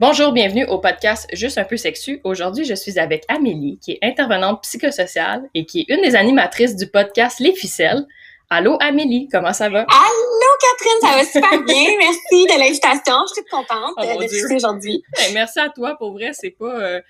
Bonjour, 0.00 0.30
bienvenue 0.30 0.64
au 0.66 0.78
podcast 0.78 1.26
Juste 1.32 1.58
un 1.58 1.64
peu 1.64 1.76
sexu. 1.76 2.20
Aujourd'hui, 2.22 2.64
je 2.64 2.74
suis 2.74 3.00
avec 3.00 3.24
Amélie, 3.26 3.80
qui 3.82 3.90
est 3.90 3.98
intervenante 4.00 4.62
psychosociale 4.62 5.42
et 5.54 5.66
qui 5.66 5.80
est 5.80 5.92
une 5.92 6.00
des 6.02 6.14
animatrices 6.14 6.76
du 6.76 6.86
podcast 6.86 7.40
Les 7.40 7.52
Ficelles. 7.52 8.06
Allô 8.48 8.78
Amélie, 8.80 9.26
comment 9.28 9.52
ça 9.52 9.68
va? 9.68 9.80
Allô 9.80 10.50
Catherine, 10.60 11.00
ça 11.00 11.16
va 11.16 11.24
super 11.24 11.64
bien. 11.66 11.96
Merci 11.98 12.46
de 12.46 12.60
l'invitation. 12.60 13.16
Je 13.28 13.32
suis 13.34 13.44
contente 13.50 13.94
oh, 13.96 14.22
de 14.22 14.54
aujourd'hui. 14.54 15.02
Ben, 15.16 15.34
merci 15.34 15.58
à 15.58 15.68
toi. 15.68 15.96
Pour 15.98 16.12
vrai, 16.12 16.30
c'est 16.32 16.52
pas... 16.56 16.80
Euh, 16.80 17.00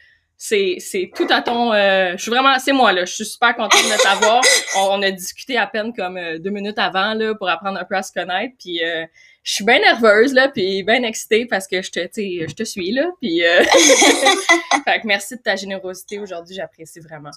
c'est 0.41 0.77
c'est 0.79 1.11
tout 1.16 1.27
à 1.30 1.43
ton 1.43 1.73
euh, 1.73 2.12
je 2.12 2.23
suis 2.23 2.30
vraiment 2.30 2.57
c'est 2.61 2.70
moi 2.70 2.93
là 2.93 3.05
je 3.05 3.12
suis 3.12 3.25
super 3.25 3.57
contente 3.57 3.82
de 3.82 4.00
t'avoir 4.00 4.41
on, 4.77 5.02
a 5.02 5.11
discuté 5.11 5.59
à 5.59 5.66
peine 5.66 5.93
comme 5.93 6.16
euh, 6.16 6.39
deux 6.39 6.50
minutes 6.50 6.79
avant 6.79 7.14
là 7.14 7.34
pour 7.34 7.48
apprendre 7.48 7.77
un 7.77 7.84
peu 7.84 7.96
à 7.96 8.05
se 8.05 8.12
connaître 8.12 8.55
puis 8.57 8.80
je 9.49 9.55
suis 9.55 9.65
bien 9.65 9.79
nerveuse 9.79 10.35
là 10.35 10.49
puis 10.49 10.83
bien 10.83 11.03
excitée 11.05 11.46
parce 11.46 11.67
que 11.67 11.80
je 11.80 11.91
te 11.91 12.01
je 12.01 12.55
te 12.55 12.65
suis 12.65 12.93
là 12.93 13.11
puis 13.19 13.41
fait 14.85 15.01
que 15.01 15.06
merci 15.06 15.37
de 15.37 15.41
ta 15.41 15.56
générosité 15.56 16.19
aujourd'hui 16.19 16.55
j'apprécie 16.55 17.01
vraiment 17.01 17.30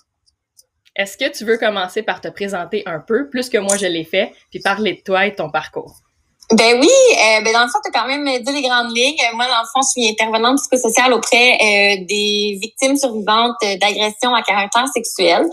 est-ce 0.94 1.18
que 1.18 1.32
tu 1.32 1.46
veux 1.46 1.58
commencer 1.58 2.04
par 2.04 2.20
te 2.20 2.28
présenter 2.28 2.84
un 2.86 3.00
peu, 3.00 3.30
plus 3.30 3.50
que 3.50 3.58
moi 3.58 3.78
je 3.78 3.86
l'ai 3.86 4.04
fait, 4.04 4.34
puis 4.50 4.60
parler 4.60 4.96
de 4.96 5.02
toi 5.02 5.26
et 5.26 5.34
ton 5.34 5.50
parcours? 5.50 6.02
Ben 6.54 6.82
oui, 6.82 6.90
euh, 6.90 7.42
ben 7.46 7.54
dans 7.54 7.64
le 7.64 7.70
fond, 7.70 7.80
tu 7.82 7.90
as 7.90 7.98
quand 7.98 8.08
même 8.08 8.26
dit 8.26 8.52
les 8.52 8.62
grandes 8.62 8.94
lignes. 8.94 9.16
Moi, 9.36 9.46
dans 9.46 9.62
le 9.62 9.68
fond, 9.72 9.80
je 9.82 10.02
suis 10.02 10.10
intervenante 10.10 10.58
psychosociale 10.58 11.14
auprès 11.14 11.54
euh, 11.54 12.06
des 12.06 12.60
victimes 12.62 12.98
survivantes 12.98 13.56
d'agressions 13.62 14.36
à 14.36 14.42
caractère 14.42 14.86
sexuel. 14.94 15.44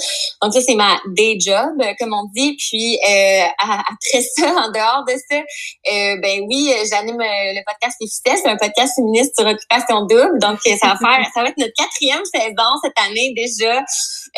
Donc 0.43 0.53
ça, 0.53 0.61
c'est 0.61 0.75
ma 0.75 0.99
day 1.07 1.37
job, 1.39 1.81
comme 2.01 2.13
on 2.13 2.25
dit. 2.35 2.57
Puis 2.59 2.99
euh, 3.09 3.45
après 3.59 4.23
ça, 4.37 4.49
en 4.67 4.73
dehors 4.73 5.05
de 5.07 5.13
ça, 5.31 5.37
euh, 5.37 6.17
ben 6.21 6.43
oui, 6.49 6.73
j'anime 6.91 7.19
le 7.19 7.63
podcast 7.65 7.97
Les 8.01 8.09
Ficelles. 8.09 8.41
C'est 8.43 8.51
un 8.51 8.57
podcast 8.57 8.95
féministe 8.97 9.35
sur 9.39 9.47
occupation 9.47 10.01
double. 10.01 10.41
Donc 10.41 10.59
ça 10.65 10.95
va 10.95 10.97
faire, 10.97 11.27
ça 11.33 11.43
va 11.43 11.49
être 11.51 11.59
notre 11.59 11.75
quatrième 11.79 12.25
saison 12.25 12.71
cette 12.83 12.99
année 13.07 13.35
déjà. 13.37 13.85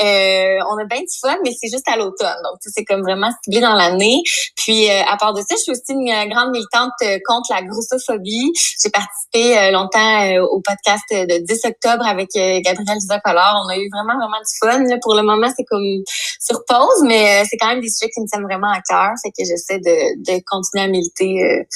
On 0.00 0.78
a 0.78 0.84
bien 0.88 1.00
du 1.00 1.18
fun, 1.20 1.36
mais 1.44 1.52
c'est 1.58 1.68
juste 1.68 1.88
à 1.88 1.96
l'automne. 1.96 2.36
Donc 2.44 2.58
c'est 2.60 2.84
comme 2.84 3.02
vraiment 3.02 3.30
ciblé 3.44 3.60
dans 3.60 3.74
l'année. 3.74 4.22
Puis 4.56 4.88
à 4.88 5.16
part 5.16 5.34
de 5.34 5.40
ça, 5.40 5.54
je 5.56 5.62
suis 5.62 5.72
aussi 5.72 5.92
une 5.92 6.28
grande 6.30 6.50
militante 6.50 6.92
euh, 7.02 7.18
contre 7.24 7.52
la 7.52 7.62
grossophobie. 7.62 8.52
J'ai 8.82 8.90
participé 8.90 9.58
euh, 9.58 9.70
longtemps 9.70 10.22
euh, 10.22 10.42
au 10.42 10.60
podcast 10.60 11.04
de 11.10 11.44
10 11.44 11.64
octobre 11.64 12.06
avec 12.06 12.30
Gabrielle 12.34 12.98
Collard. 13.24 13.62
On 13.64 13.68
a 13.68 13.76
eu 13.76 13.88
vraiment, 13.90 14.18
vraiment 14.18 14.40
du 14.40 14.58
fun. 14.58 14.98
Pour 15.02 15.14
le 15.14 15.22
moment, 15.22 15.48
c'est 15.56 15.64
comme 15.64 16.02
sur 16.40 16.64
pause, 16.66 17.04
mais 17.04 17.44
c'est 17.48 17.56
quand 17.56 17.68
même 17.68 17.80
des 17.80 17.88
sujets 17.88 18.10
qui 18.10 18.20
me 18.20 18.26
tiennent 18.26 18.44
vraiment 18.44 18.70
à 18.70 18.80
cœur. 18.80 19.12
C'est 19.16 19.30
que 19.30 19.44
j'essaie 19.44 19.78
de, 19.78 20.22
de 20.22 20.42
continuer 20.46 20.84
à 20.84 20.88
militer 20.88 21.66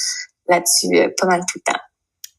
là-dessus 0.47 1.13
pas 1.19 1.27
mal 1.27 1.41
tout 1.41 1.59
le 1.65 1.71
temps. 1.71 1.79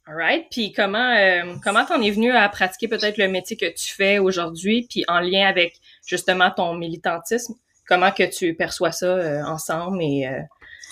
Alright. 0.06 0.46
Puis 0.50 0.72
comment 0.72 1.16
comment 1.62 1.84
t'en 1.84 2.00
es 2.00 2.10
venu 2.10 2.30
à 2.30 2.48
pratiquer 2.48 2.88
peut-être 2.88 3.18
le 3.18 3.28
métier 3.28 3.56
que 3.56 3.66
tu 3.66 3.92
fais 3.94 4.18
aujourd'hui, 4.18 4.86
puis 4.88 5.04
en 5.08 5.20
lien 5.20 5.48
avec 5.48 5.80
justement 6.06 6.50
ton 6.50 6.74
militantisme, 6.74 7.54
comment 7.88 8.12
que 8.12 8.22
tu 8.22 8.54
perçois 8.54 8.92
ça 8.92 9.42
ensemble 9.46 10.00
et 10.02 10.28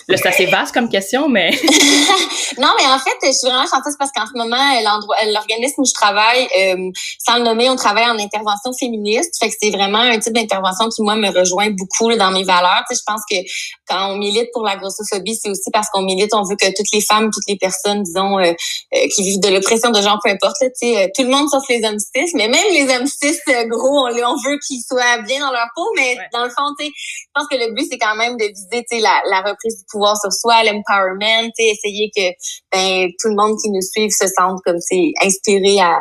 Là, 0.07 0.17
c'est 0.17 0.27
assez 0.27 0.45
vaste 0.45 0.71
comme 0.71 0.87
question, 0.87 1.27
mais... 1.27 1.49
non, 2.59 2.69
mais 2.77 2.85
en 2.85 2.99
fait, 2.99 3.15
je 3.23 3.31
suis 3.31 3.47
vraiment 3.47 3.65
chanteuse 3.65 3.95
parce 3.97 4.11
qu'en 4.11 4.27
ce 4.27 4.37
moment, 4.37 4.57
l'endroit, 4.83 5.15
l'organisme 5.33 5.81
où 5.81 5.85
je 5.85 5.93
travaille, 5.93 6.47
euh, 6.59 6.91
sans 7.17 7.37
le 7.37 7.43
nommer, 7.43 7.71
on 7.71 7.75
travaille 7.75 8.05
en 8.05 8.19
intervention 8.19 8.71
féministe. 8.79 9.35
Fait 9.39 9.49
que 9.49 9.55
c'est 9.59 9.71
vraiment 9.71 9.99
un 9.99 10.19
type 10.19 10.33
d'intervention 10.33 10.89
qui, 10.89 11.01
moi, 11.01 11.15
me 11.15 11.29
rejoint 11.29 11.71
beaucoup 11.71 12.13
dans 12.13 12.29
mes 12.29 12.43
valeurs. 12.43 12.83
Tu 12.87 12.95
sais, 12.95 13.01
je 13.01 13.11
pense 13.11 13.21
que 13.29 13.37
quand 13.87 14.11
on 14.11 14.17
milite 14.17 14.49
pour 14.53 14.63
la 14.63 14.75
grossophobie, 14.75 15.35
c'est 15.41 15.49
aussi 15.49 15.71
parce 15.71 15.89
qu'on 15.89 16.03
milite, 16.03 16.35
on 16.35 16.43
veut 16.43 16.55
que 16.55 16.67
toutes 16.67 16.91
les 16.93 17.01
femmes, 17.01 17.31
toutes 17.33 17.47
les 17.47 17.57
personnes, 17.57 18.03
disons, 18.03 18.37
euh, 18.37 18.43
euh, 18.93 19.07
qui 19.15 19.23
vivent 19.23 19.39
de 19.39 19.49
l'oppression 19.49 19.89
de 19.89 20.01
genre, 20.01 20.19
peu 20.23 20.29
importe, 20.29 20.57
tu 20.59 20.69
sais, 20.93 21.11
tout 21.15 21.23
le 21.23 21.29
monde 21.29 21.49
sauf 21.49 21.63
les 21.67 21.83
hommes 21.83 21.99
cis, 21.99 22.31
mais 22.35 22.47
même 22.47 22.65
les 22.71 22.93
hommes 22.93 23.07
cis, 23.07 23.39
gros, 23.67 24.07
on, 24.07 24.09
on 24.09 24.35
veut 24.47 24.59
qu'ils 24.67 24.83
soient 24.87 25.17
bien 25.23 25.39
dans 25.39 25.51
leur 25.51 25.67
peau, 25.75 25.87
mais 25.95 26.15
dans 26.31 26.43
le 26.43 26.49
fond, 26.49 26.75
tu 26.77 26.85
sais, 26.85 26.91
je 26.95 27.27
pense 27.33 27.47
que 27.47 27.55
le 27.55 27.73
but, 27.73 27.87
c'est 27.89 27.97
quand 27.97 28.15
même 28.15 28.37
de 28.37 28.45
viser, 28.45 28.85
tu 28.87 28.97
sais, 28.97 28.99
la, 28.99 29.21
la 29.31 29.39
reprise 29.39 29.83
pouvoir 29.89 30.17
sur 30.17 30.31
soi, 30.31 30.63
l'empowerment, 30.63 31.51
essayer 31.57 32.11
que 32.15 32.29
ben, 32.71 33.09
tout 33.19 33.29
le 33.29 33.35
monde 33.35 33.57
qui 33.61 33.69
nous 33.69 33.81
suit 33.81 34.11
se 34.11 34.27
sente 34.27 34.59
comme 34.65 34.79
c'est 34.79 35.11
inspiré 35.23 35.79
à, 35.79 35.99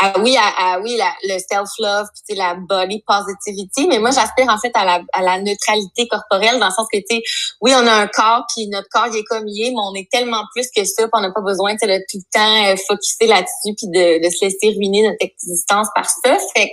ah 0.00 0.12
oui, 0.20 0.36
à, 0.36 0.78
oui, 0.80 0.96
la, 0.96 1.12
le 1.24 1.38
self-love, 1.40 2.06
puis 2.26 2.36
la 2.36 2.54
body 2.54 3.02
positivity, 3.04 3.88
mais 3.88 3.98
moi 3.98 4.12
j'aspire 4.12 4.46
en 4.48 4.56
fait 4.56 4.70
à 4.74 4.84
la, 4.84 5.00
à 5.12 5.22
la 5.22 5.40
neutralité 5.40 6.06
corporelle 6.06 6.60
dans 6.60 6.66
le 6.66 6.72
sens 6.72 6.86
que 6.92 6.98
tu 6.98 7.20
oui, 7.60 7.72
on 7.74 7.84
a 7.84 7.92
un 7.92 8.06
corps, 8.06 8.44
puis 8.54 8.68
notre 8.68 8.88
corps 8.90 9.08
il 9.12 9.18
est 9.18 9.24
comme 9.24 9.48
il 9.48 9.66
est, 9.66 9.70
mais 9.70 9.80
on 9.82 9.94
est 9.94 10.08
tellement 10.08 10.44
plus 10.54 10.68
que 10.74 10.84
ça, 10.84 11.02
puis 11.02 11.10
on 11.14 11.20
n'a 11.20 11.32
pas 11.32 11.40
besoin 11.40 11.74
de 11.74 11.78
tout 12.08 12.18
le 12.18 12.32
temps 12.32 12.66
euh, 12.66 12.76
focuser 12.86 13.26
là-dessus, 13.26 13.74
puis 13.76 13.88
de, 13.88 14.24
de, 14.24 14.30
se 14.30 14.44
laisser 14.44 14.68
ruiner 14.78 15.02
notre 15.02 15.18
existence 15.20 15.88
par 15.92 16.08
ça. 16.08 16.36
Fait 16.54 16.70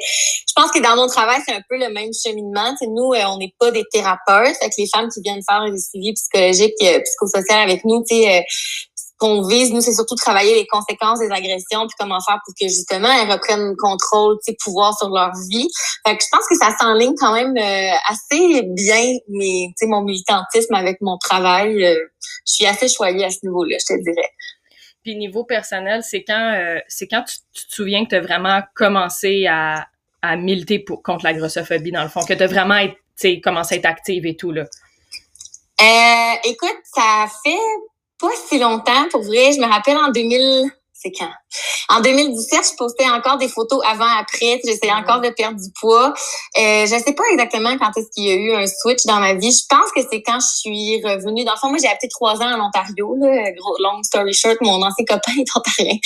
je 0.48 0.54
pense 0.56 0.70
que 0.72 0.80
dans 0.80 0.96
mon 0.96 1.08
travail 1.08 1.42
c'est 1.48 1.56
un 1.56 1.64
peu 1.68 1.78
le 1.78 1.92
même 1.92 2.12
cheminement. 2.14 2.76
T'sais, 2.76 2.86
nous, 2.86 3.14
euh, 3.14 3.24
on 3.28 3.40
n'est 3.40 3.56
pas 3.60 3.72
des 3.72 3.86
thérapeutes, 3.92 4.56
fait 4.58 4.70
que 4.70 4.76
les 4.78 4.88
femmes 4.94 5.10
qui 5.10 5.22
viennent 5.22 5.42
faire 5.50 5.66
des 5.66 5.80
suivis 5.80 6.14
psychologiques, 6.14 6.76
euh, 6.84 7.00
psychosocial 7.00 7.62
avec 7.62 7.84
nous, 7.86 8.04
tu 8.08 8.18
sais, 8.18 8.46
qu'on 9.18 9.48
vise, 9.48 9.72
nous, 9.72 9.82
c'est 9.82 9.94
surtout 9.94 10.16
travailler 10.16 10.56
les 10.56 10.68
conséquences 10.68 11.20
des 11.20 11.32
agressions, 11.32 11.88
puis 11.88 11.96
comment 11.98 12.20
faire 12.20 12.40
pour 12.46 12.54
que 12.60 12.68
justement 12.68 13.08
elles 13.12 13.32
reprennent 13.32 13.70
le 13.70 13.76
contrôle, 13.76 14.38
tu 14.46 14.52
sais, 14.52 14.58
pouvoir 14.62 14.98
sur 14.98 15.10
leur 15.10 15.32
vie. 15.50 15.70
Fait 16.06 16.18
que 16.18 16.24
je 16.24 16.30
pense 16.32 16.48
que 16.48 16.56
ça 16.56 16.76
s'enligne 16.78 17.16
quand 17.18 17.34
même 17.34 17.56
euh, 17.58 17.96
assez 18.10 18.62
bien, 18.64 19.18
mais 19.30 19.68
tu 19.70 19.74
sais, 19.78 19.88
mon 19.88 20.02
militantisme 20.02 20.74
avec 20.74 21.00
mon 21.02 21.18
travail, 21.18 21.86
euh, 21.86 21.96
je 22.46 22.54
suis 22.54 22.66
assez 22.66 22.90
choyée 22.90 23.26
à 23.26 23.30
ce 23.30 23.40
niveau-là, 23.44 23.78
je 23.80 23.96
te 23.96 24.02
dirais. 24.02 24.30
Puis 25.04 25.16
niveau 25.16 25.46
personnel, 25.46 26.04
c'est 26.04 26.24
quand 26.24 26.54
euh, 26.56 26.80
c'est 26.88 27.08
quand 27.08 27.24
tu, 27.24 27.38
te 27.68 27.76
souviens 27.76 28.04
que 28.06 28.10
tu 28.10 28.16
as 28.16 28.22
vraiment 28.22 28.62
commencé 28.76 29.46
à, 29.48 29.88
à 30.22 30.36
militer 30.36 30.80
pour, 30.80 31.04
contre 31.04 31.24
la 31.24 31.34
grossophobie, 31.34 31.92
dans 31.92 32.04
le 32.04 32.10
fond, 32.10 32.22
que 32.26 32.34
tu 32.34 32.44
as 32.44 32.48
vraiment 32.48 32.78
été, 32.78 33.40
commencé 33.40 33.76
à 33.76 33.78
être 33.78 33.86
active 33.86 34.26
et 34.26 34.36
tout, 34.36 34.52
là? 34.52 34.66
Euh, 35.82 36.36
écoute, 36.46 36.80
ça 36.84 37.28
fait 37.44 37.58
pas 38.20 38.30
si 38.48 38.60
longtemps, 38.60 39.08
pour 39.12 39.22
vrai. 39.24 39.52
Je 39.54 39.60
me 39.60 39.68
rappelle 39.68 39.98
en 39.98 40.12
2000, 40.12 40.70
c'est 41.06 41.12
quand? 41.12 41.30
En 41.90 42.02
2017, 42.02 42.72
je 42.72 42.76
postais 42.78 43.08
encore 43.10 43.38
des 43.38 43.48
photos 43.48 43.80
avant-après. 43.86 44.60
J'essayais 44.66 44.92
encore 44.92 45.22
de 45.22 45.30
perdre 45.30 45.60
du 45.60 45.70
poids. 45.80 46.14
Euh, 46.58 46.86
je 46.86 47.04
sais 47.04 47.14
pas 47.14 47.24
exactement 47.32 47.78
quand 47.78 47.92
est-ce 47.96 48.10
qu'il 48.14 48.26
y 48.26 48.32
a 48.32 48.36
eu 48.36 48.54
un 48.54 48.66
switch 48.66 49.06
dans 49.06 49.20
ma 49.20 49.36
vie. 49.36 49.52
Je 49.52 49.66
pense 49.70 49.92
que 49.96 50.02
c'est 50.10 50.22
quand 50.24 50.40
je 50.40 50.58
suis 50.58 51.02
revenue. 51.04 51.46
Dans 51.46 51.54
le 51.54 51.58
fond, 51.60 51.70
moi, 51.70 51.78
j'ai 51.80 51.88
habité 51.88 52.08
trois 52.08 52.42
ans 52.42 52.60
en 52.60 52.68
Ontario. 52.68 53.16
Là. 53.20 53.52
Gros, 53.52 53.76
long 53.80 54.02
story 54.04 54.34
short, 54.34 54.58
mon 54.62 54.82
ancien 54.82 55.06
copain 55.06 55.34
est 55.38 55.56
ontarien. 55.56 55.98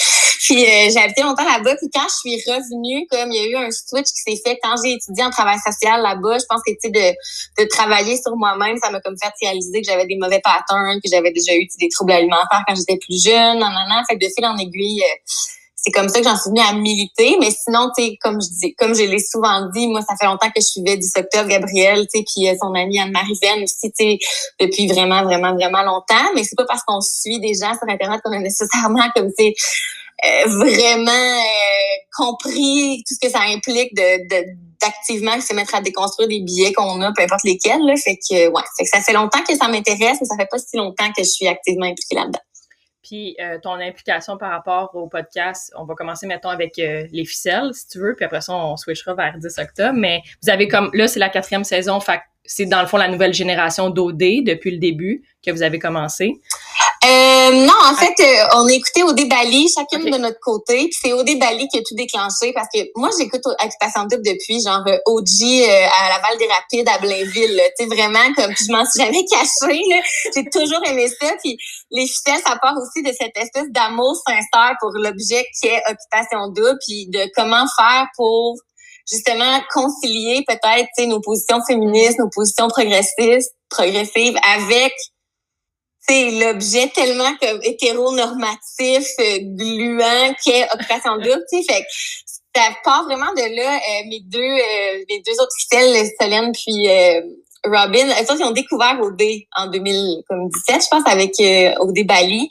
Puis 0.41 0.63
euh, 0.63 0.89
j'ai 0.91 0.99
habité 0.99 1.21
longtemps 1.21 1.45
là-bas. 1.45 1.75
Puis 1.77 1.89
quand 1.93 2.07
je 2.07 2.29
suis 2.29 2.51
revenue, 2.51 3.07
comme 3.09 3.31
il 3.31 3.41
y 3.41 3.45
a 3.45 3.47
eu 3.47 3.55
un 3.55 3.71
switch 3.71 4.07
qui 4.07 4.35
s'est 4.35 4.41
fait 4.45 4.59
quand 4.61 4.75
j'ai 4.83 4.93
étudié 4.93 5.23
en 5.23 5.29
travail 5.29 5.57
social 5.65 6.01
là-bas, 6.01 6.39
je 6.39 6.45
pense 6.49 6.61
que 6.65 6.71
tu 6.81 6.91
de, 6.91 7.63
de 7.63 7.67
travailler 7.69 8.17
sur 8.17 8.35
moi-même, 8.35 8.77
ça 8.81 8.89
m'a 8.89 8.99
comme 8.99 9.15
fait 9.21 9.31
réaliser 9.41 9.81
que 9.81 9.87
j'avais 9.87 10.07
des 10.07 10.17
mauvais 10.17 10.41
patterns, 10.43 10.99
que 11.01 11.09
j'avais 11.09 11.31
déjà 11.31 11.55
eu 11.55 11.67
des 11.79 11.89
troubles 11.89 12.11
alimentaires 12.11 12.63
quand 12.67 12.75
j'étais 12.75 12.97
plus 12.97 13.23
jeune. 13.23 13.59
Non, 13.59 13.69
non, 13.69 13.85
non. 13.89 14.01
Fait 14.09 14.17
que 14.17 14.25
de 14.25 14.31
fil 14.35 14.45
en 14.45 14.57
aiguille. 14.57 14.88
Euh, 15.01 15.33
c'est 15.81 15.91
comme 15.91 16.09
ça 16.09 16.19
que 16.19 16.25
j'en 16.25 16.35
suis 16.35 16.49
venue 16.49 16.61
à 16.61 16.73
militer. 16.73 17.37
Mais 17.39 17.51
sinon, 17.51 17.89
comme 18.21 18.39
je 18.41 18.73
comme 18.77 18.93
je 18.93 19.03
l'ai 19.03 19.19
souvent 19.19 19.67
dit, 19.73 19.87
moi, 19.87 20.01
ça 20.01 20.15
fait 20.19 20.25
longtemps 20.25 20.49
que 20.49 20.61
je 20.61 20.65
suivais 20.65 20.97
du 20.97 21.07
secteur 21.07 21.47
Gabriel, 21.47 22.05
tu 22.13 22.19
sais, 22.19 22.25
puis 22.25 22.49
euh, 22.49 22.55
son 22.61 22.73
amie 22.73 22.99
Anne-Marie 22.99 23.37
Venn 23.41 23.63
aussi, 23.63 23.91
tu 23.91 24.17
depuis 24.59 24.87
vraiment, 24.87 25.23
vraiment, 25.23 25.53
vraiment 25.53 25.83
longtemps. 25.83 26.29
Mais 26.35 26.43
c'est 26.43 26.57
pas 26.57 26.65
parce 26.65 26.83
qu'on 26.83 27.01
suit 27.01 27.39
des 27.39 27.53
gens 27.53 27.73
sur 27.73 27.87
Internet 27.87 28.21
qu'on 28.23 28.33
a 28.33 28.39
nécessairement 28.39 29.09
comme, 29.15 29.31
tu 29.37 29.53
euh, 30.25 30.47
vraiment 30.47 31.41
compris 32.17 33.03
tout 33.07 33.13
ce 33.13 33.25
que 33.25 33.31
ça 33.31 33.39
implique 33.47 33.95
de, 33.95 34.27
d'activement 34.81 35.39
se 35.39 35.53
mettre 35.53 35.75
à 35.75 35.81
déconstruire 35.81 36.27
des 36.27 36.41
billets 36.41 36.73
qu'on 36.73 37.01
a, 37.01 37.13
peu 37.13 37.23
importe 37.23 37.43
lesquels. 37.43 37.81
Fait 37.97 38.17
que 38.17 38.49
ouais, 38.49 38.63
fait 38.77 38.83
que 38.83 38.89
ça 38.89 39.01
fait 39.01 39.13
longtemps 39.13 39.43
que 39.47 39.55
ça 39.55 39.67
m'intéresse, 39.67 40.17
mais 40.19 40.27
ça 40.27 40.35
fait 40.37 40.49
pas 40.49 40.57
si 40.57 40.75
longtemps 40.77 41.09
que 41.15 41.23
je 41.23 41.29
suis 41.29 41.47
activement 41.47 41.85
impliquée 41.85 42.15
là-dedans. 42.15 42.39
Puis 43.09 43.35
euh, 43.41 43.57
ton 43.57 43.73
implication 43.73 44.37
par 44.37 44.51
rapport 44.51 44.91
au 44.93 45.07
podcast, 45.07 45.73
on 45.75 45.83
va 45.83 45.95
commencer 45.95 46.27
mettons 46.27 46.49
avec 46.49 46.77
euh, 46.77 47.07
les 47.11 47.25
ficelles, 47.25 47.73
si 47.73 47.87
tu 47.87 47.97
veux, 47.97 48.13
puis 48.15 48.23
après 48.23 48.41
ça, 48.41 48.53
on 48.53 48.77
switchera 48.77 49.15
vers 49.15 49.35
10 49.35 49.57
octobre. 49.57 49.97
Mais 49.97 50.21
vous 50.43 50.49
avez 50.51 50.67
comme 50.67 50.91
là, 50.93 51.07
c'est 51.07 51.19
la 51.19 51.29
quatrième 51.29 51.63
saison, 51.63 51.99
fait 51.99 52.19
c'est 52.45 52.67
dans 52.67 52.81
le 52.81 52.87
fond 52.87 52.97
la 52.97 53.07
nouvelle 53.07 53.33
génération 53.33 53.89
d'OD 53.89 54.43
depuis 54.45 54.69
le 54.69 54.77
début 54.77 55.23
que 55.43 55.49
vous 55.49 55.63
avez 55.63 55.79
commencé. 55.79 56.39
Euh, 57.05 57.18
non, 57.51 57.73
en 57.89 57.95
fait, 57.95 58.13
euh, 58.19 58.47
on 58.55 58.67
a 58.67 58.71
écouté 58.71 59.03
Odé 59.03 59.25
Bali, 59.25 59.67
chacune 59.69 60.09
de 60.09 60.17
notre 60.17 60.39
côté. 60.39 60.87
Puis 60.89 60.97
c'est 61.01 61.13
Odé 61.13 61.35
Bali 61.35 61.67
qui 61.67 61.77
a 61.77 61.81
tout 61.81 61.95
déclenché 61.95 62.53
parce 62.53 62.67
que 62.73 62.79
moi, 62.95 63.09
j'écoute 63.17 63.41
Occupation 63.45 64.03
Double 64.03 64.23
depuis 64.23 64.61
genre 64.61 64.83
euh, 64.87 64.97
OG 65.05 65.27
euh, 65.41 65.87
à 65.99 66.09
la 66.09 66.19
Val 66.19 66.37
des 66.37 66.47
Rapides, 66.47 66.89
à 66.89 66.97
Blainville. 66.97 67.61
Tu 67.77 67.83
sais, 67.83 67.85
vraiment, 67.85 68.33
comme 68.35 68.53
je 68.57 68.71
m'en 68.71 68.85
suis 68.85 69.03
jamais 69.03 69.23
cachée. 69.29 69.81
J'ai 70.35 70.45
toujours 70.49 70.81
aimé 70.85 71.07
ça. 71.07 71.33
Puis 71.43 71.57
les 71.91 72.07
ficelles, 72.07 72.41
ça 72.45 72.57
part 72.61 72.75
aussi 72.77 73.03
de 73.03 73.11
cette 73.11 73.37
espèce 73.37 73.69
d'amour 73.69 74.15
sincère 74.25 74.75
pour 74.79 74.91
l'objet 74.95 75.45
qui 75.59 75.67
est 75.67 75.81
Occupation 75.89 76.47
Double, 76.47 76.77
puis 76.85 77.07
de 77.07 77.29
comment 77.35 77.65
faire 77.77 78.07
pour 78.15 78.55
justement 79.09 79.59
concilier 79.73 80.43
peut-être 80.47 81.07
nos 81.07 81.19
positions 81.21 81.59
féministes, 81.65 82.19
nos 82.19 82.29
positions 82.29 82.67
progressistes, 82.67 83.53
progressives 83.69 84.37
avec 84.55 84.93
l'objet 86.09 86.89
tellement 86.89 87.31
comme 87.41 87.59
hétéronormatif, 87.63 89.07
euh, 89.19 89.39
gluant 89.41 90.33
qu'est 90.43 90.67
Occupation 90.73 91.17
Double, 91.17 91.43
tu 91.51 91.61
sais, 91.61 91.73
fait 91.73 91.85
ça 92.55 92.63
part 92.83 93.05
vraiment 93.05 93.31
de 93.33 93.55
là. 93.55 93.75
Euh, 93.75 94.07
mes 94.09 94.21
deux 94.21 94.39
euh, 94.39 95.03
mes 95.09 95.21
deux 95.21 95.39
autres 95.39 95.55
fidèles, 95.59 96.09
Solène 96.19 96.51
puis 96.51 96.87
Robin, 97.65 98.07
elles 98.17 98.25
ils 98.29 98.43
ont 98.43 98.51
découvert 98.51 98.97
OD 99.01 99.21
en 99.55 99.67
2017, 99.67 100.81
je 100.83 100.87
pense, 100.89 101.03
avec 101.05 101.33
OD 101.79 102.05
Bali. 102.05 102.49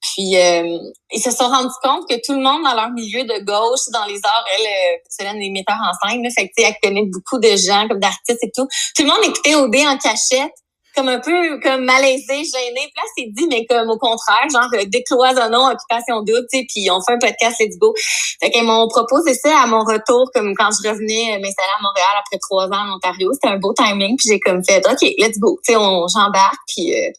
Puis 0.00 0.34
ils 0.34 1.20
se 1.22 1.30
sont 1.30 1.48
rendus 1.48 1.74
compte 1.82 2.08
que 2.08 2.16
tout 2.24 2.34
le 2.34 2.40
monde 2.40 2.62
dans 2.62 2.74
leur 2.74 2.90
milieu 2.90 3.24
de 3.24 3.44
gauche, 3.44 3.88
dans 3.92 4.04
les 4.04 4.20
arts, 4.24 4.44
elle, 4.56 5.00
Solène 5.08 5.40
est 5.40 5.50
metteur 5.50 5.76
en 5.76 6.08
scène, 6.08 6.22
fait 6.36 6.48
que, 6.48 6.62
elle 6.62 6.74
connaît 6.82 7.06
beaucoup 7.06 7.38
de 7.38 7.56
gens, 7.56 7.88
comme 7.88 8.00
d'artistes 8.00 8.42
et 8.42 8.50
tout. 8.54 8.66
Tout 8.96 9.02
le 9.02 9.08
monde 9.08 9.24
écoutait 9.24 9.54
OD 9.54 9.76
en 9.76 9.96
cachette 9.96 10.52
comme 10.98 11.08
un 11.08 11.20
peu 11.20 11.60
comme 11.60 11.84
malaisé, 11.84 12.26
gêné. 12.28 12.90
Puis 12.90 12.92
là, 12.96 13.02
c'est 13.16 13.26
dit, 13.30 13.46
mais 13.48 13.64
comme 13.66 13.88
au 13.88 13.98
contraire, 13.98 14.48
genre 14.50 14.68
euh, 14.74 14.84
décloisonnons 14.86 15.70
occupation 15.70 16.22
double, 16.22 16.46
tu 16.52 16.58
sais, 16.58 16.66
puis 16.68 16.90
on 16.90 17.00
fait 17.00 17.12
un 17.12 17.18
podcast 17.18 17.56
Let's 17.60 17.78
Go. 17.78 17.94
Fait 18.40 18.50
qu'elles 18.50 18.64
m'ont 18.64 18.88
proposé 18.88 19.34
ça 19.34 19.62
à 19.62 19.66
mon 19.66 19.80
retour, 19.80 20.30
comme 20.34 20.54
quand 20.56 20.70
je 20.70 20.88
revenais 20.88 21.36
euh, 21.36 21.40
m'installer 21.40 21.74
à 21.78 21.82
Montréal 21.82 22.08
après 22.18 22.38
trois 22.38 22.66
ans 22.66 22.90
en 22.90 22.96
Ontario. 22.96 23.30
C'était 23.32 23.54
un 23.54 23.58
beau 23.58 23.72
timing, 23.74 24.16
puis 24.16 24.28
j'ai 24.28 24.40
comme 24.40 24.64
fait 24.64 24.84
OK, 24.88 25.02
let's 25.18 25.38
go. 25.38 25.58
Tu 25.64 25.76
on 25.76 26.06
j'embarque, 26.08 26.58
puis 26.66 26.94
euh, 26.94 27.10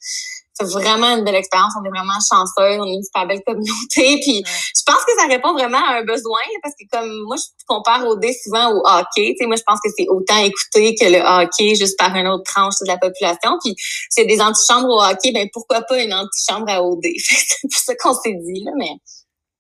c'est 0.60 0.72
vraiment 0.72 1.16
une 1.18 1.24
belle 1.24 1.36
expérience. 1.36 1.74
On 1.80 1.86
est 1.86 1.90
vraiment 1.90 2.20
chanceux. 2.20 2.80
On 2.82 2.86
est 2.86 2.96
une 2.96 3.04
super 3.04 3.26
belle 3.28 3.42
communauté. 3.46 4.20
Puis 4.22 4.44
je 4.46 4.84
pense 4.86 5.04
que 5.06 5.12
ça 5.18 5.28
répond 5.28 5.54
vraiment 5.54 5.78
à 5.78 6.00
un 6.00 6.04
besoin 6.04 6.40
parce 6.62 6.76
que 6.76 6.86
comme 6.92 7.10
moi, 7.24 7.38
je 7.38 7.44
compare 7.68 8.06
au 8.06 8.16
dé 8.18 8.34
souvent 8.44 8.72
au 8.74 8.82
hockey. 8.86 9.34
Tu 9.34 9.38
sais, 9.40 9.46
moi, 9.46 9.56
je 9.56 9.64
pense 9.66 9.80
que 9.84 9.90
c'est 9.96 10.08
autant 10.10 10.38
écouté 10.44 10.96
que 10.96 11.06
le 11.06 11.20
hockey 11.20 11.76
juste 11.76 11.98
par 11.98 12.14
une 12.16 12.28
autre 12.28 12.44
tranche 12.44 12.76
de 12.82 12.88
la 12.88 12.98
population. 12.98 13.58
Puis 13.64 13.76
c'est 14.10 14.26
des 14.26 14.42
antichambres 14.42 14.90
au 14.90 15.02
hockey, 15.02 15.32
ben 15.32 15.48
pourquoi 15.54 15.82
pas 15.82 16.02
une 16.02 16.14
antichambre 16.14 16.70
à 16.70 16.84
OD? 16.84 17.06
c'est 17.18 17.72
ça 17.72 17.96
qu'on 17.96 18.14
s'est 18.14 18.36
dit, 18.36 18.64
là, 18.64 18.72
mais. 18.78 18.92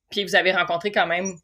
Puis 0.09 0.23
vous 0.23 0.35
avez 0.35 0.51
rencontré 0.51 0.91
quand 0.91 1.05
même 1.05 1.35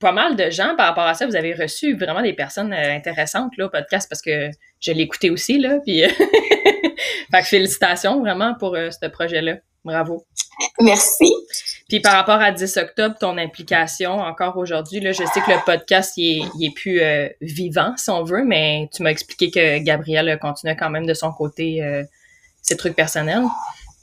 pas 0.00 0.12
mal 0.12 0.36
de 0.36 0.50
gens 0.50 0.74
par 0.76 0.86
rapport 0.86 1.04
à 1.04 1.14
ça. 1.14 1.26
Vous 1.26 1.36
avez 1.36 1.54
reçu 1.54 1.96
vraiment 1.96 2.22
des 2.22 2.32
personnes 2.32 2.72
euh, 2.72 2.96
intéressantes 2.96 3.52
là, 3.58 3.66
au 3.66 3.68
podcast 3.68 4.08
parce 4.08 4.22
que 4.22 4.50
je 4.80 4.92
l'ai 4.92 5.02
écouté 5.02 5.30
aussi. 5.30 5.58
Là, 5.58 5.78
puis 5.84 6.02
fait 7.30 7.40
que 7.40 7.46
félicitations 7.46 8.20
vraiment 8.20 8.54
pour 8.54 8.74
euh, 8.74 8.90
ce 8.90 9.08
projet-là. 9.08 9.56
Bravo. 9.84 10.24
Merci. 10.80 11.32
Puis 11.88 12.00
par 12.00 12.14
rapport 12.14 12.40
à 12.40 12.50
10 12.50 12.76
octobre, 12.78 13.16
ton 13.18 13.38
implication 13.38 14.18
encore 14.18 14.56
aujourd'hui, 14.56 15.00
là, 15.00 15.12
je 15.12 15.24
sais 15.24 15.40
que 15.40 15.50
le 15.50 15.64
podcast 15.64 16.14
il 16.16 16.42
est, 16.60 16.74
plus 16.74 17.00
euh, 17.00 17.28
vivant, 17.40 17.94
si 17.96 18.10
on 18.10 18.24
veut, 18.24 18.44
mais 18.44 18.88
tu 18.92 19.02
m'as 19.02 19.10
expliqué 19.10 19.50
que 19.50 19.78
Gabrielle 19.78 20.38
continuait 20.40 20.76
quand 20.76 20.90
même 20.90 21.06
de 21.06 21.14
son 21.14 21.32
côté 21.32 21.80
ses 22.60 22.76
trucs 22.76 22.96
personnels. 22.96 23.44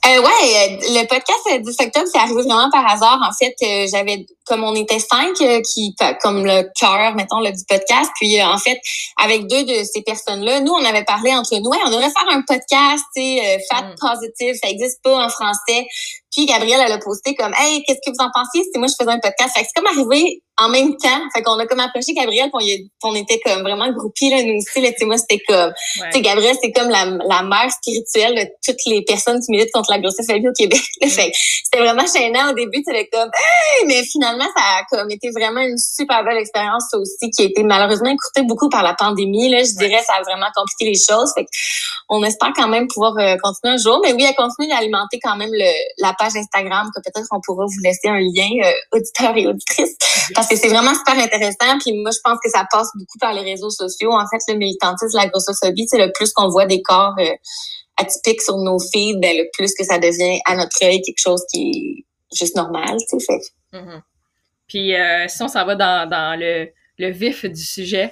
Euh, 0.07 0.21
ouais, 0.21 0.79
le 0.81 1.07
podcast 1.07 1.61
10 1.61 1.77
octobre, 1.79 2.07
c'est 2.11 2.19
arrivé 2.19 2.43
vraiment 2.43 2.69
par 2.69 2.87
hasard. 2.87 3.19
En 3.27 3.33
fait, 3.33 3.55
j'avais 3.91 4.25
comme 4.45 4.63
on 4.63 4.75
était 4.75 4.99
cinq 4.99 5.41
euh, 5.41 5.61
qui 5.61 5.95
comme 6.21 6.45
le 6.45 6.69
cœur 6.79 7.15
mettons 7.15 7.39
le 7.39 7.51
du 7.51 7.63
podcast 7.67 8.11
puis 8.15 8.39
euh, 8.39 8.45
en 8.45 8.57
fait 8.57 8.79
avec 9.21 9.47
deux 9.47 9.63
de 9.63 9.83
ces 9.83 10.01
personnes 10.03 10.41
là 10.41 10.59
nous 10.59 10.71
on 10.71 10.85
avait 10.85 11.03
parlé 11.03 11.33
entre 11.33 11.55
nous 11.57 11.71
on 11.85 11.89
devrait 11.89 12.11
faire 12.11 12.29
un 12.29 12.41
podcast 12.41 13.03
tu 13.15 13.21
sais 13.21 13.39
euh, 13.41 13.57
fat 13.69 13.83
mm. 13.83 13.95
positive 13.99 14.55
ça 14.61 14.69
existe 14.69 15.01
pas 15.03 15.25
en 15.25 15.29
français 15.29 15.87
puis 16.31 16.45
Gabrielle 16.45 16.81
elle 16.85 16.91
a 16.91 16.99
posté 16.99 17.33
comme 17.35 17.53
hey 17.57 17.83
qu'est-ce 17.83 17.99
que 18.05 18.15
vous 18.15 18.23
en 18.23 18.29
pensiez? 18.33 18.63
Si 18.63 18.77
moi 18.77 18.87
je 18.87 18.93
faisais 18.99 19.11
un 19.11 19.19
podcast 19.19 19.55
fait 19.55 19.63
que 19.63 19.67
c'est 19.73 19.81
comme 19.81 19.87
arrivé 19.87 20.43
en 20.57 20.69
même 20.69 20.95
temps 20.97 21.21
fait 21.33 21.41
qu'on 21.41 21.59
a 21.59 21.65
comme 21.65 21.79
approché 21.79 22.13
Gabrielle 22.13 22.49
puis 22.55 22.89
on, 23.03 23.15
était 23.15 23.39
comme 23.45 23.61
vraiment 23.61 23.91
groupés 23.91 24.29
là 24.29 24.43
nous 24.43 24.57
aussi 24.57 24.81
là 24.81 24.91
tu 24.91 24.99
sais 24.99 25.05
moi 25.05 25.17
c'était 25.17 25.41
comme 25.47 25.71
tu 25.95 26.11
sais 26.11 26.21
Gabrielle 26.21 26.55
c'est 26.61 26.71
comme 26.71 26.89
la, 26.89 27.05
la 27.05 27.43
mère 27.43 27.69
spirituelle 27.71 28.35
de 28.35 28.45
toutes 28.65 28.81
les 28.87 29.03
personnes 29.03 29.39
qui 29.41 29.51
militent 29.51 29.71
contre 29.73 29.91
la 29.91 29.97
vie 29.97 30.07
au 30.07 30.53
Québec 30.53 30.81
mm. 31.01 31.07
fait 31.07 31.31
c'était 31.63 31.83
vraiment 31.83 32.05
gênant 32.05 32.51
au 32.51 32.53
début 32.53 32.83
c'était 32.85 33.09
comme 33.11 33.29
hey 33.33 33.85
mais 33.87 34.03
finalement 34.03 34.45
ça 34.55 34.63
a 34.63 34.83
comme 34.89 35.09
été 35.11 35.29
vraiment 35.31 35.61
une 35.61 35.77
super 35.77 36.23
belle 36.23 36.37
expérience 36.37 36.83
aussi, 36.93 37.29
qui 37.31 37.43
a 37.43 37.45
été 37.45 37.63
malheureusement 37.63 38.09
écoutée 38.09 38.43
beaucoup 38.43 38.69
par 38.69 38.83
la 38.83 38.93
pandémie. 38.93 39.49
Là, 39.49 39.63
je 39.63 39.75
dirais, 39.77 40.01
ça 40.05 40.15
a 40.15 40.21
vraiment 40.21 40.47
compliqué 40.55 40.85
les 40.85 40.95
choses. 40.95 41.31
Fait 41.35 41.45
on 42.09 42.23
espère 42.23 42.51
quand 42.55 42.67
même 42.67 42.87
pouvoir 42.87 43.17
euh, 43.17 43.35
continuer 43.41 43.73
un 43.73 43.77
jour. 43.77 43.99
Mais 44.03 44.13
oui, 44.13 44.25
elle 44.27 44.35
continue 44.35 44.67
d'alimenter 44.67 45.19
quand 45.23 45.35
même 45.35 45.49
le, 45.51 45.71
la 45.97 46.13
page 46.13 46.35
Instagram, 46.35 46.89
que 46.95 47.01
peut-être 47.01 47.27
on 47.31 47.41
pourra 47.41 47.65
vous 47.65 47.81
laisser 47.83 48.07
un 48.07 48.19
lien, 48.19 48.49
euh, 48.63 48.97
auditeur 48.97 49.35
et 49.35 49.47
auditrice, 49.47 49.95
parce 50.35 50.44
c'est 50.49 50.67
vraiment 50.69 50.93
super 50.93 51.17
intéressant. 51.17 51.77
Puis 51.79 51.93
moi, 52.01 52.11
je 52.11 52.19
pense 52.23 52.39
que 52.43 52.49
ça 52.49 52.65
passe 52.71 52.89
beaucoup 52.95 53.17
par 53.19 53.33
les 53.33 53.41
réseaux 53.41 53.69
sociaux. 53.69 54.11
En 54.11 54.25
fait, 54.27 54.39
le 54.51 54.57
militantisme, 54.57 55.17
la 55.17 55.27
grossophobie, 55.27 55.87
c'est 55.87 55.97
le 55.97 56.11
plus 56.13 56.31
qu'on 56.33 56.49
voit 56.49 56.65
des 56.65 56.81
corps 56.81 57.15
euh, 57.19 57.33
atypiques 57.97 58.41
sur 58.41 58.57
nos 58.57 58.79
feeds, 58.79 59.19
ben, 59.19 59.35
le 59.37 59.49
plus 59.53 59.73
que 59.73 59.83
ça 59.83 59.99
devient 59.99 60.39
à 60.45 60.55
notre 60.55 60.83
œil 60.83 61.01
quelque 61.01 61.19
chose 61.19 61.43
qui 61.51 61.69
est 61.69 62.37
juste 62.37 62.55
normal, 62.55 62.97
tu 63.09 63.19
sais. 63.19 63.39
Mm-hmm. 63.73 64.01
Puis 64.67 64.95
euh, 64.95 65.27
si 65.27 65.41
on 65.41 65.47
s'en 65.47 65.65
va 65.65 65.75
dans, 65.75 66.09
dans 66.09 66.39
le, 66.39 66.69
le, 66.97 67.11
vif 67.11 67.45
du 67.45 67.63
sujet, 67.63 68.11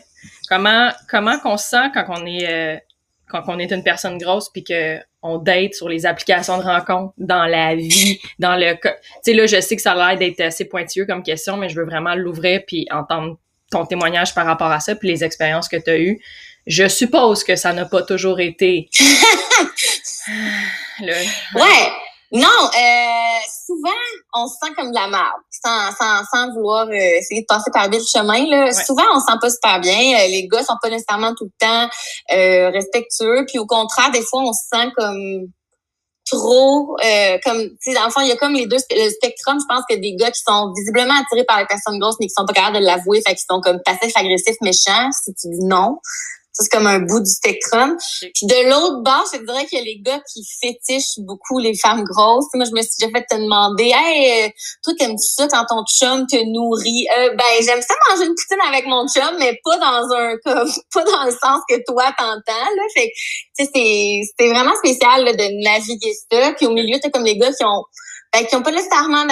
comment 0.49 0.91
comment 1.09 1.39
qu'on 1.39 1.57
se 1.57 1.69
sent 1.69 1.91
quand 1.93 2.05
on 2.09 2.25
est 2.25 2.47
euh, 2.47 2.77
quand 3.27 3.43
on 3.47 3.59
est 3.59 3.71
une 3.71 3.83
personne 3.83 4.17
grosse 4.17 4.49
puis 4.51 4.63
que 4.63 4.99
on 5.23 5.37
date 5.37 5.73
sur 5.73 5.89
les 5.89 6.05
applications 6.05 6.57
de 6.57 6.63
rencontres, 6.63 7.13
dans 7.17 7.45
la 7.45 7.75
vie, 7.75 8.19
dans 8.39 8.55
le 8.55 8.73
tu 8.75 8.89
sais 9.23 9.33
là 9.33 9.45
je 9.45 9.59
sais 9.61 9.75
que 9.75 9.81
ça 9.81 9.93
a 9.93 10.09
l'air 10.09 10.19
d'être 10.19 10.41
assez 10.41 10.65
pointilleux 10.65 11.05
comme 11.05 11.23
question 11.23 11.57
mais 11.57 11.69
je 11.69 11.75
veux 11.75 11.85
vraiment 11.85 12.15
l'ouvrir 12.15 12.61
puis 12.67 12.85
entendre 12.91 13.37
ton 13.71 13.85
témoignage 13.85 14.35
par 14.35 14.45
rapport 14.45 14.71
à 14.71 14.79
ça 14.79 14.95
puis 14.95 15.07
les 15.07 15.23
expériences 15.23 15.67
que 15.67 15.77
tu 15.77 15.89
as 15.89 15.97
eues. 15.97 16.19
Je 16.65 16.87
suppose 16.87 17.43
que 17.43 17.55
ça 17.55 17.73
n'a 17.73 17.85
pas 17.85 18.03
toujours 18.03 18.39
été 18.39 18.89
le... 21.01 21.13
Ouais, 21.55 21.91
non, 22.33 22.47
euh, 22.47 23.39
souvent, 23.67 23.89
on 24.33 24.47
se 24.47 24.55
sent 24.55 24.73
comme 24.75 24.89
de 24.89 24.95
la 24.95 25.07
merde, 25.07 25.41
sans, 25.51 25.91
sans, 25.91 26.23
sans 26.25 26.51
vouloir 26.51 26.87
euh, 26.87 26.91
essayer 26.91 27.41
de 27.41 27.45
passer 27.45 27.69
par 27.71 27.87
le 27.87 27.99
chemin. 27.99 28.47
Là. 28.47 28.71
Souvent, 28.71 29.03
on 29.13 29.19
se 29.19 29.27
sent 29.27 29.37
pas 29.39 29.49
super 29.51 29.79
bien. 29.79 30.17
Euh, 30.17 30.27
les 30.29 30.47
gars 30.47 30.63
sont 30.63 30.73
pas 30.81 30.89
nécessairement 30.89 31.35
tout 31.35 31.45
le 31.45 31.51
temps 31.59 31.87
euh, 32.31 32.71
respectueux. 32.71 33.45
Puis 33.47 33.59
au 33.59 33.67
contraire, 33.67 34.09
des 34.09 34.23
fois, 34.23 34.41
on 34.41 34.51
se 34.51 34.67
sent 34.67 34.89
comme 34.97 35.47
trop 36.25 36.95
comme 37.43 37.61
tu 37.61 37.77
sais 37.81 37.93
dans 37.93 38.05
le 38.05 38.09
fond 38.09 38.21
il 38.21 38.29
y 38.29 38.31
a 38.31 38.37
comme 38.37 38.53
les 38.53 38.65
deux 38.65 38.77
le 38.91 39.09
spectrum 39.09 39.59
je 39.59 39.65
pense 39.67 39.83
que 39.89 39.95
des 39.95 40.15
gars 40.15 40.31
qui 40.31 40.41
sont 40.47 40.71
visiblement 40.73 41.15
attirés 41.21 41.43
par 41.43 41.59
les 41.59 41.65
personnes 41.65 41.99
grosses 41.99 42.15
mais 42.21 42.27
qui 42.27 42.33
sont 42.33 42.45
pas 42.45 42.53
capables 42.53 42.79
de 42.79 42.85
l'avouer 42.85 43.21
fait 43.27 43.35
qu'ils 43.35 43.45
sont 43.47 43.59
comme 43.59 43.81
passifs 43.83 44.15
agressifs 44.15 44.55
méchants 44.61 45.09
si 45.11 45.33
tu 45.33 45.49
dis 45.49 45.65
non 45.65 45.97
c'est 46.53 46.69
comme 46.69 46.85
un 46.85 46.99
bout 46.99 47.19
du 47.19 47.29
spectrum. 47.29 47.97
Puis 48.21 48.45
de 48.45 48.69
l'autre 48.69 49.01
bord, 49.01 49.25
je 49.33 49.39
dirais 49.43 49.65
qu'il 49.65 49.79
y 49.79 49.81
a 49.81 49.85
les 49.85 49.99
gars 50.01 50.21
qui 50.31 50.45
fétichent 50.61 51.17
beaucoup 51.17 51.57
les 51.57 51.75
femmes 51.75 52.03
grosses. 52.03 52.45
moi, 52.53 52.65
je 52.65 52.71
me 52.71 52.81
suis 52.81 52.91
déjà 52.99 53.11
fait 53.11 53.25
te 53.25 53.35
demander, 53.35 53.91
hey, 53.93 54.45
euh, 54.45 54.49
toi, 54.83 54.93
t'aimes-tu 54.97 55.27
ça 55.27 55.47
quand 55.47 55.65
ton 55.67 55.83
chum 55.85 56.27
te 56.27 56.35
nourrit? 56.35 57.07
Euh, 57.17 57.35
ben, 57.35 57.65
j'aime 57.65 57.81
ça 57.81 57.95
manger 58.09 58.25
une 58.25 58.35
poutine 58.35 58.63
avec 58.67 58.85
mon 58.85 59.07
chum, 59.07 59.35
mais 59.39 59.59
pas 59.63 59.77
dans 59.77 60.13
un, 60.13 60.37
comme, 60.45 60.71
pas 60.93 61.03
dans 61.03 61.25
le 61.25 61.31
sens 61.31 61.61
que 61.67 61.83
toi 61.87 62.05
t'entends, 62.17 62.69
là. 62.75 62.83
Fait 62.93 63.11
tu 63.57 63.65
sais, 63.65 63.71
c'est, 64.39 64.49
vraiment 64.49 64.75
spécial, 64.75 65.25
de 65.25 65.63
naviguer 65.63 66.13
ça. 66.31 66.53
Puis 66.53 66.67
au 66.67 66.71
milieu, 66.71 66.99
t'as 67.01 67.09
comme 67.09 67.25
les 67.25 67.37
gars 67.37 67.51
qui 67.51 67.65
ont, 67.65 67.83
ben, 68.31 68.45
qui 68.45 68.55
ont 68.55 68.61
pas 68.61 68.71
nécessairement 68.71 69.25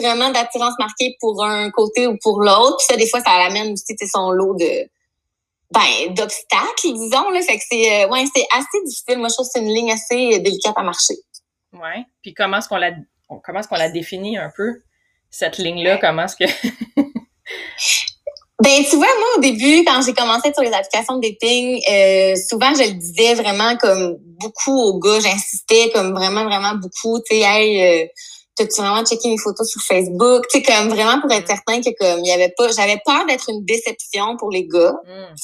vraiment 0.00 0.30
d'attirance 0.30 0.74
marquée 0.80 1.16
pour 1.20 1.44
un 1.44 1.70
côté 1.70 2.08
ou 2.08 2.16
pour 2.20 2.40
l'autre. 2.40 2.78
Puis 2.78 2.86
ça, 2.88 2.96
des 2.96 3.08
fois, 3.08 3.20
ça 3.20 3.30
amène 3.30 3.72
aussi, 3.72 3.94
son 4.12 4.30
lot 4.32 4.54
de, 4.54 4.88
ben, 5.70 6.14
d'obstacles, 6.14 6.92
disons. 6.94 7.30
Là. 7.30 7.42
Fait 7.42 7.58
que 7.58 7.64
c'est 7.70 8.04
euh, 8.04 8.08
ouais, 8.08 8.24
c'est 8.34 8.46
assez 8.50 8.84
difficile. 8.84 9.18
Moi, 9.18 9.28
je 9.28 9.34
trouve 9.34 9.46
que 9.46 9.52
c'est 9.54 9.60
une 9.60 9.72
ligne 9.72 9.92
assez 9.92 10.38
délicate 10.38 10.74
à 10.76 10.82
marcher. 10.82 11.14
Ouais. 11.72 12.04
Puis 12.22 12.34
comment 12.34 12.58
est-ce 12.58 12.68
qu'on 12.68 12.76
la 12.76 12.92
comment 13.28 13.60
est-ce 13.60 13.68
qu'on 13.68 13.76
la 13.76 13.90
définit 13.90 14.38
un 14.38 14.50
peu, 14.56 14.82
cette 15.30 15.58
ligne-là? 15.58 15.98
Comment 15.98 16.24
est-ce 16.24 16.36
que. 16.36 16.44
Ben, 18.60 18.82
tu 18.82 18.96
vois, 18.96 19.06
moi, 19.06 19.28
au 19.36 19.40
début, 19.40 19.84
quand 19.84 20.02
j'ai 20.04 20.12
commencé 20.12 20.52
sur 20.52 20.64
les 20.64 20.72
applications 20.72 21.16
de 21.16 21.28
dating, 21.28 21.80
euh, 21.88 22.34
souvent, 22.48 22.74
je 22.74 22.88
le 22.88 22.94
disais 22.94 23.34
vraiment 23.34 23.76
comme 23.76 24.16
beaucoup 24.20 24.76
aux 24.76 24.98
gars. 24.98 25.20
J'insistais 25.20 25.90
comme 25.94 26.12
vraiment, 26.12 26.44
vraiment 26.44 26.74
beaucoup. 26.74 27.20
Tu 27.20 27.36
sais, 27.36 27.42
hey, 27.42 27.80
euh, 27.80 28.06
t'as-tu 28.58 28.80
vraiment 28.80 29.04
checké 29.04 29.28
mes 29.28 29.38
photos 29.38 29.68
sur 29.68 29.80
Facebook? 29.80 30.44
Tu 30.50 30.58
sais, 30.58 30.62
comme 30.62 30.88
vraiment 30.88 31.20
pour 31.20 31.30
être 31.32 31.46
certain 31.46 31.80
que 31.80 31.90
comme 31.98 32.20
il 32.20 32.28
y 32.28 32.32
avait 32.32 32.52
pas, 32.56 32.70
j'avais 32.70 33.00
peur 33.04 33.24
d'être 33.26 33.48
une 33.48 33.64
déception 33.64 34.36
pour 34.36 34.50
les 34.50 34.66
gars. 34.66 34.94
Mm. 35.06 35.34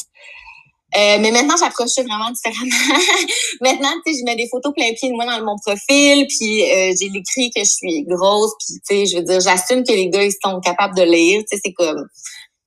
Euh, 0.96 1.18
mais 1.20 1.32
maintenant, 1.32 1.56
j'approche 1.58 1.96
vraiment 1.96 2.30
différemment. 2.30 3.00
maintenant, 3.60 3.92
tu 4.06 4.12
sais, 4.12 4.20
je 4.20 4.24
mets 4.24 4.36
des 4.36 4.48
photos 4.48 4.72
plein 4.72 4.92
pied 4.92 5.08
de 5.08 5.14
moi 5.14 5.26
dans 5.26 5.44
mon 5.44 5.56
profil, 5.58 6.26
puis 6.28 6.62
euh, 6.62 6.94
j'ai 6.98 7.06
écrit 7.06 7.50
que 7.50 7.60
je 7.60 7.70
suis 7.70 8.04
grosse, 8.04 8.52
puis 8.60 8.78
tu 8.78 8.80
sais, 8.84 9.06
je 9.06 9.16
veux 9.16 9.24
dire, 9.24 9.40
j'assume 9.40 9.82
que 9.82 9.92
les 9.92 10.08
gars 10.08 10.22
ils 10.22 10.32
sont 10.42 10.60
capables 10.60 10.96
de 10.96 11.02
lire. 11.02 11.40
Tu 11.40 11.56
sais, 11.56 11.62
c'est 11.64 11.72
comme 11.72 12.06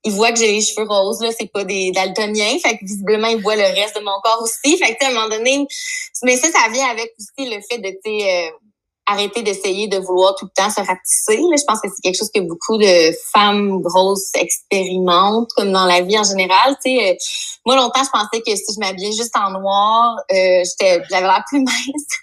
ils 0.03 0.11
voient 0.11 0.31
que 0.31 0.39
j'ai 0.39 0.51
les 0.51 0.61
cheveux 0.61 0.87
roses 0.87 1.21
là, 1.21 1.29
c'est 1.37 1.51
pas 1.51 1.63
des 1.63 1.91
daltoniens, 1.91 2.57
fait 2.59 2.77
que 2.77 2.85
visiblement 2.85 3.27
ils 3.27 3.41
voient 3.41 3.55
le 3.55 3.63
reste 3.63 3.95
de 3.95 4.03
mon 4.03 4.19
corps 4.23 4.41
aussi. 4.41 4.77
Fait 4.77 4.95
que 4.95 5.05
à 5.05 5.09
un 5.09 5.13
moment 5.13 5.29
donné, 5.29 5.65
mais 6.23 6.37
ça, 6.37 6.51
ça 6.51 6.69
vient 6.71 6.87
avec 6.87 7.13
aussi 7.17 7.49
le 7.49 7.61
fait 7.69 7.79
de 7.79 7.89
tu 7.89 7.97
sais. 8.05 8.47
Euh, 8.47 8.49
arrêter 9.07 9.41
d'essayer 9.41 9.87
de 9.87 9.97
vouloir 9.97 10.35
tout 10.35 10.45
le 10.45 10.51
temps 10.55 10.69
se 10.69 10.81
rapetisser. 10.81 11.37
Je 11.37 11.63
pense 11.65 11.79
que 11.79 11.87
c'est 11.87 12.01
quelque 12.01 12.17
chose 12.17 12.29
que 12.33 12.41
beaucoup 12.41 12.77
de 12.77 13.11
femmes 13.33 13.81
grosses 13.81 14.31
expérimentent, 14.35 15.49
comme 15.55 15.71
dans 15.71 15.85
la 15.85 16.01
vie 16.01 16.19
en 16.19 16.23
général. 16.23 16.75
Tu 16.83 16.91
sais, 16.91 17.11
euh, 17.11 17.15
moi, 17.65 17.75
longtemps, 17.77 18.03
je 18.03 18.09
pensais 18.09 18.41
que 18.41 18.55
si 18.55 18.73
je 18.75 18.79
m'habillais 18.79 19.13
juste 19.13 19.35
en 19.35 19.51
noir, 19.51 20.17
euh, 20.31 20.63
j'étais, 20.63 21.01
j'avais 21.09 21.25
l'air 21.25 21.43
plus 21.47 21.59
mince. 21.63 21.75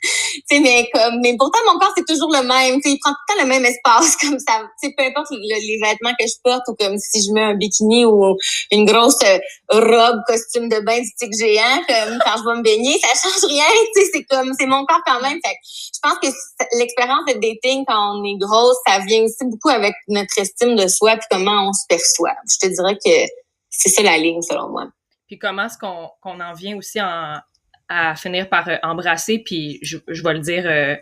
tu 0.02 0.42
sais, 0.50 0.60
mais 0.60 0.88
comme, 0.92 1.20
mais 1.22 1.36
pourtant, 1.38 1.58
mon 1.66 1.78
corps, 1.78 1.92
c'est 1.96 2.06
toujours 2.06 2.30
le 2.30 2.42
même. 2.42 2.76
Tu 2.76 2.90
sais, 2.90 2.94
il 2.94 2.98
prend 2.98 3.12
tout 3.12 3.16
le 3.28 3.34
temps 3.34 3.42
le 3.42 3.48
même 3.48 3.64
espace, 3.64 4.16
comme 4.20 4.38
ça. 4.38 4.60
Tu 4.82 4.88
sais, 4.88 4.94
peu 4.96 5.04
importe 5.04 5.28
les 5.30 5.78
vêtements 5.82 6.14
que 6.18 6.26
je 6.26 6.34
porte 6.42 6.62
ou 6.68 6.74
comme 6.74 6.98
si 6.98 7.24
je 7.24 7.32
mets 7.32 7.44
un 7.44 7.54
bikini 7.54 8.04
ou 8.04 8.36
une 8.70 8.84
grosse 8.84 9.22
euh, 9.24 9.38
robe, 9.70 10.20
costume 10.26 10.68
de 10.68 10.80
bain 10.80 11.00
du 11.00 11.10
tic 11.18 11.32
géant, 11.34 11.82
comme 11.88 12.18
quand 12.24 12.36
je 12.38 12.48
vais 12.48 12.56
me 12.56 12.62
baigner, 12.62 12.98
ça 13.00 13.08
change 13.08 13.44
rien. 13.50 13.64
Tu 13.94 14.02
sais, 14.02 14.10
c'est 14.12 14.24
comme, 14.24 14.52
c'est 14.58 14.66
mon 14.66 14.84
corps 14.84 15.00
quand 15.06 15.22
même. 15.22 15.38
Fait 15.44 15.56
je 15.64 16.00
pense 16.02 16.18
que 16.18 16.28
l'expérience 16.78 17.24
de 17.26 17.34
dating 17.34 17.84
quand 17.86 18.18
on 18.18 18.24
est 18.24 18.38
grosse, 18.38 18.76
ça 18.86 18.98
vient 19.00 19.22
aussi 19.22 19.44
beaucoup 19.44 19.70
avec 19.70 19.94
notre 20.08 20.38
estime 20.38 20.76
de 20.76 20.86
soi 20.88 21.16
puis 21.16 21.26
comment 21.30 21.68
on 21.68 21.72
se 21.72 21.84
perçoit. 21.88 22.34
Je 22.50 22.66
te 22.66 22.72
dirais 22.72 22.94
que 22.94 23.32
c'est 23.70 23.88
ça 23.88 24.02
la 24.02 24.18
ligne 24.18 24.42
selon 24.42 24.68
moi. 24.68 24.88
Puis 25.26 25.38
comment 25.38 25.66
est-ce 25.66 25.78
qu'on 25.78 26.40
en 26.40 26.52
vient 26.54 26.76
aussi 26.76 26.98
à 26.98 28.14
finir 28.16 28.48
par 28.48 28.68
euh, 28.68 28.76
embrasser, 28.82 29.38
puis 29.44 29.78
je, 29.82 29.98
je 30.08 30.22
vais 30.22 30.34
le 30.34 30.40
dire, 30.40 30.64
euh, 30.66 30.96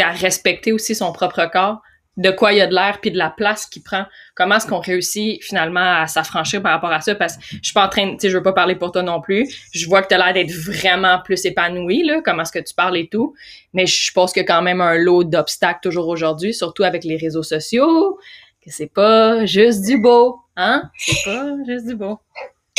à 0.00 0.12
respecter 0.12 0.72
aussi 0.72 0.94
son 0.94 1.12
propre 1.12 1.46
corps, 1.52 1.80
de 2.16 2.30
quoi 2.30 2.52
il 2.52 2.58
y 2.58 2.60
a 2.60 2.66
de 2.66 2.74
l'air 2.74 2.98
puis 3.00 3.10
de 3.10 3.18
la 3.18 3.30
place 3.30 3.66
qu'il 3.66 3.82
prend. 3.82 4.04
Comment 4.34 4.56
est-ce 4.56 4.66
qu'on 4.66 4.78
réussit 4.78 5.42
finalement 5.42 6.02
à 6.02 6.06
s'affranchir 6.06 6.62
par 6.62 6.72
rapport 6.72 6.92
à 6.92 7.00
ça? 7.00 7.14
Parce 7.14 7.36
que 7.36 7.42
je 7.50 7.58
suis 7.62 7.72
pas 7.72 7.86
en 7.86 7.88
train, 7.88 8.12
tu 8.12 8.20
sais, 8.20 8.30
je 8.30 8.36
veux 8.36 8.42
pas 8.42 8.52
parler 8.52 8.76
pour 8.76 8.92
toi 8.92 9.02
non 9.02 9.20
plus. 9.20 9.48
Je 9.72 9.86
vois 9.86 10.02
que 10.02 10.08
tu 10.08 10.14
as 10.14 10.18
l'air 10.18 10.32
d'être 10.32 10.52
vraiment 10.52 11.18
plus 11.24 11.44
épanoui 11.44 12.04
là, 12.04 12.20
comment 12.24 12.42
est-ce 12.42 12.52
que 12.52 12.58
tu 12.60 12.74
parles 12.74 12.96
et 12.96 13.08
tout, 13.08 13.34
mais 13.72 13.86
je 13.86 14.12
pense 14.12 14.32
que 14.32 14.40
quand 14.40 14.62
même 14.62 14.80
un 14.80 14.96
lot 14.96 15.24
d'obstacles 15.24 15.80
toujours 15.82 16.08
aujourd'hui, 16.08 16.54
surtout 16.54 16.84
avec 16.84 17.04
les 17.04 17.16
réseaux 17.16 17.42
sociaux, 17.42 18.18
que 18.64 18.70
c'est 18.70 18.92
pas 18.92 19.44
juste 19.44 19.84
du 19.84 19.98
beau, 19.98 20.40
hein? 20.56 20.90
C'est 20.96 21.24
pas 21.24 21.56
juste 21.66 21.86
du 21.86 21.96
beau. 21.96 22.18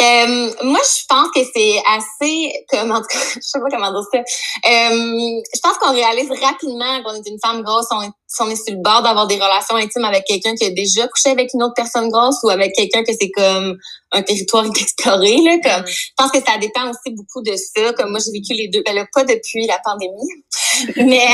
Euh, 0.02 0.52
moi, 0.64 0.80
je 0.84 1.06
pense 1.08 1.30
que 1.32 1.40
c'est 1.54 1.82
assez, 1.88 2.54
comme 2.70 2.92
en 2.92 3.00
tout 3.00 3.08
cas, 3.08 3.20
je 3.36 3.40
sais 3.42 3.60
pas 3.60 3.70
comment 3.72 3.92
dire 3.92 4.08
ça. 4.12 4.20
Euh, 4.20 5.42
je 5.54 5.60
pense 5.62 5.78
qu'on 5.78 5.94
réalise 5.94 6.30
rapidement 6.30 7.02
qu'on 7.04 7.16
est 7.16 7.28
une 7.28 7.40
femme 7.42 7.62
grosse, 7.64 7.88
on 7.92 8.02
est 8.02 8.12
si 8.36 8.42
on 8.42 8.50
est 8.50 8.56
sur 8.56 8.75
le 8.75 8.82
bord 8.82 9.02
d'avoir 9.02 9.28
des 9.28 9.36
relations 9.36 9.75
intimes 9.75 10.04
avec 10.04 10.25
quelqu'un 10.25 10.56
qui 10.56 10.66
a 10.66 10.70
déjà 10.72 11.08
couché 11.08 11.30
avec 11.30 11.54
une 11.54 11.64
autre 11.64 11.74
personne 11.75 12.10
grosse 12.10 12.38
ou 12.44 12.50
avec 12.50 12.74
quelqu'un 12.74 13.04
que 13.04 13.12
c'est 13.20 13.30
comme 13.32 13.78
un 14.12 14.22
territoire 14.24 14.66
inexploré 14.66 15.38
là 15.38 15.58
comme 15.64 15.84
mm. 15.84 15.88
je 15.88 16.12
pense 16.18 16.32
que 16.32 16.40
ça 16.40 16.58
dépend 16.58 16.90
aussi 16.90 17.16
beaucoup 17.16 17.42
de 17.42 17.56
ça 17.56 17.94
comme 17.94 18.12
moi 18.12 18.20
j'ai 18.20 18.32
vécu 18.32 18.54
les 18.54 18.68
deux 18.68 18.82
ben 18.86 18.96
là, 18.96 19.06
pas 19.14 19.24
depuis 19.24 19.66
la 19.68 19.80
pandémie 19.84 20.30
mais 20.98 21.27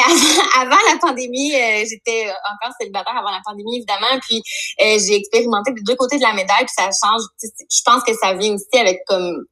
avant, 0.60 0.78
la 0.92 0.98
pandémie 1.00 1.54
euh, 1.54 1.84
j'étais 1.90 2.28
encore 2.54 2.74
célibataire 2.80 3.18
avant 3.18 3.32
la 3.32 3.42
pandémie 3.46 3.78
évidemment 3.78 4.20
puis 4.22 4.42
euh, 4.82 4.98
j'ai 5.00 5.16
expérimenté 5.16 5.72
des 5.74 5.82
deux 5.82 5.96
côtés 5.96 6.18
de 6.18 6.24
la 6.24 6.34
médaille 6.34 6.66
puis 6.66 6.74
ça 6.76 6.86
change 6.86 7.22
je 7.42 7.82
pense 7.86 8.04
que 8.04 8.14
ça 8.14 8.34
vient 8.34 8.54
aussi 8.54 8.78
avec 8.78 9.02
comme 9.08 9.46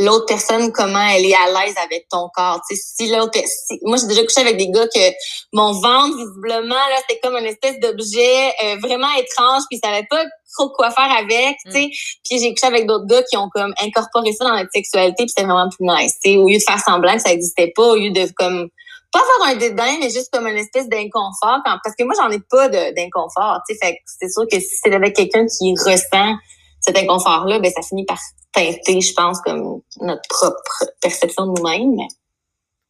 l'autre 0.00 0.26
personne 0.26 0.72
comment 0.72 1.06
elle 1.08 1.26
est 1.26 1.34
à 1.34 1.46
l'aise 1.46 1.74
avec 1.76 2.06
ton 2.08 2.28
corps. 2.34 2.60
Tu 2.68 2.76
sais, 2.76 2.82
si 2.96 3.10
l'autre, 3.10 3.38
moi 3.82 3.96
j'ai 3.96 4.06
déjà 4.06 4.22
couché 4.24 4.40
avec 4.40 4.56
des 4.56 4.70
gars 4.70 4.86
que 4.86 5.12
mon 5.52 5.72
ventre 5.72 6.16
visiblement 6.16 6.74
là 6.74 6.96
c'était 7.06 7.20
comme 7.20 7.36
une 7.36 7.46
espèce 7.46 7.78
d'objet 7.80 8.52
euh, 8.64 8.76
vraiment 8.82 9.12
étrange 9.18 9.62
puis 9.68 9.78
ils 9.78 9.80
savaient 9.86 10.06
pas 10.08 10.24
trop 10.56 10.70
quoi 10.70 10.90
faire 10.90 11.10
avec. 11.18 11.56
Tu 11.66 11.72
sais, 11.72 11.86
mm. 11.86 11.90
puis 12.24 12.38
j'ai 12.38 12.54
couché 12.54 12.66
avec 12.66 12.86
d'autres 12.86 13.06
gars 13.06 13.22
qui 13.22 13.36
ont 13.36 13.48
comme 13.54 13.74
incorporé 13.82 14.32
ça 14.32 14.44
dans 14.44 14.56
notre 14.56 14.70
sexualité 14.72 15.24
puis 15.24 15.28
c'était 15.28 15.46
vraiment 15.46 15.68
plus 15.68 15.86
nice. 15.86 16.14
Tu 16.24 16.32
sais, 16.32 16.36
au 16.38 16.48
lieu 16.48 16.56
de 16.56 16.62
faire 16.66 16.80
semblant 16.80 17.14
que 17.14 17.22
ça 17.22 17.32
existait 17.32 17.72
pas, 17.74 17.88
au 17.88 17.96
lieu 17.96 18.10
de 18.10 18.28
comme 18.36 18.68
pas 19.12 19.20
avoir 19.20 19.50
un 19.50 19.56
dédain, 19.56 19.98
mais 20.00 20.10
juste 20.10 20.30
comme 20.32 20.46
une 20.46 20.56
espèce 20.56 20.88
d'inconfort. 20.88 21.60
Parce 21.64 21.96
que 21.98 22.04
moi, 22.04 22.14
j'en 22.16 22.30
ai 22.30 22.40
pas 22.40 22.68
d'inconfort. 22.68 23.60
Tu 23.68 23.74
sais, 23.74 23.86
fait 23.86 23.98
c'est 24.06 24.30
sûr 24.30 24.44
que 24.50 24.58
si 24.58 24.76
c'est 24.82 24.92
avec 24.94 25.14
quelqu'un 25.14 25.46
qui 25.46 25.74
ressent 25.74 26.36
cet 26.80 26.96
inconfort-là, 26.96 27.58
ben 27.58 27.70
ça 27.70 27.82
finit 27.82 28.04
par 28.04 28.18
teinter, 28.52 29.00
je 29.00 29.12
pense, 29.12 29.40
comme 29.42 29.80
notre 30.00 30.22
propre 30.28 30.84
perception 31.00 31.46
de 31.46 31.60
nous-mêmes. 31.60 32.06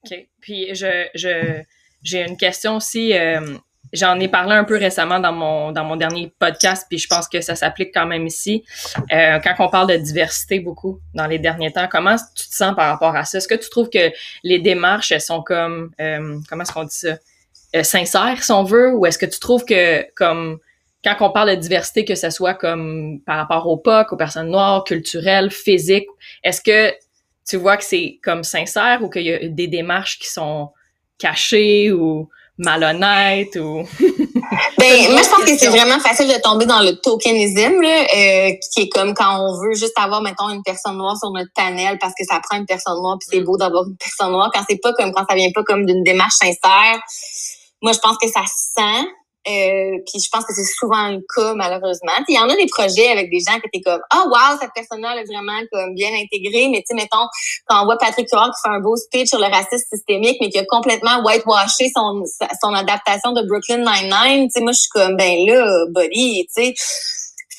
OK. 0.04 0.28
Puis 0.40 0.74
je, 0.74 1.08
je 1.14 1.62
j'ai 2.02 2.26
une 2.26 2.36
question 2.36 2.76
aussi. 2.76 3.12
Euh, 3.14 3.56
j'en 3.92 4.18
ai 4.20 4.28
parlé 4.28 4.54
un 4.54 4.64
peu 4.64 4.76
récemment 4.76 5.20
dans 5.20 5.32
mon 5.32 5.72
dans 5.72 5.84
mon 5.84 5.96
dernier 5.96 6.32
podcast, 6.38 6.86
puis 6.88 6.98
je 6.98 7.08
pense 7.08 7.28
que 7.28 7.40
ça 7.40 7.54
s'applique 7.54 7.90
quand 7.92 8.06
même 8.06 8.26
ici. 8.26 8.64
Euh, 9.12 9.38
quand 9.40 9.54
on 9.58 9.68
parle 9.68 9.88
de 9.88 9.96
diversité 9.96 10.60
beaucoup 10.60 11.00
dans 11.14 11.26
les 11.26 11.38
derniers 11.38 11.72
temps, 11.72 11.88
comment 11.90 12.16
tu 12.36 12.48
te 12.48 12.54
sens 12.54 12.74
par 12.74 12.90
rapport 12.90 13.16
à 13.16 13.24
ça? 13.24 13.38
Est-ce 13.38 13.48
que 13.48 13.54
tu 13.54 13.68
trouves 13.70 13.90
que 13.90 14.10
les 14.42 14.58
démarches 14.58 15.12
elles 15.12 15.20
sont 15.20 15.42
comme 15.42 15.90
euh, 16.00 16.38
comment 16.48 16.62
est-ce 16.62 16.72
qu'on 16.72 16.84
dit 16.84 16.96
ça? 16.96 17.16
Sincères 17.82 18.42
si 18.42 18.50
on 18.50 18.64
veut, 18.64 18.94
ou 18.94 19.06
est-ce 19.06 19.18
que 19.18 19.26
tu 19.26 19.38
trouves 19.38 19.64
que 19.64 20.04
comme 20.14 20.58
quand 21.04 21.16
on 21.20 21.30
parle 21.30 21.50
de 21.50 21.54
diversité, 21.54 22.04
que 22.04 22.14
ce 22.14 22.30
soit 22.30 22.54
comme 22.54 23.20
par 23.24 23.36
rapport 23.36 23.66
au 23.68 23.76
POC, 23.76 24.12
aux 24.12 24.16
personnes 24.16 24.50
noires, 24.50 24.84
culturelles, 24.84 25.50
physiques, 25.50 26.08
est-ce 26.42 26.60
que 26.60 26.94
tu 27.48 27.56
vois 27.56 27.76
que 27.76 27.84
c'est 27.84 28.18
comme 28.22 28.44
sincère 28.44 29.02
ou 29.02 29.08
qu'il 29.08 29.22
y 29.22 29.32
a 29.32 29.48
des 29.48 29.66
démarches 29.66 30.18
qui 30.18 30.28
sont 30.28 30.70
cachées 31.18 31.92
ou 31.92 32.28
malhonnêtes 32.60 33.56
ou 33.56 33.82
ben 34.78 35.12
moi 35.12 35.22
je 35.22 35.28
pense 35.28 35.44
que 35.44 35.56
c'est 35.56 35.68
vraiment 35.68 35.98
facile 35.98 36.28
de 36.28 36.40
tomber 36.40 36.66
dans 36.66 36.80
le 36.80 36.92
tokenisme 37.00 37.80
là, 37.80 38.02
euh, 38.02 38.52
qui 38.72 38.82
est 38.82 38.88
comme 38.88 39.14
quand 39.14 39.40
on 39.40 39.58
veut 39.60 39.74
juste 39.74 39.98
avoir 39.98 40.20
mettons 40.20 40.50
une 40.50 40.62
personne 40.62 40.96
noire 40.98 41.16
sur 41.16 41.30
notre 41.30 41.50
panel 41.54 41.98
parce 41.98 42.12
que 42.18 42.24
ça 42.24 42.38
prend 42.42 42.58
une 42.58 42.66
personne 42.66 42.96
noire 42.96 43.16
puis 43.18 43.28
c'est 43.32 43.40
mm. 43.40 43.44
beau 43.44 43.56
d'avoir 43.56 43.84
une 43.84 43.96
personne 43.96 44.32
noire 44.32 44.50
quand 44.52 44.62
c'est 44.68 44.80
pas 44.80 44.92
comme 44.92 45.12
quand 45.12 45.24
ça 45.28 45.34
vient 45.34 45.50
pas 45.54 45.64
comme 45.64 45.86
d'une 45.86 46.02
démarche 46.02 46.34
sincère 46.34 47.00
moi 47.80 47.92
je 47.92 47.98
pense 47.98 48.18
que 48.18 48.28
ça 48.28 48.42
sent 48.46 49.08
euh, 49.48 49.96
puis 50.04 50.20
je 50.22 50.28
pense 50.30 50.44
que 50.44 50.52
c'est 50.52 50.64
souvent 50.64 51.08
le 51.08 51.20
cas 51.34 51.54
malheureusement. 51.54 52.12
Il 52.28 52.34
y 52.34 52.38
en 52.38 52.48
a 52.48 52.56
des 52.56 52.66
projets 52.66 53.08
avec 53.08 53.30
des 53.30 53.40
gens 53.40 53.58
qui 53.58 53.68
étaient 53.72 53.80
comme 53.80 54.00
oh 54.14 54.28
wow 54.28 54.58
cette 54.60 54.72
personne-là 54.74 55.16
est 55.16 55.24
vraiment 55.24 55.58
comme 55.72 55.94
bien 55.94 56.10
intégrée, 56.12 56.68
mais 56.68 56.78
tu 56.78 56.88
sais 56.88 56.94
mettons 56.94 57.26
quand 57.66 57.80
on 57.82 57.84
voit 57.86 57.96
Patrick 57.96 58.28
Huard 58.30 58.50
qui 58.54 58.60
fait 58.62 58.74
un 58.74 58.80
beau 58.80 58.96
speech 58.96 59.28
sur 59.28 59.38
le 59.38 59.46
racisme 59.46 59.86
systémique, 59.90 60.36
mais 60.42 60.50
qui 60.50 60.58
a 60.58 60.64
complètement 60.66 61.22
whitewashé 61.24 61.90
son 61.94 62.22
son 62.62 62.74
adaptation 62.74 63.32
de 63.32 63.42
Brooklyn 63.48 63.78
Nine 63.78 64.12
Nine, 64.12 64.48
tu 64.48 64.58
sais 64.58 64.60
moi 64.60 64.72
je 64.72 64.80
suis 64.80 64.90
comme 64.90 65.16
ben 65.16 65.46
là 65.46 65.86
buddy, 65.88 66.46
tu 66.54 66.62
sais. 66.62 66.74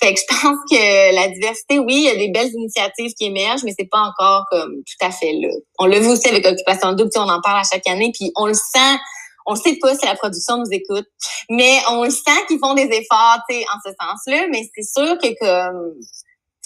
Fait 0.04 0.16
que 0.16 0.20
je 0.20 0.26
pense 0.26 0.58
que 0.70 1.16
la 1.16 1.28
diversité, 1.28 1.78
oui, 1.78 1.94
il 1.96 2.04
y 2.06 2.10
a 2.10 2.16
des 2.16 2.30
belles 2.30 2.52
initiatives 2.52 3.14
qui 3.14 3.26
émergent, 3.26 3.64
mais 3.64 3.74
c'est 3.78 3.90
pas 3.90 4.00
encore 4.00 4.46
comme 4.50 4.78
tout 4.78 5.06
à 5.06 5.12
fait 5.12 5.34
là. 5.34 5.50
On 5.78 5.86
l'a 5.86 6.00
vu 6.00 6.08
aussi 6.08 6.28
avec 6.28 6.46
Occupation 6.46 6.94
Double, 6.94 7.12
on 7.18 7.30
en 7.30 7.40
parle 7.40 7.60
à 7.60 7.64
chaque 7.72 7.88
année, 7.88 8.12
puis 8.12 8.32
on 8.36 8.48
le 8.48 8.56
sent 8.56 8.98
on 9.46 9.56
sait 9.56 9.78
pas 9.82 9.96
si 9.96 10.06
la 10.06 10.16
production 10.16 10.58
nous 10.58 10.72
écoute, 10.72 11.08
mais 11.50 11.80
on 11.90 12.10
sent 12.10 12.46
qu'ils 12.48 12.60
font 12.60 12.74
des 12.74 12.84
efforts, 12.84 13.40
tu 13.50 13.56
sais, 13.56 13.66
en 13.74 13.78
ce 13.84 13.92
sens-là. 14.00 14.48
Mais 14.50 14.70
c'est 14.76 14.84
sûr 14.84 15.18
que 15.18 15.38
comme, 15.40 15.94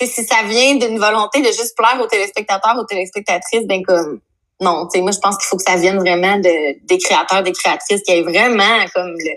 si 0.02 0.26
ça 0.26 0.44
vient 0.44 0.76
d'une 0.76 1.00
volonté 1.00 1.42
de 1.42 1.48
juste 1.48 1.76
plaire 1.78 2.00
aux 2.02 2.08
téléspectateurs, 2.08 2.78
aux 2.78 2.86
téléspectatrices, 2.86 3.66
ben 3.66 3.84
comme, 3.84 4.20
non, 4.62 4.88
tu 4.88 4.98
sais, 4.98 5.02
moi 5.02 5.12
je 5.12 5.20
pense 5.20 5.38
qu'il 5.38 5.48
faut 5.48 5.58
que 5.58 5.64
ça 5.64 5.76
vienne 5.76 6.00
vraiment 6.00 6.38
de 6.38 6.86
des 6.86 6.98
créateurs, 6.98 7.44
des 7.44 7.52
créatrices 7.52 8.02
qui 8.02 8.12
aient 8.12 8.24
vraiment 8.24 8.86
comme 8.94 9.12
le 9.18 9.36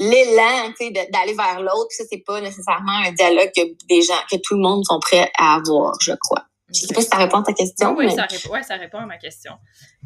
l'élan, 0.00 0.72
tu 0.78 0.92
d'aller 0.92 1.34
vers 1.34 1.60
l'autre. 1.60 1.90
Ça 1.90 2.04
c'est 2.10 2.24
pas 2.24 2.40
nécessairement 2.40 2.98
un 3.06 3.12
dialogue 3.12 3.50
que 3.54 3.62
des 3.88 4.02
gens, 4.02 4.14
que 4.30 4.36
tout 4.36 4.54
le 4.54 4.60
monde 4.60 4.84
sont 4.84 5.00
prêts 5.00 5.30
à 5.38 5.56
avoir, 5.56 5.94
je 6.00 6.12
crois. 6.12 6.44
Je 6.72 6.80
sais 6.80 6.94
pas 6.94 7.00
si 7.00 7.08
ça 7.08 7.16
répond 7.16 7.38
à 7.38 7.44
ta 7.44 7.52
question. 7.52 7.94
Oui, 7.96 8.10
ça, 8.10 8.22
répond, 8.22 8.50
ouais, 8.50 8.62
ça 8.62 8.76
répond 8.76 8.98
à 8.98 9.06
ma 9.06 9.16
question. 9.16 9.54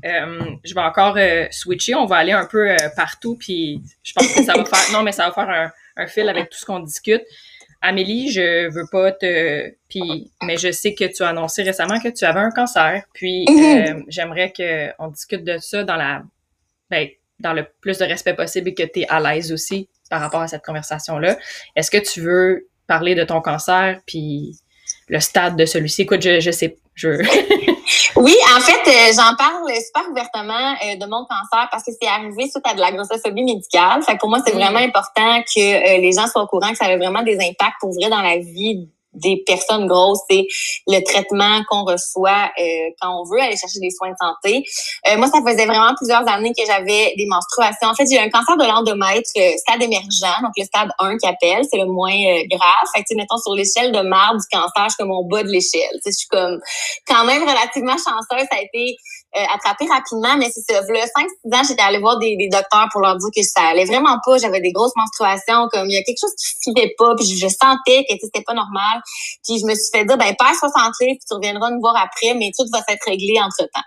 Euh, 0.05 0.45
je 0.65 0.75
vais 0.75 0.81
encore 0.81 1.17
euh, 1.17 1.47
switcher. 1.51 1.95
On 1.95 2.07
va 2.07 2.17
aller 2.17 2.33
un 2.33 2.47
peu 2.47 2.71
euh, 2.71 2.77
partout, 2.95 3.37
puis 3.37 3.83
je 4.03 4.13
pense 4.13 4.33
que 4.33 4.43
ça 4.43 4.55
va 4.55 4.65
faire. 4.65 4.93
Non, 4.93 5.03
mais 5.03 5.13
ça 5.13 5.27
va 5.27 5.33
faire 5.33 5.51
un, 5.51 5.73
un 5.97 6.07
fil 6.07 6.29
avec 6.29 6.51
tout 6.51 6.59
ce 6.59 6.65
qu'on 6.65 6.81
discute. 6.81 7.23
Amélie, 7.81 8.31
je 8.31 8.71
veux 8.71 8.87
pas 8.93 9.11
te. 9.11 9.71
Puis, 9.89 10.31
mais 10.43 10.57
je 10.57 10.71
sais 10.71 10.95
que 10.95 11.05
tu 11.05 11.25
as 11.25 11.31
annoncé 11.31 11.65
récemment 11.65 11.99
que 11.99 12.09
tu 12.09 12.25
avais 12.25 12.41
un 12.41 12.53
cancer. 12.53 13.03
Puis, 13.13 13.45
mm-hmm. 13.47 14.05
j'aimerais 14.07 14.53
qu'on 14.53 15.09
discute 15.09 15.43
de 15.43 15.59
ça 15.59 15.83
dans 15.83 15.97
la, 15.97 16.23
ben, 16.91 17.09
dans 17.41 17.53
le 17.53 17.67
plus 17.81 17.99
de 17.99 18.05
respect 18.05 18.35
possible 18.35 18.69
et 18.69 18.75
que 18.75 18.85
tu 18.85 19.01
es 19.01 19.09
à 19.09 19.19
l'aise 19.19 19.53
aussi 19.53 19.89
par 20.11 20.21
rapport 20.21 20.43
à 20.43 20.49
cette 20.49 20.65
conversation-là. 20.65 21.37
Est-ce 21.75 21.91
que 21.91 21.99
tu 21.99 22.21
veux 22.21 22.69
parler 22.87 23.15
de 23.17 23.25
ton 23.25 23.41
cancer 23.41 24.01
puis 24.07 24.57
le 25.09 25.21
stade 25.21 25.57
de 25.57 25.67
celui-ci. 25.67 26.03
Écoute, 26.03 26.23
je, 26.23 26.41
je 26.41 26.51
sais, 26.51 26.77
je... 26.95 27.09
oui, 28.17 28.35
en 28.57 28.61
fait, 28.61 28.89
euh, 28.89 29.13
j'en 29.15 29.35
parle 29.37 29.71
super 29.75 30.11
ouvertement 30.11 30.73
euh, 30.85 30.97
de 30.97 31.07
mon 31.07 31.25
cancer 31.25 31.69
parce 31.71 31.85
que 31.85 31.93
c'est 32.01 32.09
arrivé 32.09 32.49
suite 32.49 32.67
à 32.67 32.75
de 32.75 32.81
la 32.81 32.93
grossophobie 32.93 33.45
médicale. 33.45 34.03
Fait 34.03 34.15
que 34.15 34.19
pour 34.19 34.29
moi, 34.29 34.39
c'est 34.45 34.53
vraiment 34.53 34.79
important 34.79 35.43
que 35.43 35.61
euh, 35.61 36.01
les 36.01 36.13
gens 36.13 36.27
soient 36.27 36.43
au 36.43 36.47
courant 36.47 36.71
que 36.71 36.77
ça 36.77 36.87
avait 36.87 36.97
vraiment 36.97 37.23
des 37.23 37.37
impacts 37.37 37.81
pour 37.81 37.93
vrai 37.93 38.09
dans 38.09 38.23
la 38.23 38.39
vie 38.39 38.89
des 39.15 39.43
personnes 39.47 39.87
grosses, 39.87 40.21
c'est 40.31 40.47
le 40.87 41.01
traitement 41.05 41.63
qu'on 41.69 41.85
reçoit 41.85 42.51
euh, 42.59 42.91
quand 43.01 43.21
on 43.21 43.25
veut 43.25 43.41
aller 43.41 43.57
chercher 43.57 43.81
des 43.81 43.91
soins 43.91 44.11
de 44.11 44.17
santé. 44.21 44.65
Euh, 45.09 45.17
moi, 45.19 45.27
ça 45.29 45.41
faisait 45.47 45.67
vraiment 45.67 45.95
plusieurs 45.97 46.27
années 46.29 46.53
que 46.57 46.65
j'avais 46.67 47.15
des 47.17 47.27
menstruations. 47.27 47.89
En 47.89 47.95
fait, 47.95 48.07
j'ai 48.11 48.17
eu 48.17 48.21
un 48.21 48.31
cancer 48.31 48.57
de 48.57 48.65
l'endomètre, 48.65 49.31
euh, 49.37 49.53
stade 49.59 49.83
émergent, 49.83 50.43
donc 50.43 50.53
le 50.57 50.65
stade 50.65 50.91
1 50.99 51.19
qui 51.19 51.27
appelle, 51.27 51.65
c'est 51.71 51.79
le 51.79 51.87
moins 51.87 52.17
grave. 52.51 52.87
Fait 52.95 53.03
que, 53.03 53.15
mettons, 53.17 53.39
sur 53.39 53.55
l'échelle 53.55 53.93
de 53.93 54.01
marre 54.01 54.35
du 54.35 54.45
cancer, 54.51 54.85
je 54.85 54.89
suis 54.89 54.97
comme 54.99 55.11
au 55.11 55.25
bas 55.25 55.43
de 55.43 55.49
l'échelle. 55.49 56.01
Je 56.05 56.11
suis 56.11 56.29
comme 56.29 56.59
quand 57.07 57.25
même 57.25 57.43
relativement 57.43 57.97
chanceuse. 57.97 58.47
Ça 58.51 58.59
a 58.59 58.63
été 58.63 58.97
attrapé 59.33 59.87
rapidement, 59.87 60.37
mais 60.37 60.51
c'est 60.51 60.61
ça. 60.61 60.81
Le 60.81 60.99
5-6 60.99 61.55
ans, 61.55 61.63
j'étais 61.67 61.83
allée 61.83 61.99
voir 61.99 62.19
des, 62.19 62.37
des, 62.37 62.49
docteurs 62.49 62.89
pour 62.93 63.01
leur 63.01 63.17
dire 63.17 63.31
que 63.35 63.43
ça 63.43 63.63
allait 63.71 63.87
vraiment 63.87 64.19
pas. 64.25 64.39
J'avais 64.39 64.61
des 64.61 64.73
grosses 64.73 64.95
menstruations, 64.97 65.69
comme 65.73 65.89
il 65.89 65.95
y 65.95 65.97
a 65.97 66.03
quelque 66.03 66.21
chose 66.21 66.35
qui 66.37 66.53
filait 66.63 66.95
pas, 66.99 67.15
puis 67.17 67.27
je, 67.27 67.49
sentais 67.49 68.05
que 68.09 68.15
c'était 68.21 68.43
pas 68.43 68.55
normal. 68.55 69.01
Puis 69.45 69.59
je 69.59 69.67
me 69.67 69.75
suis 69.75 69.91
fait 69.93 70.05
dire, 70.05 70.19
ben 70.19 70.35
perds 70.37 70.57
60 70.59 70.73
livres, 71.01 71.19
puis 71.19 71.27
tu 71.27 71.35
reviendras 71.35 71.71
nous 71.71 71.81
voir 71.81 71.97
après, 71.97 72.35
mais 72.35 72.51
tout 72.57 72.67
va 72.73 72.83
s'être 72.83 73.05
réglé 73.07 73.41
entre-temps. 73.41 73.87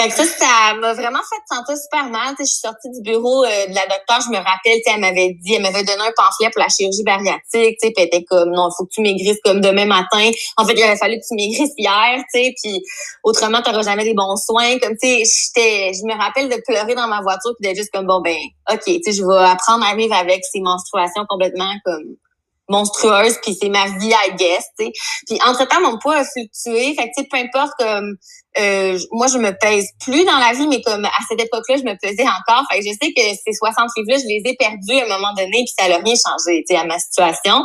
Fait 0.00 0.08
que 0.08 0.14
ça, 0.14 0.24
ça 0.24 0.74
m'a 0.74 0.92
vraiment 0.94 1.20
fait 1.20 1.54
sentir 1.54 1.76
super 1.76 2.10
mal. 2.10 2.34
je 2.38 2.44
suis 2.44 2.60
sortie 2.60 2.90
du 2.90 3.00
bureau 3.02 3.44
euh, 3.44 3.66
de 3.66 3.74
la 3.74 3.86
docteure, 3.86 4.20
je 4.24 4.30
me 4.30 4.36
rappelle, 4.36 4.80
elle 4.86 5.00
m'avait 5.00 5.36
dit, 5.40 5.54
elle 5.54 5.62
m'avait 5.62 5.84
donné 5.84 6.00
un 6.00 6.12
pamphlet 6.16 6.50
pour 6.50 6.60
la 6.60 6.68
chirurgie 6.68 7.04
bariatrique, 7.04 7.78
puis 7.80 7.92
elle 7.96 8.04
était 8.04 8.24
comme, 8.24 8.50
non, 8.50 8.68
faut 8.76 8.84
que 8.84 8.90
tu 8.92 9.00
maigrisses 9.02 9.40
comme 9.44 9.60
demain 9.60 9.84
matin. 9.84 10.30
En 10.56 10.66
fait, 10.66 10.74
il 10.76 10.82
aurait 10.82 10.96
fallu 10.96 11.16
que 11.16 11.26
tu 11.28 11.34
maigrisses 11.34 11.74
hier, 11.76 12.22
tu 12.34 12.52
puis 12.62 12.82
autrement, 13.22 13.62
tu 13.62 13.70
n'auras 13.70 13.82
jamais 13.82 14.04
des 14.04 14.14
bons 14.14 14.36
soins. 14.36 14.78
Comme, 14.78 14.96
tu 15.00 15.24
sais, 15.24 15.92
je 15.94 16.06
me 16.06 16.18
rappelle 16.18 16.48
de 16.48 16.60
pleurer 16.66 16.94
dans 16.94 17.06
ma 17.06 17.20
voiture, 17.22 17.52
puis 17.58 17.68
d'être 17.68 17.76
juste 17.76 17.92
comme, 17.92 18.06
bon, 18.06 18.20
ben, 18.20 18.36
OK, 18.72 18.82
je 18.86 19.26
vais 19.26 19.44
apprendre 19.44 19.86
à 19.86 19.94
vivre 19.94 20.14
avec 20.14 20.42
ces 20.44 20.60
menstruations 20.60 21.24
complètement 21.28 21.72
comme 21.84 22.16
monstrueuse 22.68 23.38
puis 23.42 23.56
c'est 23.60 23.68
ma 23.68 23.86
vie 23.98 24.12
I 24.12 24.34
guess 24.36 24.64
puis 24.76 25.38
entre 25.44 25.66
temps 25.66 25.80
mon 25.80 25.98
poids 25.98 26.16
a 26.16 26.24
fluctué 26.24 26.94
fait 26.94 27.10
que 27.10 27.28
peu 27.28 27.36
importe 27.36 27.72
comme 27.78 28.16
euh, 28.58 28.98
moi, 29.12 29.26
je 29.28 29.38
me 29.38 29.50
pèse 29.58 29.88
plus 30.00 30.24
dans 30.24 30.38
la 30.38 30.52
vie, 30.52 30.66
mais 30.66 30.82
comme 30.82 31.04
à 31.04 31.10
cette 31.28 31.40
époque-là, 31.40 31.76
je 31.76 31.84
me 31.84 31.96
pesais 31.96 32.26
encore. 32.28 32.64
Fait 32.70 32.80
que 32.80 32.84
je 32.84 32.90
sais 32.90 33.12
que 33.12 33.22
ces 33.22 33.52
60 33.52 33.88
livres-là, 33.96 34.18
je 34.18 34.28
les 34.28 34.42
ai 34.44 34.56
perdus 34.56 35.00
à 35.00 35.04
un 35.04 35.18
moment 35.18 35.32
donné, 35.34 35.64
puis 35.64 35.72
ça 35.78 35.88
n'a 35.88 35.96
rien 35.96 36.14
changé 36.14 36.64
à 36.76 36.84
ma 36.84 36.98
situation. 36.98 37.64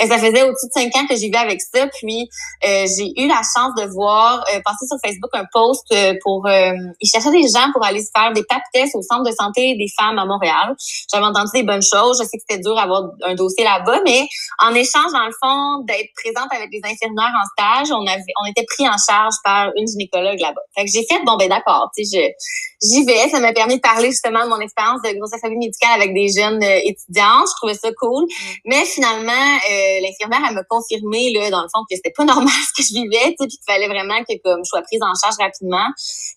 Fait 0.00 0.08
ça 0.08 0.18
faisait 0.18 0.42
au-dessus 0.42 0.66
de 0.66 0.72
cinq 0.72 0.96
ans 0.96 1.06
que 1.06 1.16
j'y 1.16 1.30
vais 1.30 1.38
avec 1.38 1.60
ça. 1.60 1.86
Puis 1.98 2.28
euh, 2.64 2.86
j'ai 2.96 3.12
eu 3.22 3.28
la 3.28 3.42
chance 3.42 3.74
de 3.76 3.92
voir 3.92 4.44
euh, 4.54 4.60
passer 4.64 4.86
sur 4.86 4.96
Facebook 5.04 5.30
un 5.34 5.44
post 5.52 5.84
euh, 5.92 6.14
pour... 6.22 6.48
ils 6.48 7.08
cherchaient 7.08 7.30
des 7.30 7.48
gens 7.48 7.70
pour 7.72 7.84
aller 7.84 8.00
se 8.00 8.10
faire 8.16 8.32
des 8.32 8.44
pap 8.44 8.62
tests 8.72 8.94
au 8.94 9.02
centre 9.02 9.24
de 9.24 9.32
santé 9.32 9.76
des 9.76 9.88
femmes 9.98 10.18
à 10.18 10.24
Montréal. 10.24 10.74
J'avais 11.12 11.26
entendu 11.26 11.50
des 11.54 11.62
bonnes 11.62 11.82
choses. 11.82 12.18
Je 12.20 12.24
sais 12.26 12.38
que 12.38 12.44
c'était 12.48 12.62
dur 12.62 12.74
d'avoir 12.74 13.10
un 13.24 13.34
dossier 13.34 13.64
là-bas, 13.64 14.00
mais 14.04 14.26
en 14.58 14.74
échange, 14.74 15.12
dans 15.12 15.26
le 15.26 15.34
fond, 15.40 15.84
d'être 15.84 16.10
présente 16.16 16.48
avec 16.52 16.70
les 16.72 16.80
infirmières 16.84 17.32
en 17.36 17.46
stage, 17.52 17.92
on 17.92 18.06
avait 18.06 18.22
on 18.40 18.46
était 18.46 18.64
pris 18.64 18.88
en 18.88 18.96
charge 18.96 19.34
par 19.44 19.70
une 19.76 19.86
gynécologue 19.86 20.21
là-bas. 20.22 20.62
Fait 20.74 20.84
que 20.84 20.90
j'ai 20.90 21.04
fait, 21.04 21.22
bon, 21.24 21.36
ben 21.36 21.48
d'accord, 21.48 21.90
tu 21.96 22.04
sais, 22.04 22.34
j'y 22.82 23.04
vais. 23.04 23.28
Ça 23.28 23.40
m'a 23.40 23.52
permis 23.52 23.76
de 23.76 23.80
parler 23.80 24.10
justement 24.10 24.44
de 24.44 24.48
mon 24.48 24.60
expérience 24.60 25.00
de 25.02 25.16
grossesse 25.18 25.42
médicale 25.42 26.00
avec 26.00 26.14
des 26.14 26.28
jeunes 26.28 26.62
euh, 26.62 26.80
étudiants. 26.84 27.44
Je 27.46 27.54
trouvais 27.56 27.74
ça 27.74 27.90
cool. 27.98 28.24
Mm. 28.24 28.28
Mais 28.66 28.84
finalement, 28.84 29.32
euh, 29.32 30.00
l'infirmière, 30.02 30.40
elle 30.48 30.54
m'a 30.54 30.64
confirmé, 30.64 31.32
là, 31.32 31.50
dans 31.50 31.62
le 31.62 31.68
fond, 31.72 31.84
que 31.88 31.96
c'était 31.96 32.12
pas 32.16 32.24
normal 32.32 32.52
ce 32.52 32.82
que 32.82 32.86
je 32.86 32.94
vivais, 32.94 33.30
tu 33.30 33.36
sais, 33.38 33.46
puis 33.46 33.56
qu'il 33.56 33.66
fallait 33.66 33.88
vraiment 33.88 34.22
que 34.28 34.34
comme 34.42 34.60
je 34.64 34.68
sois 34.68 34.82
prise 34.82 35.00
en 35.02 35.12
charge 35.20 35.36
rapidement. 35.38 35.86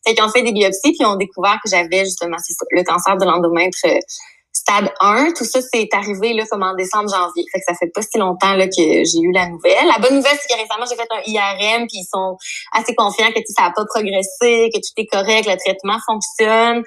Fait 0.06 0.14
qu'ils 0.14 0.24
ont 0.24 0.30
fait 0.30 0.44
des 0.44 0.52
biopsies, 0.52 0.92
puis 0.92 0.98
ils 1.00 1.06
ont 1.06 1.16
découvert 1.16 1.60
que 1.64 1.70
j'avais 1.70 2.06
justement 2.06 2.38
le 2.72 2.84
cancer 2.84 3.18
de 3.18 3.26
l'endomètre 3.26 3.78
euh, 3.86 4.00
stade 4.56 4.90
1. 5.02 5.34
Tout 5.38 5.44
ça, 5.44 5.60
c'est 5.62 5.90
arrivé 5.92 6.34
là, 6.34 6.46
comme 6.50 6.64
en 6.64 6.74
décembre, 6.76 7.10
janvier. 7.10 7.44
Fait 7.52 7.60
que 7.60 7.66
ça 7.68 7.74
fait 7.78 7.92
pas 7.94 8.02
si 8.02 8.18
longtemps 8.18 8.54
là, 8.54 8.68
que 8.68 8.72
j'ai 8.78 9.20
eu 9.20 9.32
la 9.34 9.50
nouvelle. 9.50 9.86
La 9.86 10.00
bonne 10.00 10.16
nouvelle, 10.16 10.38
c'est 10.42 10.48
que 10.48 10.60
récemment, 10.60 10.86
j'ai 10.90 10.96
fait 10.96 11.08
un 11.12 11.22
IRM, 11.26 11.88
puis 11.88 12.00
ils 12.00 12.08
sont 12.12 12.38
assez 12.72 12.96
confiants 12.96 13.32
que 13.32 13.42
ça 13.48 13.64
n'a 13.64 13.72
pas 13.72 13.84
progressé, 13.86 14.70
que 14.74 14.80
tout 14.80 14.96
est 14.98 15.08
correct, 15.08 15.46
le 15.46 15.58
traitement 15.58 15.98
fonctionne. 16.06 16.84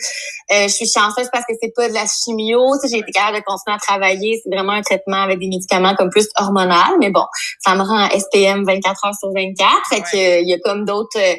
Euh, 0.51 0.63
je 0.63 0.69
suis 0.69 0.89
chanceuse 0.89 1.29
parce 1.31 1.45
que 1.45 1.53
c'est 1.61 1.73
pas 1.75 1.89
de 1.89 1.95
la 1.95 2.07
chimio. 2.07 2.63
J'ai 2.91 2.99
été 2.99 3.13
capable 3.13 3.39
de 3.39 3.43
continuer 3.45 3.77
à 3.77 3.79
travailler. 3.79 4.41
C'est 4.43 4.51
vraiment 4.51 4.73
un 4.73 4.83
traitement 4.83 5.23
avec 5.23 5.39
des 5.39 5.49
médicaments 5.49 5.95
comme 5.95 6.09
plus 6.09 6.29
hormonal. 6.37 6.97
Mais 6.99 7.11
bon, 7.11 7.25
ça 7.61 7.75
me 7.75 7.83
rend 7.83 8.09
SPM 8.09 8.65
24 8.65 9.05
heures 9.05 9.15
sur 9.15 9.31
24. 9.33 9.71
Fait 9.91 10.01
que 10.01 10.43
il 10.43 10.49
y 10.49 10.55
a 10.55 10.59
comme 10.61 10.87
d'autres 10.87 11.19
euh, 11.19 11.37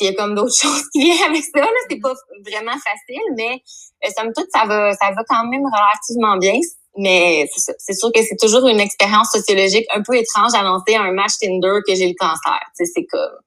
il 0.00 0.06
y 0.06 0.08
a 0.08 0.14
comme 0.14 0.34
d'autres 0.36 0.54
choses 0.62 0.84
qui 0.92 1.02
viennent 1.02 1.30
avec 1.30 1.42
ça. 1.42 1.66
C'est 1.90 2.00
pas 2.00 2.14
vraiment 2.46 2.72
facile, 2.72 3.34
mais 3.36 3.62
somme 4.10 4.32
toute, 4.36 4.48
ça 4.52 4.64
va, 4.66 4.92
ça 4.94 5.10
va 5.10 5.22
quand 5.28 5.44
même 5.46 5.64
relativement 5.64 6.36
bien. 6.36 6.58
Mais 6.96 7.48
c'est 7.78 7.94
sûr 7.94 8.12
que 8.12 8.20
c'est 8.22 8.36
toujours 8.36 8.68
une 8.68 8.80
expérience 8.80 9.30
sociologique 9.30 9.86
un 9.94 10.02
peu 10.02 10.14
étrange 10.14 10.52
d'annoncer 10.52 10.94
à 10.94 11.02
un 11.02 11.12
match 11.12 11.32
Tinder 11.40 11.80
que 11.86 11.94
j'ai 11.94 12.08
le 12.08 12.14
cancer. 12.18 12.60
C'est 12.74 13.06
comme... 13.06 13.38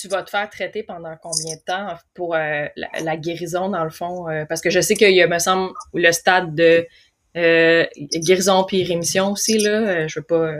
Tu 0.00 0.08
vas 0.08 0.22
te 0.22 0.30
faire 0.30 0.50
traiter 0.50 0.82
pendant 0.82 1.14
combien 1.22 1.56
de 1.56 1.62
temps 1.64 1.96
pour 2.14 2.34
euh, 2.34 2.66
la, 2.76 3.16
guérison, 3.16 3.70
dans 3.70 3.84
le 3.84 3.90
fond? 3.90 4.28
Euh, 4.28 4.44
parce 4.46 4.60
que 4.60 4.68
je 4.68 4.80
sais 4.80 4.94
qu'il 4.94 5.12
y 5.12 5.22
a, 5.22 5.28
me 5.28 5.38
semble, 5.38 5.72
le 5.94 6.12
stade 6.12 6.54
de 6.54 6.86
guérison 7.34 8.64
puis 8.64 8.82
rémission 8.84 9.32
aussi, 9.32 9.58
là. 9.58 10.08
je 10.08 10.18
veux 10.18 10.24
pas... 10.24 10.50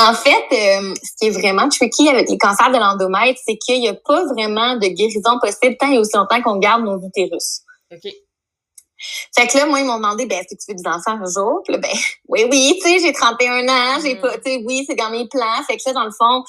En 0.00 0.14
fait, 0.14 0.46
ce 0.50 1.16
qui 1.18 1.26
est 1.26 1.30
vraiment 1.30 1.68
tricky 1.68 2.08
avec 2.08 2.30
les 2.30 2.38
cancers 2.38 2.70
de 2.70 2.78
l'endomètre, 2.78 3.38
c'est 3.46 3.58
qu'il 3.58 3.80
n'y 3.80 3.88
a 3.88 3.94
pas 3.94 4.24
vraiment 4.24 4.76
de 4.76 4.86
guérison 4.86 5.38
possible 5.40 5.76
tant 5.78 5.92
et 5.92 5.98
aussi 5.98 6.16
longtemps 6.16 6.40
qu'on 6.40 6.56
garde 6.56 6.84
nos 6.84 6.98
utérus. 7.06 7.60
OK. 7.92 8.10
Fait 9.34 9.46
que 9.46 9.56
là, 9.56 9.66
moi, 9.66 9.80
ils 9.80 9.86
m'ont 9.86 9.96
demandé, 9.96 10.26
ben, 10.26 10.38
est-ce 10.38 10.54
que 10.54 10.60
tu 10.60 10.70
veux 10.70 10.74
des 10.74 10.86
enfants 10.86 11.18
un 11.22 11.24
jour? 11.24 11.62
Puis 11.64 11.72
là, 11.72 11.78
ben, 11.78 11.90
oui, 12.28 12.46
oui, 12.50 12.78
tu 12.82 12.88
sais, 12.88 12.98
j'ai 12.98 13.12
31 13.12 13.66
ans, 13.68 14.00
j'ai 14.02 14.14
mm. 14.14 14.20
pas, 14.20 14.36
tu 14.38 14.50
sais, 14.50 14.62
oui, 14.66 14.84
c'est 14.86 14.94
dans 14.94 15.10
mes 15.10 15.26
plans. 15.28 15.62
Fait 15.66 15.76
que 15.76 15.82
ça, 15.82 15.92
dans 15.92 16.04
le 16.04 16.10
fond, 16.10 16.44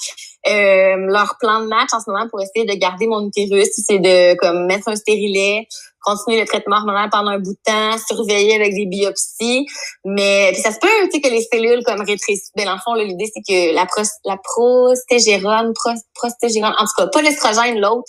euh, 0.48 0.96
leur 1.10 1.36
plan 1.38 1.60
de 1.60 1.66
match 1.66 1.88
en 1.92 2.00
ce 2.00 2.10
moment 2.10 2.28
pour 2.28 2.40
essayer 2.42 2.66
de 2.66 2.74
garder 2.74 3.06
mon 3.06 3.26
utérus, 3.26 3.70
c'est 3.74 3.98
de, 3.98 4.34
comme, 4.36 4.66
mettre 4.66 4.88
un 4.88 4.96
stérilet, 4.96 5.66
continuer 6.02 6.40
le 6.40 6.46
traitement 6.46 6.76
hormonal 6.76 7.08
pendant 7.10 7.30
un 7.30 7.38
bout 7.38 7.52
de 7.52 7.58
temps, 7.64 7.96
surveiller 8.06 8.56
avec 8.56 8.74
des 8.74 8.86
biopsies. 8.86 9.66
Mais 10.04 10.50
puis 10.52 10.62
ça 10.62 10.72
se 10.72 10.78
peut, 10.78 10.88
tu 11.04 11.12
sais, 11.12 11.20
que 11.20 11.28
les 11.28 11.46
cellules 11.50 11.82
comme 11.84 12.00
rétrécissent. 12.00 12.50
Ben, 12.56 12.66
dans 12.66 12.74
le 12.74 12.80
fond, 12.84 12.94
l'idée, 12.94 13.30
c'est 13.32 13.40
que 13.40 13.74
la, 13.74 13.86
pros, 13.86 14.02
la 14.24 14.36
prostégérone, 14.36 15.72
prostégérone, 16.14 16.74
en 16.78 16.84
tout 16.84 16.94
cas, 16.96 17.06
pas 17.06 17.22
l'estrogène, 17.22 17.80
l'autre, 17.80 18.04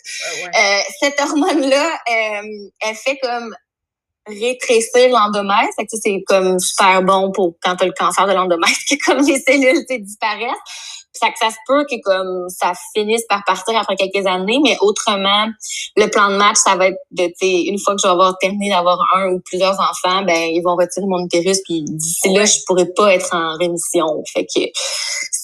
euh, 0.46 0.80
cette 1.00 1.20
hormone-là, 1.20 1.88
euh, 1.88 2.70
elle 2.82 2.96
fait 2.96 3.18
comme 3.22 3.56
rétrécir 4.28 5.10
l'endomètre. 5.10 5.74
C'est 5.78 6.24
comme 6.26 6.60
super 6.60 7.02
bon 7.04 7.32
pour 7.32 7.56
quand 7.62 7.76
tu 7.76 7.84
as 7.84 7.88
le 7.88 7.94
cancer 7.94 8.28
de 8.28 8.34
l'endomètre, 8.34 8.74
que 8.90 8.96
comme 9.06 9.26
les 9.26 9.40
cellules 9.40 9.86
disparaissent. 10.02 10.52
Ça, 11.14 11.30
que 11.30 11.38
ça 11.38 11.50
se 11.50 11.58
peut 11.68 11.86
que 11.90 11.96
comme 12.04 12.48
ça 12.50 12.74
finisse 12.96 13.24
par 13.30 13.44
partir 13.46 13.78
après 13.78 13.96
quelques 13.96 14.26
années, 14.26 14.60
mais 14.64 14.78
autrement, 14.82 15.48
le 15.96 16.08
plan 16.08 16.30
de 16.30 16.36
match, 16.36 16.58
ça 16.58 16.76
va 16.76 16.88
être 16.88 16.98
de, 17.12 17.32
une 17.42 17.80
fois 17.80 17.96
que 17.96 18.02
je 18.02 18.08
vais 18.08 18.12
avoir 18.14 18.38
terminé 18.40 18.70
d'avoir 18.70 19.00
un 19.16 19.34
ou 19.34 19.42
plusieurs 19.46 19.80
enfants, 19.80 20.24
ben 20.24 20.50
ils 20.52 20.62
vont 20.62 20.76
retirer 20.76 21.06
mon 21.06 21.24
utérus, 21.26 21.62
puis 21.64 21.84
d'ici 21.84 22.34
là, 22.34 22.46
je 22.46 22.58
pourrais 22.66 22.88
pas 22.96 23.14
être 23.14 23.34
en 23.34 23.58
rémission. 23.58 24.08
Fait 24.34 24.46
que 24.46 24.62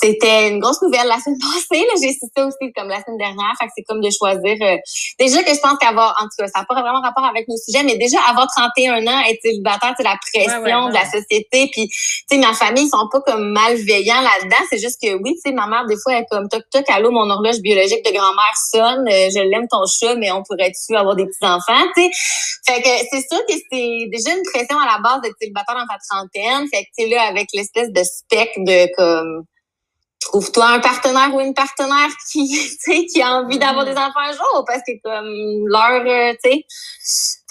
c'était 0.01 0.49
une 0.49 0.59
grosse 0.59 0.81
nouvelle 0.81 1.07
la 1.07 1.19
semaine 1.19 1.39
passée. 1.69 1.85
J'ai 2.01 2.13
su 2.13 2.25
ça 2.35 2.45
aussi 2.45 2.71
comme 2.75 2.87
la 2.87 3.03
semaine 3.03 3.17
dernière. 3.17 3.53
Fait 3.59 3.65
que 3.65 3.71
c'est 3.75 3.83
comme 3.83 3.99
de 3.99 4.09
choisir. 4.09 4.55
Euh, 4.61 4.77
déjà 5.19 5.43
que 5.43 5.53
je 5.53 5.59
pense 5.59 5.77
qu'avoir, 5.79 6.15
en 6.19 6.23
tout 6.23 6.35
cas, 6.37 6.47
ça 6.47 6.59
n'a 6.59 6.65
pas 6.65 6.81
vraiment 6.81 7.01
rapport 7.01 7.25
avec 7.25 7.47
nos 7.47 7.57
sujets, 7.57 7.83
mais 7.83 7.97
déjà 7.97 8.19
avoir 8.29 8.47
31 8.47 9.05
ans, 9.07 9.19
être 9.27 9.41
célibataire, 9.43 9.93
c'est 9.97 10.03
la 10.03 10.17
pression 10.17 10.89
de 10.89 10.93
la 10.93 11.05
société. 11.05 11.69
Puis, 11.71 11.87
tu 11.89 12.25
sais, 12.29 12.37
ma 12.37 12.53
famille, 12.53 12.85
ils 12.85 12.89
sont 12.89 13.07
pas 13.11 13.19
comme 13.21 13.51
malveillants 13.51 14.21
là-dedans. 14.21 14.63
C'est 14.69 14.79
juste 14.79 15.01
que 15.01 15.13
oui, 15.21 15.35
tu 15.35 15.49
sais, 15.49 15.51
mère, 15.67 15.85
des 15.85 15.95
fois, 16.01 16.13
elle 16.13 16.23
est 16.23 16.25
comme 16.29 16.47
toc 16.47 16.63
toc, 16.71 16.83
allô, 16.89 17.11
mon 17.11 17.29
horloge 17.29 17.59
biologique 17.59 18.05
de 18.05 18.11
grand-mère 18.11 18.55
sonne, 18.71 19.07
euh, 19.07 19.29
je 19.33 19.39
l'aime 19.39 19.67
ton 19.69 19.85
chat, 19.85 20.15
mais 20.15 20.31
on 20.31 20.43
pourrait-tu 20.43 20.95
avoir 20.95 21.15
des 21.15 21.25
petits-enfants, 21.25 21.85
tu 21.95 22.03
sais? 22.03 22.09
Fait 22.65 22.81
que 22.81 22.89
c'est 23.11 23.27
sûr 23.27 23.39
que 23.47 23.53
c'est 23.53 24.07
déjà 24.11 24.35
une 24.35 24.43
pression 24.43 24.77
à 24.77 24.85
la 24.85 24.99
base 25.01 25.21
d'être 25.21 25.35
célibataire 25.41 25.75
dans 25.75 25.87
ta 25.87 25.97
trentaine. 26.09 26.67
Fait 26.71 26.83
que 26.83 26.89
tu 26.97 27.09
là, 27.09 27.23
avec 27.23 27.47
l'espèce 27.53 27.89
de 27.91 28.03
spec 28.03 28.49
de 28.57 28.87
comme 28.95 29.45
trouve-toi 30.19 30.65
un 30.67 30.79
partenaire 30.79 31.33
ou 31.33 31.39
une 31.39 31.53
partenaire 31.53 32.09
qui, 32.31 32.47
qui 33.13 33.21
a 33.21 33.35
envie 33.35 33.57
d'avoir 33.57 33.85
des 33.85 33.93
enfants 33.93 34.19
un 34.27 34.33
jour 34.33 34.63
parce 34.67 34.81
que 34.85 34.91
comme 35.03 35.67
l'heure, 35.67 36.03
euh, 36.05 36.33
tu 36.43 36.51
sais. 36.51 36.65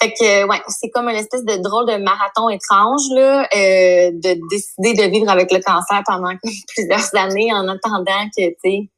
Fait 0.01 0.13
que 0.13 0.47
ouais, 0.47 0.61
c'est 0.67 0.89
comme 0.89 1.09
une 1.09 1.15
espèce 1.15 1.43
de 1.43 1.57
drôle 1.57 1.87
de 1.87 1.97
marathon 1.97 2.49
étrange 2.49 3.01
là, 3.15 3.41
euh, 3.43 4.11
de 4.13 4.39
décider 4.49 4.93
de 4.93 5.11
vivre 5.11 5.29
avec 5.29 5.51
le 5.51 5.59
cancer 5.59 6.01
pendant 6.05 6.33
plusieurs 6.75 7.15
années 7.15 7.51
en 7.53 7.67
attendant 7.67 8.25
que 8.37 8.49
tu 8.49 8.55
sais 8.63 8.89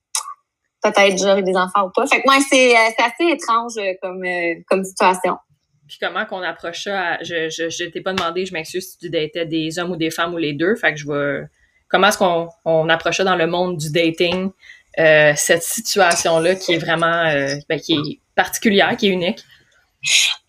peut-être 0.83 1.17
j'aurai 1.19 1.43
des 1.43 1.55
enfants 1.55 1.85
ou 1.85 1.91
pas. 1.91 2.07
Fait 2.07 2.21
que 2.21 2.25
moi 2.25 2.39
c'est 2.47 2.75
euh, 2.75 3.05
assez 3.05 3.31
étrange 3.31 3.73
comme 4.01 4.23
comme 4.67 4.83
situation. 4.83 5.37
Puis 5.87 5.97
comment 5.99 6.25
qu'on 6.25 6.41
approche 6.41 6.83
ça? 6.85 7.21
je 7.21 7.49
je, 7.49 7.69
je 7.69 7.85
t'ai 7.85 8.01
pas 8.01 8.13
demandé, 8.13 8.45
je 8.45 8.53
m'excuse 8.53 8.91
si 8.91 8.97
tu 8.97 9.15
étais 9.15 9.45
des 9.45 9.77
hommes 9.77 9.91
ou 9.91 9.97
des 9.97 10.09
femmes 10.09 10.33
ou 10.33 10.37
les 10.37 10.53
deux. 10.53 10.75
Fait 10.75 10.93
que 10.93 10.99
je 10.99 11.07
vais 11.07 11.43
comment 11.91 12.07
est-ce 12.07 12.17
qu'on 12.17 12.49
on 12.65 12.89
approchait 12.89 13.23
dans 13.23 13.35
le 13.35 13.47
monde 13.47 13.77
du 13.77 13.91
dating 13.91 14.49
euh, 14.99 15.33
cette 15.35 15.63
situation-là 15.63 16.55
qui 16.55 16.73
est 16.73 16.77
vraiment 16.77 17.25
euh, 17.25 17.55
ben, 17.69 17.79
qui 17.79 17.93
est 17.93 18.19
particulière, 18.35 18.95
qui 18.97 19.07
est 19.07 19.11
unique? 19.11 19.39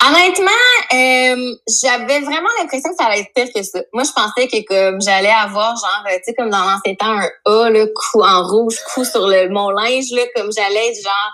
Honnêtement, 0.02 0.50
euh, 0.94 1.54
j'avais 1.68 2.20
vraiment 2.20 2.48
l'impression 2.58 2.90
que 2.90 2.96
ça 2.96 3.04
allait 3.04 3.20
être 3.20 3.34
pire 3.34 3.52
que 3.54 3.62
ça. 3.62 3.80
Moi, 3.92 4.02
je 4.04 4.12
pensais 4.12 4.48
que 4.48 4.64
comme 4.66 5.00
j'allais 5.02 5.28
avoir 5.28 5.76
genre, 5.76 6.04
tu 6.06 6.20
sais, 6.24 6.34
comme 6.34 6.48
dans 6.48 6.64
l'ancien 6.64 6.94
temps, 6.94 7.18
un 7.18 7.28
A 7.44 7.70
là, 7.70 7.86
coup 7.94 8.22
en 8.22 8.42
rouge, 8.48 8.78
coup 8.94 9.04
sur 9.04 9.28
le 9.28 9.50
mon 9.50 9.70
linge 9.70 10.10
là, 10.12 10.22
comme 10.34 10.50
j'allais 10.52 10.88
être 10.88 11.02
genre, 11.04 11.32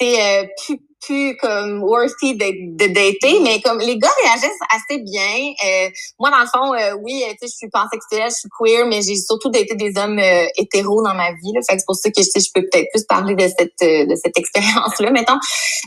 c'est 0.00 0.50
plus 0.64 0.78
plus 1.00 1.36
comme 1.36 1.82
worthy 1.82 2.34
de, 2.34 2.76
de 2.76 2.92
dater, 2.92 3.40
mais 3.40 3.60
comme 3.60 3.78
les 3.78 3.98
gars 3.98 4.10
réagissent 4.24 4.50
assez 4.70 5.00
bien. 5.02 5.52
Euh, 5.64 5.90
moi, 6.18 6.30
dans 6.30 6.40
le 6.40 6.46
fond, 6.46 6.74
euh, 6.74 6.96
oui, 7.02 7.22
tu 7.30 7.46
sais, 7.46 7.52
je 7.52 7.56
suis 7.56 7.68
pansexuelle, 7.70 8.30
je 8.30 8.36
suis 8.36 8.48
queer, 8.58 8.86
mais 8.86 9.02
j'ai 9.02 9.16
surtout 9.16 9.50
daté 9.50 9.74
des 9.74 9.96
hommes 9.98 10.18
euh, 10.18 10.46
hétéros 10.56 11.02
dans 11.02 11.14
ma 11.14 11.32
vie. 11.32 11.52
Là, 11.54 11.60
fait 11.68 11.74
que 11.74 11.80
c'est 11.80 11.86
pour 11.86 11.96
ça 11.96 12.10
que 12.10 12.22
je, 12.22 12.40
je 12.40 12.50
peux 12.54 12.62
peut-être 12.62 12.88
plus 12.92 13.04
parler 13.04 13.34
de 13.34 13.48
cette 13.48 13.78
de 13.80 14.14
cette 14.16 14.36
expérience-là, 14.36 15.10
mettons. 15.10 15.38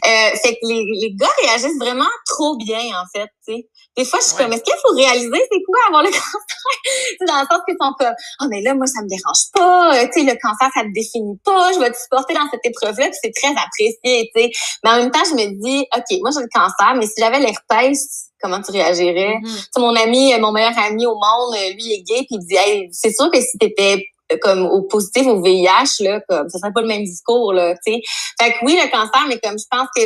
fait 0.03 0.53
que 0.53 0.67
les, 0.67 0.85
les 1.01 1.13
gars 1.15 1.27
réagissent 1.43 1.79
vraiment 1.79 2.05
trop 2.25 2.57
bien, 2.57 2.79
en 2.79 3.05
fait, 3.13 3.27
tu 3.45 3.53
sais. 3.53 3.69
Des 3.97 4.05
fois, 4.05 4.19
je 4.21 4.27
suis 4.27 4.37
comme, 4.37 4.53
est-ce 4.53 4.63
qu'il 4.63 4.73
faut 4.81 4.95
réaliser 4.95 5.41
c'est 5.51 5.63
quoi 5.67 5.79
avoir 5.87 6.03
le 6.03 6.09
cancer? 6.11 7.27
dans 7.27 7.41
le 7.41 7.47
sens 7.47 7.61
qu'ils 7.67 7.75
sont 7.79 7.93
comme, 7.99 8.13
oh, 8.41 8.45
mais 8.49 8.61
là, 8.61 8.73
moi, 8.73 8.87
ça 8.87 9.01
me 9.01 9.07
dérange 9.07 9.51
pas. 9.53 9.95
Euh, 9.95 10.07
tu 10.13 10.21
sais, 10.21 10.25
le 10.25 10.37
cancer, 10.41 10.69
ça 10.73 10.81
te 10.81 10.93
définit 10.93 11.37
pas. 11.43 11.73
Je 11.73 11.79
vais 11.79 11.91
te 11.91 11.97
supporter 11.97 12.33
dans 12.33 12.49
cette 12.49 12.65
épreuve-là. 12.65 13.07
Puis 13.09 13.19
c'est 13.23 13.33
très 13.35 13.51
apprécié, 13.51 14.31
tu 14.33 14.41
sais. 14.41 14.51
Mais 14.83 14.89
en 14.91 14.97
même 14.97 15.11
temps, 15.11 15.23
je 15.25 15.35
me 15.35 15.61
dis, 15.61 15.85
OK, 15.95 16.19
moi, 16.21 16.31
j'ai 16.33 16.41
le 16.41 16.49
cancer, 16.53 16.95
mais 16.95 17.05
si 17.05 17.15
j'avais 17.17 17.39
l'herpès, 17.39 18.31
comment 18.41 18.61
tu 18.61 18.71
réagirais? 18.71 19.37
Mm 19.41 19.79
mon 19.79 19.95
ami, 19.95 20.33
mon 20.39 20.51
meilleur 20.51 20.77
ami 20.77 21.05
au 21.05 21.15
monde, 21.15 21.55
lui, 21.73 21.93
est 21.93 22.03
gay, 22.03 22.25
puis 22.27 22.37
il 22.39 22.45
dit, 22.45 22.55
hey, 22.55 22.89
c'est 22.91 23.11
sûr 23.11 23.29
que 23.31 23.39
si 23.41 23.57
t'étais 23.57 24.05
comme 24.39 24.65
au 24.65 24.83
positif 24.83 25.27
au 25.27 25.41
VIH 25.41 26.01
là 26.01 26.21
comme 26.27 26.49
ça 26.49 26.59
serait 26.59 26.73
pas 26.73 26.81
le 26.81 26.87
même 26.87 27.03
discours 27.03 27.53
là 27.53 27.75
tu 27.85 27.93
fait 28.39 28.51
que 28.51 28.65
oui 28.65 28.79
le 28.81 28.89
cancer 28.91 29.25
mais 29.27 29.39
comme 29.39 29.57
je 29.57 29.65
pense 29.69 29.87
que 29.95 30.01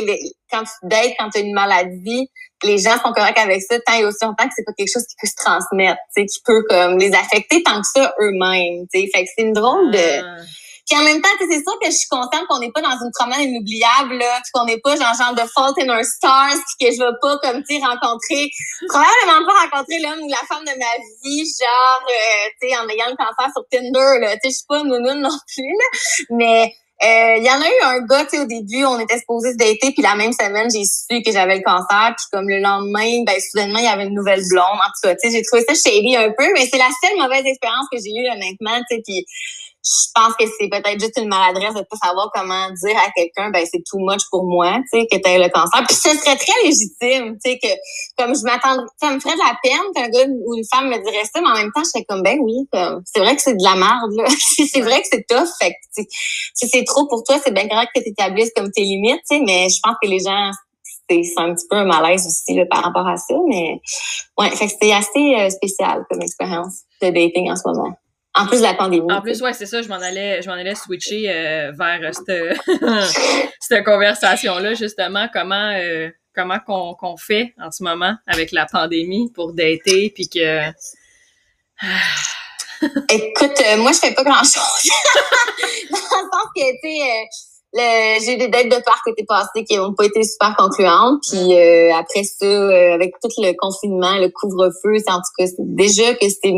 quand 0.50 0.62
tu 0.64 0.88
dates 0.88 1.12
quand 1.18 1.30
tu 1.30 1.38
as 1.38 1.42
une 1.42 1.54
maladie 1.54 2.30
les 2.64 2.78
gens 2.78 2.96
sont 3.02 3.12
corrects 3.12 3.38
avec 3.38 3.62
ça 3.62 3.78
tant 3.80 3.94
et 3.94 4.04
aussi 4.04 4.24
longtemps 4.24 4.46
que 4.46 4.54
c'est 4.56 4.64
pas 4.64 4.72
quelque 4.72 4.92
chose 4.92 5.04
qui 5.06 5.16
peut 5.20 5.28
se 5.28 5.36
transmettre 5.36 5.98
tu 6.14 6.24
qui 6.24 6.40
peut 6.44 6.62
comme 6.68 6.98
les 6.98 7.12
affecter 7.12 7.62
tant 7.62 7.80
que 7.80 7.86
ça 7.86 8.14
eux-mêmes 8.20 8.86
tu 8.92 9.00
fait 9.14 9.24
que 9.24 9.30
c'est 9.36 9.44
une 9.44 9.52
drôle 9.52 9.90
de 9.90 9.98
ah. 9.98 10.36
Puis 10.86 10.98
en 10.98 11.02
même 11.02 11.20
temps, 11.20 11.28
c'est 11.38 11.62
sûr 11.62 11.78
que 11.80 11.86
je 11.86 11.96
suis 11.96 12.08
contente 12.08 12.46
qu'on 12.48 12.60
n'est 12.60 12.70
pas 12.70 12.80
dans 12.80 12.96
une 13.02 13.10
promenade 13.12 13.42
inoubliable, 13.42 14.18
là, 14.18 14.40
qu'on 14.54 14.64
n'est 14.64 14.78
pas 14.78 14.94
genre 14.94 15.14
genre 15.14 15.34
de 15.34 15.42
Fault 15.50 15.74
in 15.80 15.88
Our 15.88 16.04
Stars, 16.04 16.54
puis 16.78 16.86
que 16.86 16.94
je 16.94 17.00
vais 17.02 17.16
pas 17.20 17.38
comme 17.38 17.62
tu 17.64 17.76
rencontrer, 17.78 18.50
probablement 18.88 19.44
pas 19.46 19.66
rencontrer 19.66 19.98
l'homme 19.98 20.22
ou 20.22 20.28
la 20.28 20.46
femme 20.48 20.64
de 20.64 20.78
ma 20.78 20.94
vie, 21.24 21.44
genre 21.44 22.02
euh, 22.08 22.48
tu 22.60 22.68
sais 22.68 22.76
en 22.76 22.88
ayant 22.88 23.10
le 23.10 23.16
cancer 23.16 23.50
sur 23.52 23.64
Tinder, 23.70 24.20
là, 24.20 24.34
tu 24.36 24.48
sais 24.48 24.50
je 24.50 24.56
suis 24.56 24.66
pas 24.68 24.82
nounoune 24.82 25.20
non 25.20 25.36
plus, 25.54 25.64
là, 25.64 25.98
mais 26.30 26.72
il 27.02 27.06
euh, 27.06 27.36
y 27.44 27.50
en 27.50 27.60
a 27.60 27.68
eu 27.68 27.82
un 27.84 28.06
gars, 28.06 28.24
tu 28.24 28.30
sais, 28.30 28.38
au 28.38 28.46
début, 28.46 28.84
on 28.86 28.98
était 28.98 29.18
supposé 29.18 29.52
se 29.52 29.56
dater, 29.58 29.92
puis 29.92 30.00
la 30.02 30.14
même 30.14 30.32
semaine, 30.32 30.70
j'ai 30.70 30.84
su 30.84 31.22
que 31.22 31.30
j'avais 31.30 31.56
le 31.56 31.62
cancer, 31.62 32.14
puis 32.16 32.26
comme 32.32 32.48
le 32.48 32.58
lendemain, 32.58 33.22
ben 33.26 33.38
soudainement, 33.38 33.78
il 33.78 33.84
y 33.84 33.88
avait 33.88 34.04
une 34.04 34.14
nouvelle 34.14 34.40
blonde. 34.48 34.64
En 34.64 34.88
tout 34.96 35.02
cas, 35.02 35.14
tu 35.14 35.28
sais, 35.28 35.36
j'ai 35.36 35.42
trouvé 35.42 35.62
ça 35.68 35.74
shady 35.74 36.16
un 36.16 36.30
peu, 36.30 36.50
mais 36.54 36.66
c'est 36.66 36.78
la 36.78 36.88
seule 37.04 37.18
mauvaise 37.18 37.44
expérience 37.44 37.86
que 37.92 37.98
j'ai 37.98 38.16
eue, 38.16 38.30
honnêtement, 38.32 38.78
tu 38.88 38.96
sais, 38.96 39.02
puis 39.04 39.26
je 39.86 40.10
pense 40.14 40.34
que 40.34 40.44
c'est 40.58 40.68
peut-être 40.68 40.98
juste 40.98 41.16
une 41.16 41.28
maladresse 41.28 41.74
de 41.74 41.82
pas 41.82 41.96
savoir 42.02 42.30
comment 42.34 42.68
dire 42.70 42.98
à 42.98 43.10
quelqu'un 43.14 43.50
ben 43.50 43.64
c'est 43.70 43.84
too 43.88 43.98
much 44.00 44.22
pour 44.30 44.44
moi 44.44 44.78
tu 44.90 44.98
sais 44.98 45.06
que 45.06 45.16
tu 45.16 45.38
le 45.38 45.48
cancer. 45.48 45.84
Puis 45.86 45.96
ce 45.96 46.08
serait 46.18 46.36
très 46.36 46.60
légitime 46.64 47.38
tu 47.42 47.50
sais 47.50 47.58
que 47.62 47.68
comme 48.18 48.34
je 48.34 48.42
m'attendrais 48.42 48.86
ça 49.00 49.12
me 49.12 49.20
ferait 49.20 49.34
de 49.34 49.38
la 49.38 49.56
peine 49.62 49.86
qu'un 49.94 50.08
gars 50.08 50.26
ou 50.28 50.56
une 50.56 50.64
femme 50.72 50.88
me 50.88 50.98
dirait 50.98 51.24
ça 51.24 51.40
mais 51.40 51.48
en 51.48 51.54
même 51.54 51.70
temps 51.72 51.82
je 51.84 51.90
serais 51.90 52.04
comme 52.04 52.22
ben 52.22 52.36
oui 52.40 52.66
c'est 53.04 53.20
vrai 53.20 53.36
que 53.36 53.42
c'est 53.42 53.54
de 53.54 53.62
la 53.62 53.76
merde 53.76 54.12
là. 54.16 54.24
C'est 54.66 54.80
vrai 54.80 55.00
que 55.00 55.08
c'est 55.10 55.26
tough 55.28 55.48
fait 55.60 55.70
que 55.70 56.02
si 56.54 56.68
c'est 56.68 56.84
trop 56.84 57.06
pour 57.06 57.22
toi 57.22 57.36
c'est 57.42 57.52
bien 57.52 57.66
grave 57.66 57.86
que 57.94 58.00
tu 58.00 58.08
établisses 58.08 58.50
comme 58.56 58.70
tes 58.70 58.82
limites 58.82 59.20
tu 59.28 59.36
sais 59.36 59.40
mais 59.40 59.68
je 59.68 59.78
pense 59.82 59.94
que 60.02 60.08
les 60.08 60.18
gens 60.18 60.50
c'est 61.08 61.22
un 61.36 61.54
petit 61.54 61.66
peu 61.70 61.76
un 61.76 61.84
malaise 61.84 62.26
aussi 62.26 62.54
là, 62.54 62.64
par 62.66 62.82
rapport 62.82 63.06
à 63.06 63.16
ça 63.16 63.34
mais 63.46 63.80
ouais 64.38 64.50
fait 64.50 64.66
que 64.66 64.72
c'est 64.80 64.92
assez 64.92 65.36
euh, 65.38 65.50
spécial 65.50 66.04
comme 66.10 66.20
expérience 66.22 66.80
de 67.00 67.08
dating 67.08 67.50
en 67.50 67.56
ce 67.56 67.62
moment 67.66 67.96
en 68.36 68.46
plus 68.46 68.58
de 68.58 68.62
la 68.62 68.74
pandémie. 68.74 69.10
En 69.10 69.22
plus, 69.22 69.40
ouais, 69.42 69.52
c'est 69.52 69.66
ça, 69.66 69.82
je 69.82 69.88
m'en 69.88 69.96
allais, 69.96 70.42
je 70.42 70.48
m'en 70.48 70.54
allais 70.54 70.74
switcher 70.74 71.30
euh, 71.30 71.72
vers 71.72 72.00
euh, 72.02 72.12
cette, 72.12 73.50
cette 73.60 73.84
conversation-là, 73.84 74.74
justement, 74.74 75.28
comment 75.32 75.72
euh, 75.74 76.08
comment 76.34 76.58
qu'on 76.58 76.94
qu'on 76.94 77.16
fait 77.16 77.54
en 77.60 77.70
ce 77.70 77.82
moment 77.82 78.14
avec 78.26 78.52
la 78.52 78.66
pandémie 78.66 79.32
pour 79.34 79.54
dater, 79.54 80.12
puis 80.14 80.28
que... 80.28 80.68
Écoute, 83.08 83.58
moi, 83.78 83.90
je 83.92 83.98
fais 83.98 84.12
pas 84.12 84.22
grand-chose. 84.22 84.52
Dans 85.90 85.96
le 85.96 86.28
sens 86.30 86.46
que, 86.54 86.60
tu 86.82 86.90
sais... 87.72 88.20
j'ai 88.22 88.36
des 88.36 88.48
dates 88.48 88.68
de 88.68 88.82
part 88.84 89.00
côté 89.02 89.24
passé 89.26 89.64
qui 89.64 89.78
n'ont 89.78 89.94
pas 89.94 90.04
été 90.04 90.22
super 90.22 90.54
concluantes. 90.56 91.22
Puis 91.26 91.56
après 91.92 92.24
ça, 92.24 92.46
avec 92.92 93.14
tout 93.22 93.30
le 93.38 93.54
confinement, 93.56 94.18
le 94.18 94.28
couvre-feu, 94.28 94.98
en 95.06 95.16
tout 95.16 95.32
cas, 95.38 95.46
déjà 95.58 96.14
que 96.16 96.28
c'était 96.28 96.52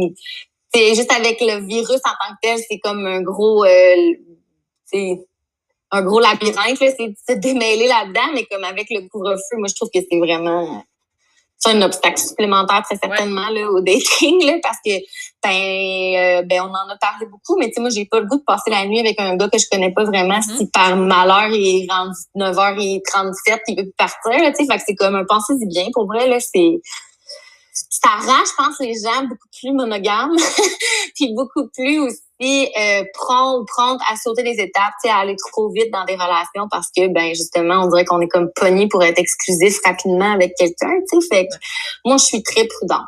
c'est 0.72 0.94
juste 0.94 1.12
avec 1.12 1.40
le 1.40 1.66
virus 1.66 2.00
en 2.04 2.26
tant 2.26 2.34
que 2.34 2.38
tel, 2.42 2.58
c'est 2.68 2.78
comme 2.78 3.06
un 3.06 3.22
gros, 3.22 3.64
euh, 3.64 4.14
c'est 4.84 5.26
un 5.90 6.02
gros 6.02 6.20
labyrinthe, 6.20 6.80
là, 6.80 6.90
c'est 6.96 7.14
se 7.28 7.38
démêler 7.38 7.86
là-dedans, 7.86 8.32
mais 8.34 8.44
comme 8.44 8.64
avec 8.64 8.88
le 8.90 9.08
couvre-feu, 9.08 9.56
moi 9.56 9.68
je 9.68 9.74
trouve 9.74 9.90
que 9.92 10.00
c'est 10.00 10.18
vraiment 10.18 10.84
c'est 11.58 11.70
un 11.70 11.82
obstacle 11.82 12.18
supplémentaire 12.18 12.82
très 12.84 12.96
certainement 12.96 13.48
là, 13.50 13.68
au 13.70 13.80
dating 13.80 14.46
là, 14.46 14.54
parce 14.62 14.78
que 14.84 14.92
ben, 15.42 16.40
euh, 16.40 16.42
ben 16.46 16.62
on 16.62 16.70
en 16.70 16.88
a 16.88 16.96
parlé 17.00 17.26
beaucoup 17.26 17.58
mais 17.58 17.66
tu 17.66 17.74
sais 17.74 17.80
moi 17.80 17.90
j'ai 17.90 18.04
pas 18.04 18.20
le 18.20 18.26
goût 18.26 18.36
de 18.36 18.44
passer 18.44 18.70
la 18.70 18.86
nuit 18.86 19.00
avec 19.00 19.18
un 19.20 19.36
gars 19.36 19.48
que 19.48 19.58
je 19.58 19.66
connais 19.70 19.92
pas 19.92 20.04
vraiment 20.04 20.38
mm-hmm. 20.38 20.56
si 20.56 20.66
par 20.68 20.96
malheur 20.96 21.48
il 21.50 21.84
est 21.84 21.92
rendu 21.92 22.18
9h37 22.36 23.58
il 23.68 23.76
veut 23.76 23.82
plus 23.82 23.92
partir 23.96 24.20
tu 24.24 24.54
sais 24.54 24.66
fait 24.70 24.78
que 24.78 24.84
c'est 24.86 24.94
comme 24.94 25.16
un 25.16 25.24
pensée 25.24 25.56
du 25.56 25.66
bien 25.66 25.86
pour 25.92 26.06
vrai 26.06 26.28
là 26.28 26.38
c'est 26.40 26.80
ça 28.02 28.10
rend, 28.10 28.44
je 28.44 28.52
pense, 28.56 28.78
les 28.80 28.94
gens 28.94 29.22
beaucoup 29.22 29.48
plus 29.60 29.72
monogames, 29.72 30.36
puis 31.14 31.32
beaucoup 31.34 31.68
plus 31.74 31.98
aussi 31.98 32.70
euh, 32.78 33.04
prompt 33.14 33.66
à 34.08 34.16
sauter 34.16 34.42
des 34.42 34.60
étapes, 34.62 34.94
à 35.04 35.18
aller 35.18 35.36
trop 35.50 35.70
vite 35.70 35.90
dans 35.92 36.04
des 36.04 36.14
relations 36.14 36.68
parce 36.70 36.88
que, 36.96 37.08
ben 37.08 37.34
justement, 37.34 37.84
on 37.84 37.88
dirait 37.88 38.04
qu'on 38.04 38.20
est 38.20 38.28
comme 38.28 38.50
pogné 38.54 38.88
pour 38.88 39.02
être 39.02 39.18
exclusif 39.18 39.78
rapidement 39.84 40.32
avec 40.32 40.54
quelqu'un, 40.56 41.00
tu 41.10 41.20
sais. 41.20 41.26
Fait 41.28 41.46
que 41.46 41.54
moi, 42.04 42.16
je 42.18 42.24
suis 42.24 42.42
très 42.42 42.66
prudente. 42.66 43.06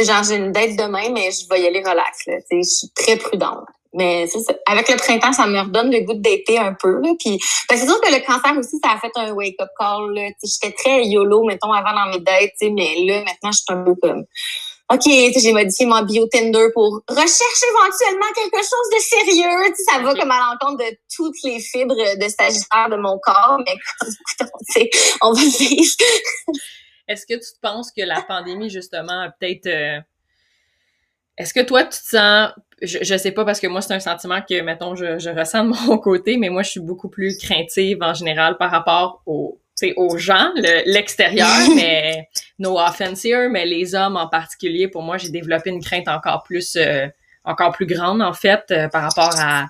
genre, 0.00 0.22
j'ai 0.22 0.36
une 0.36 0.52
date 0.52 0.76
demain, 0.76 1.10
mais 1.12 1.30
je 1.30 1.46
vais 1.50 1.62
y 1.62 1.66
aller 1.66 1.80
relax, 1.80 2.26
là. 2.26 2.36
Je 2.50 2.62
suis 2.62 2.88
très 2.94 3.16
prudente. 3.16 3.64
Mais 3.94 4.26
ça. 4.26 4.38
Avec 4.66 4.88
le 4.88 4.96
printemps, 4.96 5.32
ça 5.32 5.46
me 5.46 5.60
redonne 5.60 5.90
le 5.90 6.00
goût 6.00 6.14
d'été 6.14 6.58
un 6.58 6.74
peu. 6.74 7.00
Là. 7.00 7.12
Puis 7.18 7.38
ben, 7.68 7.76
c'est 7.76 7.86
sûr 7.86 8.00
que 8.00 8.12
le 8.12 8.24
cancer 8.24 8.56
aussi, 8.58 8.78
ça 8.82 8.92
a 8.92 8.98
fait 8.98 9.12
un 9.16 9.32
wake-up 9.32 9.68
call. 9.78 10.14
J'étais 10.42 10.74
très 10.74 11.04
YOLO, 11.04 11.44
mettons, 11.44 11.72
avant 11.72 11.92
dans 11.94 12.10
mes 12.10 12.20
dates, 12.20 12.52
mais 12.62 12.94
là, 13.06 13.22
maintenant, 13.24 13.52
je 13.52 13.58
suis 13.58 13.64
un 13.68 13.84
peu 13.84 13.94
comme 13.96 14.24
OK, 14.92 15.04
j'ai 15.06 15.52
modifié 15.52 15.86
mon 15.86 16.02
bio 16.02 16.26
Tinder 16.26 16.66
pour 16.74 17.00
rechercher 17.08 17.66
éventuellement 17.70 18.26
quelque 18.34 18.58
chose 18.58 18.90
de 18.92 18.98
sérieux. 19.00 19.74
ça 19.90 20.00
va 20.00 20.14
comme 20.14 20.30
à 20.30 20.50
l'encontre 20.50 20.84
de 20.84 20.96
toutes 21.14 21.42
les 21.44 21.60
fibres 21.60 21.94
de 21.94 22.28
Sagittaire 22.28 22.90
de 22.90 22.96
mon 22.96 23.18
corps, 23.18 23.58
mais 23.64 23.72
écoute, 24.40 24.90
on 25.22 25.32
va 25.32 25.40
vivre. 25.40 25.96
Est-ce 27.08 27.24
que 27.24 27.34
tu 27.34 27.58
penses 27.62 27.90
que 27.90 28.02
la 28.02 28.20
pandémie, 28.20 28.68
justement, 28.68 29.22
a 29.22 29.30
peut-être... 29.30 29.66
Euh, 29.66 30.00
est-ce 31.38 31.54
que 31.54 31.60
toi, 31.60 31.84
tu 31.84 31.98
te 31.98 32.16
sens 32.16 32.50
je, 32.82 32.98
je 33.02 33.16
sais 33.16 33.32
pas 33.32 33.44
parce 33.44 33.60
que 33.60 33.66
moi 33.66 33.80
c'est 33.80 33.94
un 33.94 34.00
sentiment 34.00 34.40
que 34.42 34.60
mettons 34.60 34.94
je, 34.94 35.18
je 35.18 35.30
ressens 35.30 35.64
de 35.64 35.68
mon 35.86 35.98
côté 35.98 36.36
mais 36.36 36.48
moi 36.48 36.62
je 36.62 36.70
suis 36.70 36.80
beaucoup 36.80 37.08
plus 37.08 37.38
craintive 37.38 37.98
en 38.02 38.14
général 38.14 38.56
par 38.58 38.70
rapport 38.70 39.22
aux 39.26 39.58
aux 39.96 40.16
gens 40.16 40.52
l'extérieur 40.86 41.48
mais 41.74 42.28
no 42.58 42.78
offense 42.78 43.24
here 43.24 43.48
mais 43.50 43.66
les 43.66 43.94
hommes 43.96 44.16
en 44.16 44.28
particulier 44.28 44.86
pour 44.86 45.02
moi 45.02 45.18
j'ai 45.18 45.30
développé 45.30 45.70
une 45.70 45.82
crainte 45.82 46.06
encore 46.06 46.44
plus 46.44 46.76
euh, 46.76 47.08
encore 47.44 47.72
plus 47.72 47.86
grande 47.86 48.22
en 48.22 48.32
fait 48.32 48.62
euh, 48.70 48.88
par 48.88 49.02
rapport 49.02 49.34
à 49.40 49.66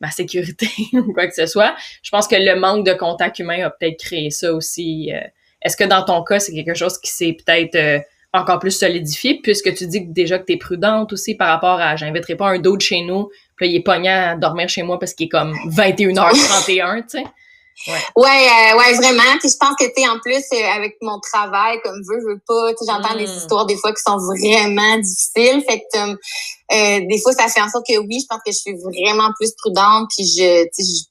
ma 0.00 0.10
sécurité 0.10 0.68
ou 0.94 1.12
quoi 1.12 1.26
que 1.26 1.34
ce 1.34 1.44
soit 1.46 1.74
je 2.02 2.10
pense 2.10 2.26
que 2.26 2.36
le 2.36 2.58
manque 2.58 2.86
de 2.86 2.94
contact 2.94 3.38
humain 3.38 3.66
a 3.66 3.70
peut-être 3.70 3.98
créé 3.98 4.30
ça 4.30 4.50
aussi 4.52 5.12
euh. 5.12 5.20
est-ce 5.60 5.76
que 5.76 5.84
dans 5.84 6.04
ton 6.04 6.22
cas 6.22 6.38
c'est 6.38 6.54
quelque 6.54 6.74
chose 6.74 6.98
qui 6.98 7.10
s'est 7.10 7.36
peut-être 7.44 8.02
encore 8.32 8.58
plus 8.58 8.70
solidifié, 8.70 9.40
puisque 9.42 9.74
tu 9.74 9.86
dis 9.86 10.06
que 10.06 10.12
déjà 10.12 10.38
que 10.38 10.44
tu 10.44 10.52
es 10.52 10.56
prudente 10.56 11.12
aussi 11.12 11.34
par 11.34 11.48
rapport 11.48 11.80
à 11.80 11.96
j'inviterai 11.96 12.36
pas 12.36 12.50
un 12.50 12.58
d'autre 12.58 12.84
chez 12.84 13.02
nous, 13.02 13.28
puis 13.56 13.66
là, 13.66 13.72
il 13.72 13.76
est 13.76 13.82
pogné 13.82 14.08
à 14.08 14.36
dormir 14.36 14.68
chez 14.68 14.82
moi 14.82 14.98
parce 14.98 15.14
qu'il 15.14 15.26
est 15.26 15.30
comme 15.30 15.52
21h31, 15.68 17.02
tu 17.02 17.18
sais. 17.18 17.24
Ouais, 17.86 17.94
ouais, 18.16 18.28
euh, 18.28 18.78
ouais 18.78 18.92
vraiment. 18.94 19.38
Puis 19.38 19.48
je 19.48 19.56
pense 19.56 19.74
que 19.78 19.84
tu 19.84 20.06
en 20.06 20.18
plus 20.18 20.44
euh, 20.52 20.66
avec 20.76 20.96
mon 21.00 21.18
travail 21.20 21.80
comme 21.82 21.98
veux 22.06 22.20
veux 22.20 22.40
pas, 22.46 22.74
tu 22.74 22.84
j'entends 22.86 23.16
des 23.16 23.26
mm. 23.26 23.36
histoires 23.36 23.64
des 23.64 23.76
fois 23.76 23.92
qui 23.94 24.02
sont 24.02 24.18
vraiment 24.18 24.98
difficiles. 24.98 25.64
Fait 25.66 25.80
que 25.80 26.10
euh, 26.10 27.06
des 27.08 27.20
fois 27.22 27.32
ça 27.32 27.48
fait 27.48 27.62
en 27.62 27.70
sorte 27.70 27.86
que 27.88 27.98
oui, 27.98 28.20
je 28.20 28.26
pense 28.28 28.40
que 28.44 28.52
je 28.52 28.58
suis 28.58 28.74
vraiment 28.74 29.30
plus 29.38 29.52
prudente 29.56 30.10
puis 30.14 30.26
je, 30.26 30.66
je 30.78 31.09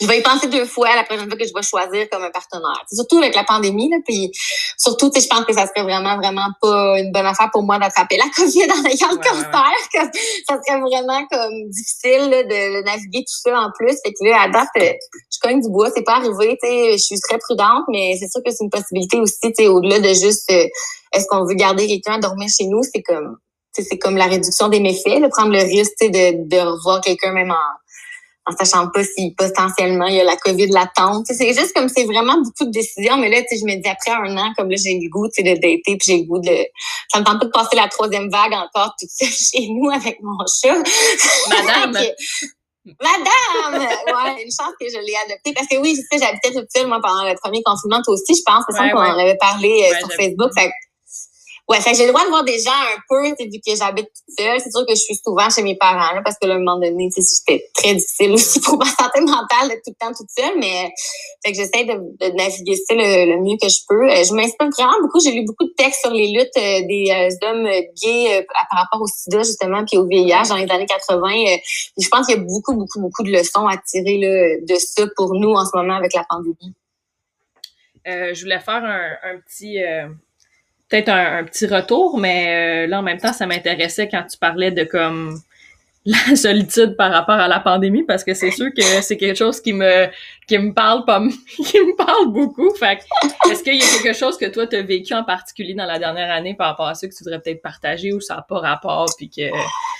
je 0.00 0.06
vais 0.06 0.18
y 0.18 0.22
penser 0.22 0.48
deux 0.48 0.64
fois 0.64 0.94
la 0.96 1.04
prochaine 1.04 1.28
fois 1.28 1.36
que 1.36 1.46
je 1.46 1.52
vais 1.54 1.62
choisir 1.62 2.08
comme 2.10 2.22
un 2.22 2.30
partenaire. 2.30 2.82
Surtout 2.90 3.18
avec 3.18 3.34
la 3.34 3.44
pandémie, 3.44 3.90
là, 3.90 3.98
puis 4.06 4.30
surtout, 4.78 5.10
je 5.14 5.26
pense 5.26 5.44
que 5.44 5.52
ça 5.52 5.66
serait 5.66 5.82
vraiment, 5.82 6.16
vraiment 6.16 6.48
pas 6.60 6.98
une 6.98 7.12
bonne 7.12 7.26
affaire 7.26 7.50
pour 7.52 7.62
moi 7.62 7.78
d'attraper 7.78 8.16
la 8.16 8.24
COVID 8.34 8.70
en 8.72 8.84
ayant 8.86 9.10
le 9.10 9.18
cancer. 9.18 9.72
Ça 10.48 10.58
serait 10.64 10.80
vraiment 10.80 11.26
comme 11.30 11.68
difficile 11.68 12.30
de 12.30 12.84
naviguer 12.84 13.20
tout 13.20 13.50
ça 13.50 13.60
en 13.60 13.70
plus. 13.78 13.96
Fait 14.04 14.12
que 14.12 14.24
là, 14.24 14.42
à 14.42 14.48
date, 14.48 14.68
euh, 14.78 14.92
je 15.30 15.38
cogne 15.40 15.60
du 15.60 15.68
bois, 15.68 15.90
c'est 15.94 16.02
pas 16.02 16.16
arrivé. 16.16 16.56
Je 16.62 16.96
suis 16.96 17.20
très 17.20 17.38
prudente, 17.38 17.84
mais 17.88 18.16
c'est 18.18 18.28
sûr 18.30 18.40
que 18.44 18.50
c'est 18.50 18.64
une 18.64 18.70
possibilité 18.70 19.20
aussi, 19.20 19.68
au-delà 19.68 20.00
de 20.00 20.08
juste 20.08 20.50
euh, 20.50 20.66
est-ce 21.12 21.26
qu'on 21.28 21.44
veut 21.44 21.54
garder 21.54 21.86
quelqu'un 21.86 22.14
à 22.14 22.18
dormir 22.18 22.48
chez 22.48 22.66
nous, 22.66 22.82
c'est 22.82 23.02
comme 23.02 23.36
c'est 23.72 23.98
comme 23.98 24.16
la 24.16 24.26
réduction 24.26 24.68
des 24.68 24.80
méfaits, 24.80 25.22
de 25.22 25.28
prendre 25.28 25.52
le 25.52 25.62
risque 25.62 26.00
de, 26.00 26.48
de 26.48 26.58
revoir 26.58 27.00
quelqu'un 27.00 27.32
même 27.32 27.50
en 27.50 27.89
en 28.46 28.56
sachant 28.56 28.88
pas 28.88 29.04
si 29.04 29.34
potentiellement 29.36 30.06
il 30.06 30.16
y 30.16 30.20
a 30.20 30.24
la 30.24 30.36
COVID 30.36 30.68
latente. 30.68 31.26
C'est 31.26 31.52
juste 31.52 31.72
comme 31.74 31.88
c'est 31.88 32.04
vraiment 32.04 32.38
beaucoup 32.38 32.64
de 32.64 32.70
décisions. 32.70 33.16
Mais 33.18 33.28
là, 33.28 33.42
je 33.50 33.64
me 33.64 33.80
dis 33.80 33.88
après 33.88 34.12
un 34.12 34.36
an, 34.36 34.52
comme 34.56 34.70
là, 34.70 34.76
j'ai 34.76 34.94
le 34.94 35.08
goût 35.10 35.26
de 35.26 35.42
dater, 35.42 35.80
puis 35.84 35.98
j'ai 36.04 36.18
le 36.18 36.24
goût 36.24 36.40
de. 36.40 36.66
Ça 37.12 37.20
me 37.20 37.24
tente 37.24 37.38
pas 37.38 37.46
de 37.46 37.50
passer 37.50 37.76
la 37.76 37.88
troisième 37.88 38.30
vague 38.30 38.52
encore 38.52 38.94
toute 38.98 39.10
seule 39.10 39.28
chez 39.62 39.68
nous 39.68 39.90
avec 39.90 40.18
mon 40.22 40.38
chat. 40.46 40.76
Madame! 41.48 41.92
Madame! 43.00 43.82
Ouais, 43.82 44.42
une 44.42 44.50
chance 44.50 44.72
que 44.80 44.88
je 44.88 44.98
l'ai 44.98 45.14
adopté. 45.26 45.52
Parce 45.52 45.68
que 45.68 45.76
oui, 45.76 45.94
je 45.94 46.00
sais, 46.00 46.24
j'habitais 46.24 46.50
toute 46.50 46.68
seule, 46.74 46.86
moi, 46.86 46.98
pendant 47.02 47.28
le 47.28 47.34
premier 47.40 47.62
confinement. 47.62 48.00
Toi 48.02 48.14
aussi, 48.14 48.34
je 48.34 48.42
pense. 48.44 48.64
C'est 48.68 48.76
ça 48.76 48.88
qu'on 48.88 48.98
en 48.98 49.18
avait 49.18 49.36
parlé 49.36 49.84
euh, 49.84 49.98
sur 49.98 50.12
Facebook. 50.12 50.50
Ouais, 51.70 51.80
fait 51.80 51.94
j'ai 51.94 52.04
le 52.04 52.10
droit 52.10 52.24
de 52.24 52.30
voir 52.30 52.42
des 52.42 52.58
gens 52.58 52.72
un 52.72 52.98
peu, 53.08 53.28
vu 53.28 53.60
que 53.64 53.76
j'habite 53.76 54.06
toute 54.06 54.36
seule. 54.36 54.58
C'est 54.58 54.72
sûr 54.72 54.84
que 54.84 54.92
je 54.92 55.02
suis 55.02 55.14
souvent 55.14 55.48
chez 55.50 55.62
mes 55.62 55.76
parents, 55.76 56.16
là, 56.16 56.20
parce 56.24 56.36
que 56.36 56.48
là, 56.48 56.54
à 56.54 56.56
un 56.56 56.58
moment 56.58 56.80
donné, 56.80 57.08
c'était 57.12 57.64
très 57.72 57.94
difficile 57.94 58.32
aussi 58.32 58.60
pour 58.60 58.76
ma 58.76 58.86
santé 58.86 59.20
mentale 59.20 59.68
d'être 59.68 59.84
tout 59.84 59.94
le 59.94 60.04
temps 60.04 60.12
toute 60.12 60.30
seule, 60.36 60.58
mais 60.58 60.90
fait 61.44 61.52
que 61.52 61.58
j'essaie 61.58 61.84
de, 61.84 61.92
de, 61.92 62.34
naviguer 62.34 62.74
ça 62.74 62.94
le, 62.96 63.40
mieux 63.44 63.56
que 63.56 63.68
je 63.68 63.78
peux. 63.88 64.10
Euh, 64.10 64.24
je 64.24 64.34
m'inspire 64.34 64.68
vraiment 64.76 65.00
beaucoup. 65.00 65.20
J'ai 65.20 65.30
lu 65.30 65.44
beaucoup 65.44 65.62
de 65.62 65.72
textes 65.76 66.00
sur 66.00 66.10
les 66.10 66.32
luttes 66.32 66.50
euh, 66.56 66.80
des 66.88 67.06
euh, 67.08 67.46
hommes 67.46 67.68
gays 68.02 68.44
par 68.48 68.80
rapport 68.80 69.02
au 69.02 69.06
sida, 69.06 69.38
justement, 69.44 69.84
puis 69.84 69.96
au 69.96 70.08
VIH 70.08 70.48
dans 70.48 70.56
les 70.56 70.68
années 70.72 70.86
80. 70.86 71.28
je 71.96 72.08
pense 72.08 72.26
qu'il 72.26 72.34
y 72.34 72.40
a 72.40 72.42
beaucoup, 72.42 72.74
beaucoup, 72.74 73.00
beaucoup 73.00 73.22
de 73.22 73.30
leçons 73.30 73.68
à 73.68 73.76
tirer 73.76 74.18
là, 74.18 74.56
de 74.66 74.74
ça 74.74 75.04
pour 75.14 75.34
nous 75.34 75.52
en 75.52 75.64
ce 75.64 75.76
moment 75.76 75.94
avec 75.94 76.14
la 76.14 76.24
pandémie. 76.28 76.74
je 78.04 78.42
voulais 78.42 78.58
faire 78.58 78.82
un, 78.82 79.12
un 79.22 79.38
petit 79.46 79.78
peut-être 80.90 81.08
un, 81.08 81.44
petit 81.44 81.66
retour, 81.66 82.18
mais 82.18 82.84
euh, 82.84 82.86
là, 82.88 82.98
en 82.98 83.02
même 83.02 83.18
temps, 83.18 83.32
ça 83.32 83.46
m'intéressait 83.46 84.08
quand 84.08 84.24
tu 84.28 84.36
parlais 84.36 84.70
de 84.70 84.84
comme 84.84 85.40
la 86.04 86.36
solitude 86.36 86.96
par 86.96 87.12
rapport 87.12 87.36
à 87.36 87.48
la 87.48 87.60
pandémie 87.60 88.02
parce 88.02 88.24
que 88.24 88.34
c'est 88.34 88.50
sûr 88.50 88.68
que 88.74 88.82
c'est 89.02 89.16
quelque 89.16 89.36
chose 89.36 89.60
qui 89.60 89.72
me 89.72 90.06
qui 90.50 90.58
me 90.58 90.74
parle 90.74 91.04
pas 91.04 91.22
qui 91.46 91.78
me 91.78 91.96
parle 91.96 92.32
beaucoup 92.32 92.74
fait 92.74 92.98
est-ce 93.48 93.62
qu'il 93.62 93.76
y 93.76 93.82
a 93.82 93.86
quelque 93.86 94.12
chose 94.12 94.36
que 94.36 94.46
toi 94.46 94.66
tu 94.66 94.74
as 94.74 94.82
vécu 94.82 95.14
en 95.14 95.22
particulier 95.22 95.74
dans 95.74 95.86
la 95.86 96.00
dernière 96.00 96.30
année 96.30 96.54
par 96.54 96.70
rapport 96.70 96.88
à 96.88 96.94
ça 96.94 97.06
que 97.06 97.14
tu 97.14 97.22
voudrais 97.22 97.40
peut-être 97.40 97.62
partager 97.62 98.12
ou 98.12 98.20
ça 98.20 98.34
n'a 98.34 98.42
pas 98.42 98.58
rapport 98.58 99.06
puis 99.16 99.30
que 99.30 99.48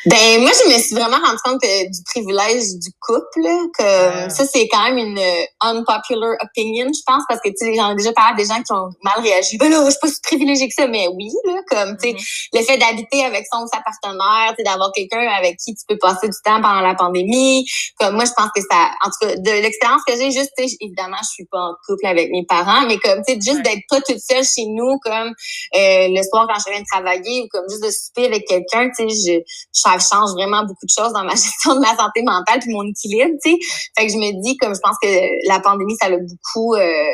ben 0.07 0.41
moi 0.41 0.51
je 0.51 0.75
me 0.75 0.79
suis 0.81 0.97
vraiment 0.97 1.19
rendu 1.25 1.39
compte 1.45 1.61
du 1.63 2.03
privilège 2.05 2.75
du 2.83 2.91
couple 3.01 3.49
que 3.79 4.29
ça 4.31 4.45
c'est 4.45 4.67
quand 4.69 4.85
même 4.91 4.99
une 4.99 5.19
euh, 5.19 5.45
unpopular 5.61 6.35
opinion 6.43 6.87
je 6.87 7.03
pense 7.07 7.23
parce 7.29 7.41
que 7.41 7.51
tu 7.51 7.57
sais 7.59 7.75
j'en 7.77 7.93
ai 7.93 7.95
déjà 7.95 8.13
parlé 8.13 8.33
à 8.33 8.37
des 8.37 8.47
gens 8.47 8.61
qui 8.61 8.73
ont 8.73 8.91
mal 9.05 9.21
réagi 9.23 9.57
ben 9.57 9.71
là 9.71 9.85
je 9.85 9.91
suis 9.91 10.01
pas 10.01 10.09
si 10.09 10.21
privilégiée 10.21 10.67
que 10.67 10.75
ça 10.75 10.89
mais 10.89 11.07
oui 11.15 11.31
là 11.45 11.61
comme 11.69 11.97
tu 11.97 12.09
sais 12.09 12.15
mm-hmm. 12.15 12.59
le 12.59 12.63
fait 12.65 12.79
d'habiter 12.79 13.25
avec 13.25 13.47
son 13.53 13.63
ou 13.63 13.69
sa 13.73 13.81
partenaire 13.81 14.51
tu 14.51 14.57
sais 14.59 14.63
d'avoir 14.65 14.91
quelqu'un 14.93 15.29
avec 15.29 15.59
qui 15.59 15.75
tu 15.75 15.85
peux 15.87 15.99
passer 15.99 16.29
du 16.29 16.37
temps 16.45 16.61
pendant 16.61 16.81
la 16.81 16.95
pandémie. 16.95 17.67
Comme 17.99 18.15
moi, 18.15 18.25
je 18.25 18.33
pense 18.37 18.51
que 18.55 18.61
ça, 18.69 18.91
en 19.05 19.11
tout 19.11 19.27
cas, 19.27 19.37
de 19.37 19.63
l'expérience 19.63 20.03
que 20.07 20.15
j'ai, 20.17 20.40
juste, 20.41 20.77
évidemment, 20.81 21.17
je 21.23 21.29
suis 21.29 21.47
pas 21.47 21.59
en 21.59 21.75
couple 21.87 22.07
avec 22.07 22.31
mes 22.31 22.45
parents, 22.47 22.87
mais 22.87 22.99
comme, 22.99 23.23
tu 23.27 23.35
sais, 23.35 23.41
juste 23.41 23.63
d'être 23.63 23.83
pas 23.89 24.01
toute 24.01 24.19
seule 24.19 24.45
chez 24.45 24.67
nous, 24.67 24.99
comme 25.03 25.29
euh, 25.29 26.09
le 26.09 26.23
soir 26.23 26.47
quand 26.49 26.59
je 26.65 26.71
viens 26.71 26.81
de 26.81 26.87
travailler, 26.91 27.43
ou 27.43 27.49
comme 27.51 27.65
juste 27.69 27.85
de 27.85 27.91
souper 27.91 28.27
avec 28.27 28.47
quelqu'un, 28.47 28.91
tu 28.91 29.09
sais, 29.09 29.09
je, 29.09 29.41
ça 29.73 29.99
change 29.99 30.31
vraiment 30.33 30.63
beaucoup 30.63 30.87
de 30.87 30.93
choses 30.97 31.13
dans 31.13 31.25
ma 31.25 31.31
gestion 31.37 31.75
de 31.75 31.81
ma 31.81 31.97
santé 31.97 32.23
mentale 32.23 32.61
puis 32.61 32.71
mon 32.71 32.85
équilibre, 32.85 33.37
tu 33.43 33.51
sais. 33.51 33.57
Fait 33.97 34.07
que 34.07 34.13
je 34.13 34.19
me 34.19 34.43
dis, 34.43 34.57
comme 34.57 34.75
je 34.75 34.81
pense 34.81 34.97
que 35.03 35.49
la 35.49 35.61
pandémie, 35.61 35.97
ça 36.01 36.09
l'a 36.09 36.19
beaucoup 36.19 36.75
euh, 36.75 37.11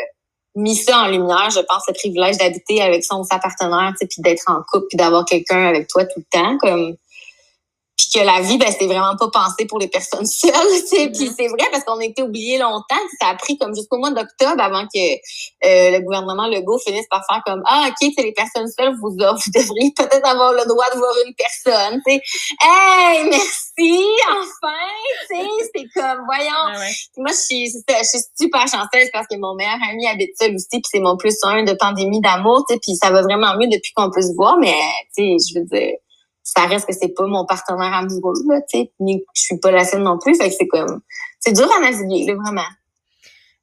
mis 0.55 0.77
ça 0.77 1.01
en 1.01 1.09
lumière, 1.09 1.51
je 1.51 1.61
pense, 1.61 1.83
le 1.87 1.93
privilège 1.95 2.39
d'habiter 2.39 2.81
avec 2.83 3.05
son 3.05 3.21
ou 3.21 3.25
sa 3.25 3.39
partenaire, 3.39 3.93
tu 3.93 3.99
sais, 3.99 4.07
puis 4.07 4.23
d'être 4.23 4.45
en 4.47 4.63
couple, 4.71 4.87
puis 4.89 4.97
d'avoir 4.97 5.25
quelqu'un 5.25 5.67
avec 5.67 5.87
toi 5.89 6.05
tout 6.05 6.21
le 6.21 6.27
temps, 6.31 6.57
comme 6.59 6.97
puis 8.07 8.21
que 8.21 8.27
la 8.27 8.41
vie, 8.41 8.59
ben, 8.59 8.71
c'était 8.71 8.87
vraiment 8.87 9.17
pas 9.17 9.29
pensé 9.31 9.67
pour 9.67 9.79
les 9.79 9.89
personnes 9.89 10.27
seules, 10.27 10.53
tu 10.81 10.97
sais. 10.97 11.09
Puis 11.09 11.29
mm-hmm. 11.29 11.35
c'est 11.37 11.49
vrai 11.49 11.69
parce 11.71 11.85
qu'on 11.85 11.99
a 11.99 12.05
été 12.05 12.23
oubliés 12.23 12.59
longtemps. 12.59 12.97
Ça 13.21 13.29
a 13.29 13.35
pris 13.35 13.59
comme 13.59 13.75
jusqu'au 13.75 13.99
mois 13.99 14.11
d'octobre 14.11 14.61
avant 14.61 14.85
que 14.87 14.99
euh, 14.99 15.91
le 15.91 16.01
gouvernement 16.01 16.47
Legault 16.47 16.79
finisse 16.79 17.07
par 17.09 17.23
faire 17.29 17.43
comme 17.45 17.63
ah 17.67 17.89
ok, 17.89 18.13
c'est 18.17 18.23
les 18.23 18.33
personnes 18.33 18.69
seules, 18.69 18.95
vous, 19.01 19.11
vous 19.11 19.51
devriez 19.55 19.93
peut-être 19.97 20.27
avoir 20.27 20.53
le 20.53 20.67
droit 20.67 20.87
de 20.93 20.99
voir 20.99 21.13
une 21.27 21.35
personne, 21.35 22.01
tu 22.07 22.15
sais. 22.15 22.21
Hey, 22.63 23.25
merci, 23.25 24.05
enfin, 24.31 24.77
tu 25.29 25.37
sais, 25.37 25.71
c'est 25.75 26.01
comme 26.01 26.25
voyons. 26.27 26.89
Moi, 27.17 27.31
je 27.31 27.41
suis, 27.41 27.67
je 27.67 28.05
suis 28.05 28.19
super 28.39 28.63
chanceuse 28.63 29.11
parce 29.13 29.27
que 29.27 29.37
mon 29.39 29.55
meilleur 29.55 29.79
ami 29.91 30.07
habite 30.07 30.37
seul 30.39 30.55
aussi, 30.55 30.69
puis 30.71 30.83
c'est 30.91 31.01
mon 31.01 31.17
plus 31.17 31.37
un 31.43 31.65
de 31.65 31.73
pandémie 31.73 32.21
d'amour, 32.21 32.65
tu 32.69 32.75
sais. 32.75 32.81
Puis 32.81 32.97
ça 32.97 33.11
va 33.11 33.23
vraiment 33.23 33.57
mieux 33.57 33.69
depuis 33.69 33.93
qu'on 33.95 34.11
peut 34.11 34.23
se 34.23 34.35
voir, 34.35 34.57
mais 34.59 34.75
tu 35.17 35.39
sais, 35.39 35.53
je 35.53 35.59
veux 35.59 35.67
dire 35.67 35.97
ça 36.47 36.65
reste 36.67 36.87
que 36.87 36.93
c'est 36.93 37.09
pas 37.09 37.27
mon 37.27 37.45
partenaire 37.45 37.93
amoureux, 37.93 38.35
là, 38.49 38.61
tu 38.71 38.79
sais, 38.79 38.93
je 39.01 39.19
suis 39.35 39.59
pas 39.59 39.73
la 39.73 39.85
seule 39.85 40.05
non 40.05 40.17
plus, 40.17 40.37
fait 40.37 40.49
que 40.49 40.55
c'est 40.55 40.69
comme, 40.69 41.01
c'est 41.41 41.53
dur 41.53 41.69
à 41.77 41.81
naviguer, 41.81 42.25
là, 42.25 42.35
vraiment. 42.35 42.69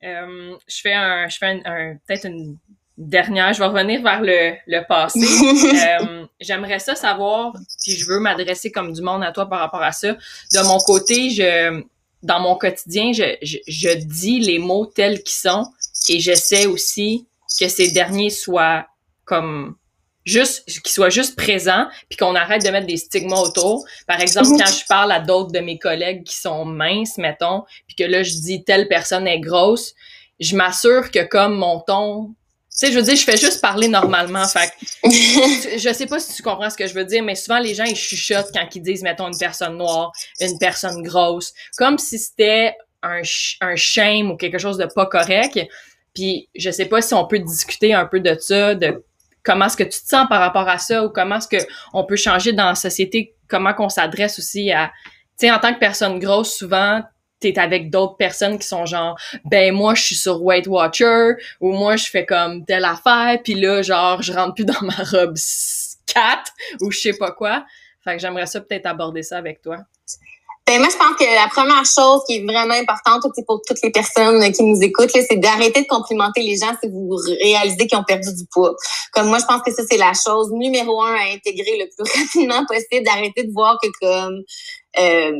Euh, 0.03 0.57
je 0.67 0.81
fais 0.81 0.93
un, 0.93 1.29
je 1.29 1.37
fais 1.37 1.61
un, 1.65 1.95
peut-être 2.05 2.25
une 2.25 2.57
dernière, 2.97 3.53
je 3.53 3.59
vais 3.59 3.67
revenir 3.67 4.03
vers 4.03 4.21
le, 4.21 4.55
le 4.67 4.85
passé. 4.85 5.21
euh, 6.01 6.25
J'aimerais 6.41 6.79
ça 6.79 6.95
savoir, 6.95 7.53
puis 7.81 7.93
je 7.93 8.05
veux 8.05 8.19
m'adresser 8.19 8.69
comme 8.69 8.91
du 8.91 9.01
monde 9.01 9.23
à 9.23 9.31
toi 9.31 9.47
par 9.47 9.59
rapport 9.59 9.81
à 9.81 9.93
ça. 9.93 10.11
De 10.11 10.67
mon 10.67 10.77
côté, 10.79 11.29
je, 11.29 11.81
dans 12.21 12.41
mon 12.41 12.57
quotidien, 12.57 13.13
je, 13.13 13.37
je, 13.41 13.59
je 13.65 13.93
dis 13.93 14.41
les 14.41 14.59
mots 14.59 14.87
tels 14.87 15.23
qu'ils 15.23 15.37
sont 15.37 15.71
et 16.09 16.19
j'essaie 16.19 16.65
aussi 16.65 17.29
que 17.57 17.69
ces 17.69 17.91
derniers 17.91 18.29
soient 18.29 18.87
comme 19.23 19.77
juste 20.25 20.65
qu'il 20.65 20.91
soit 20.91 21.09
juste 21.09 21.35
présent 21.35 21.87
puis 22.09 22.17
qu'on 22.17 22.35
arrête 22.35 22.63
de 22.65 22.69
mettre 22.69 22.87
des 22.87 22.97
stigmas 22.97 23.39
autour. 23.39 23.85
Par 24.07 24.21
exemple, 24.21 24.49
quand 24.57 24.71
je 24.71 24.85
parle 24.87 25.11
à 25.11 25.19
d'autres 25.19 25.51
de 25.51 25.59
mes 25.59 25.77
collègues 25.77 26.23
qui 26.23 26.35
sont 26.35 26.65
minces, 26.65 27.17
mettons, 27.17 27.63
puis 27.87 27.95
que 27.95 28.03
là 28.03 28.23
je 28.23 28.33
dis 28.33 28.63
telle 28.63 28.87
personne 28.87 29.27
est 29.27 29.39
grosse, 29.39 29.93
je 30.39 30.55
m'assure 30.55 31.11
que 31.11 31.23
comme 31.23 31.55
mon 31.55 31.79
ton 31.79 32.35
tu 32.73 32.87
sais, 32.87 32.91
je 32.91 32.97
veux 32.97 33.03
dire, 33.03 33.15
je 33.15 33.23
fais 33.23 33.37
juste 33.37 33.61
parler 33.61 33.87
normalement. 33.87 34.47
Fait 34.47 34.71
je 35.03 35.93
sais 35.93 36.07
pas 36.07 36.19
si 36.19 36.33
tu 36.33 36.41
comprends 36.41 36.71
ce 36.71 36.75
que 36.75 36.87
je 36.87 36.95
veux 36.95 37.05
dire, 37.05 37.21
mais 37.23 37.35
souvent 37.35 37.59
les 37.59 37.75
gens 37.75 37.83
ils 37.83 37.95
chuchotent 37.95 38.49
quand 38.51 38.67
ils 38.73 38.81
disent, 38.81 39.03
mettons, 39.03 39.27
une 39.27 39.37
personne 39.37 39.77
noire, 39.77 40.11
une 40.39 40.57
personne 40.57 41.03
grosse, 41.03 41.53
comme 41.77 41.99
si 41.99 42.17
c'était 42.17 42.75
un, 43.03 43.21
un 43.61 43.75
shame 43.75 44.31
ou 44.31 44.37
quelque 44.37 44.57
chose 44.57 44.77
de 44.77 44.85
pas 44.85 45.05
correct. 45.05 45.59
Puis 46.15 46.49
je 46.55 46.71
sais 46.71 46.85
pas 46.85 47.03
si 47.03 47.13
on 47.13 47.27
peut 47.27 47.37
discuter 47.37 47.93
un 47.93 48.07
peu 48.07 48.19
de 48.19 48.35
ça, 48.39 48.73
de 48.73 49.03
comment 49.43 49.65
est-ce 49.65 49.77
que 49.77 49.83
tu 49.83 50.01
te 50.01 50.07
sens 50.07 50.27
par 50.29 50.39
rapport 50.39 50.67
à 50.67 50.77
ça 50.77 51.03
ou 51.05 51.09
comment 51.09 51.37
est-ce 51.37 51.47
que 51.47 51.63
on 51.93 52.05
peut 52.05 52.15
changer 52.15 52.53
dans 52.53 52.67
la 52.67 52.75
société, 52.75 53.35
comment 53.47 53.73
qu'on 53.73 53.89
s'adresse 53.89 54.39
aussi 54.39 54.71
à, 54.71 54.91
tu 55.37 55.47
sais, 55.47 55.51
en 55.51 55.59
tant 55.59 55.73
que 55.73 55.79
personne 55.79 56.19
grosse, 56.19 56.55
souvent, 56.55 57.03
t'es 57.39 57.59
avec 57.59 57.89
d'autres 57.89 58.15
personnes 58.15 58.57
qui 58.57 58.67
sont 58.67 58.85
genre, 58.85 59.19
ben 59.45 59.73
moi, 59.73 59.95
je 59.95 60.03
suis 60.03 60.15
sur 60.15 60.41
Weight 60.41 60.65
Watcher 60.67 61.33
ou 61.59 61.73
moi, 61.73 61.97
je 61.97 62.05
fais 62.05 62.25
comme 62.25 62.65
telle 62.65 62.85
affaire, 62.85 63.37
puis 63.43 63.55
là, 63.55 63.81
genre, 63.81 64.21
je 64.21 64.31
rentre 64.31 64.55
plus 64.55 64.65
dans 64.65 64.81
ma 64.81 64.95
robe 64.95 65.35
4 66.05 66.51
ou 66.81 66.91
je 66.91 66.99
sais 66.99 67.13
pas 67.13 67.31
quoi. 67.31 67.65
Fait 68.03 68.15
que 68.15 68.21
j'aimerais 68.21 68.45
ça 68.45 68.61
peut-être 68.61 68.85
aborder 68.85 69.23
ça 69.23 69.37
avec 69.37 69.61
toi. 69.61 69.77
Ben 70.65 70.79
moi, 70.79 70.87
je 70.89 70.95
pense 70.95 71.17
que 71.17 71.25
la 71.25 71.49
première 71.49 71.83
chose 71.85 72.21
qui 72.25 72.37
est 72.37 72.43
vraiment 72.43 72.73
importante 72.73 73.23
pour 73.45 73.61
toutes 73.67 73.81
les 73.83 73.91
personnes 73.91 74.49
qui 74.53 74.63
nous 74.63 74.81
écoutent, 74.81 75.09
c'est 75.11 75.35
d'arrêter 75.35 75.81
de 75.81 75.87
complimenter 75.87 76.41
les 76.41 76.55
gens 76.55 76.71
si 76.81 76.89
vous 76.89 77.17
réalisez 77.41 77.85
qu'ils 77.85 77.97
ont 77.97 78.03
perdu 78.05 78.33
du 78.33 78.45
poids. 78.49 78.73
Comme 79.11 79.27
moi, 79.27 79.39
je 79.39 79.45
pense 79.45 79.61
que 79.61 79.73
ça, 79.73 79.83
c'est 79.89 79.97
la 79.97 80.13
chose 80.13 80.51
numéro 80.51 81.01
un 81.03 81.15
à 81.15 81.33
intégrer 81.33 81.77
le 81.79 81.89
plus 81.89 82.19
rapidement 82.19 82.65
possible, 82.65 83.03
d'arrêter 83.03 83.43
de 83.43 83.51
voir 83.51 83.77
que 83.83 83.89
comme 83.99 84.41
euh, 84.99 85.31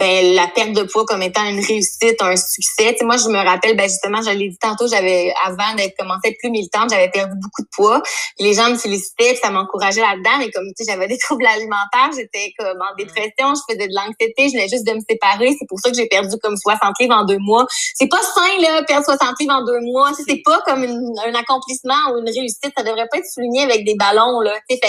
ben, 0.00 0.34
la 0.34 0.48
perte 0.48 0.72
de 0.72 0.82
poids 0.84 1.04
comme 1.04 1.20
étant 1.20 1.44
une 1.44 1.60
réussite, 1.60 2.20
un 2.22 2.34
succès. 2.34 2.96
Moi, 3.02 3.18
je 3.18 3.28
me 3.28 3.36
rappelle, 3.36 3.76
ben, 3.76 3.86
justement, 3.86 4.22
je 4.22 4.30
l'ai 4.30 4.48
dit 4.48 4.58
tantôt, 4.58 4.88
j'avais, 4.88 5.30
avant 5.44 5.74
d'être 5.76 5.94
commencé 5.98 6.34
plus 6.40 6.50
militante, 6.50 6.88
j'avais 6.88 7.10
perdu 7.10 7.34
beaucoup 7.34 7.60
de 7.60 7.68
poids. 7.70 8.02
Les 8.38 8.54
gens 8.54 8.70
me 8.70 8.76
félicitaient, 8.76 9.36
ça 9.36 9.50
m'encourageait 9.50 10.00
là-dedans, 10.00 10.38
mais 10.38 10.50
comme, 10.50 10.64
tu 10.74 10.84
sais, 10.84 10.90
j'avais 10.90 11.06
des 11.06 11.18
troubles 11.22 11.44
alimentaires, 11.44 12.10
j'étais 12.16 12.54
comme 12.58 12.78
en 12.80 12.96
dépression, 12.96 13.52
je 13.54 13.74
faisais 13.74 13.86
de 13.86 13.94
l'anxiété, 13.94 14.48
je 14.48 14.52
venais 14.52 14.68
juste 14.68 14.86
de 14.86 14.94
me 14.94 15.00
séparer. 15.06 15.54
C'est 15.58 15.68
pour 15.68 15.78
ça 15.78 15.90
que 15.90 15.96
j'ai 15.96 16.06
perdu 16.06 16.34
comme 16.42 16.56
60 16.56 16.94
livres 16.98 17.14
en 17.14 17.26
deux 17.26 17.38
mois. 17.38 17.66
C'est 17.94 18.08
pas 18.08 18.22
sain, 18.22 18.58
là, 18.62 18.82
perdre 18.84 19.04
60 19.04 19.38
livres 19.38 19.52
en 19.52 19.64
deux 19.66 19.80
mois. 19.80 20.12
C'est 20.26 20.40
pas 20.42 20.62
comme 20.64 20.82
un 20.82 21.34
accomplissement 21.34 22.14
ou 22.14 22.20
une 22.20 22.30
réussite. 22.30 22.72
Ça 22.74 22.82
devrait 22.82 23.06
pas 23.10 23.18
être 23.18 23.30
souligné 23.30 23.64
avec 23.64 23.84
des 23.84 23.96
ballons, 23.96 24.40
là. 24.40 24.54
Fait 24.66 24.80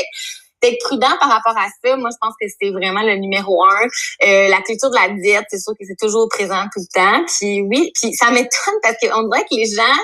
d'être 0.61 0.79
prudent 0.83 1.11
par 1.19 1.29
rapport 1.29 1.57
à 1.57 1.67
ça, 1.83 1.97
moi, 1.97 2.09
je 2.11 2.17
pense 2.21 2.33
que 2.39 2.47
c'est 2.59 2.71
vraiment 2.71 3.01
le 3.01 3.15
numéro 3.15 3.63
un. 3.63 3.85
Euh, 4.23 4.47
la 4.47 4.61
culture 4.61 4.89
de 4.89 4.95
la 4.95 5.09
diète, 5.09 5.45
c'est 5.49 5.59
sûr 5.59 5.73
que 5.73 5.85
c'est 5.85 5.99
toujours 5.99 6.27
présent 6.29 6.63
tout 6.73 6.81
le 6.81 6.93
temps. 6.93 7.25
Puis 7.25 7.61
oui, 7.61 7.91
puis 7.99 8.13
ça 8.13 8.31
m'étonne 8.31 8.79
parce 8.81 8.95
qu'on 9.01 9.27
dirait 9.27 9.43
que 9.43 9.55
les 9.55 9.65
gens 9.65 9.99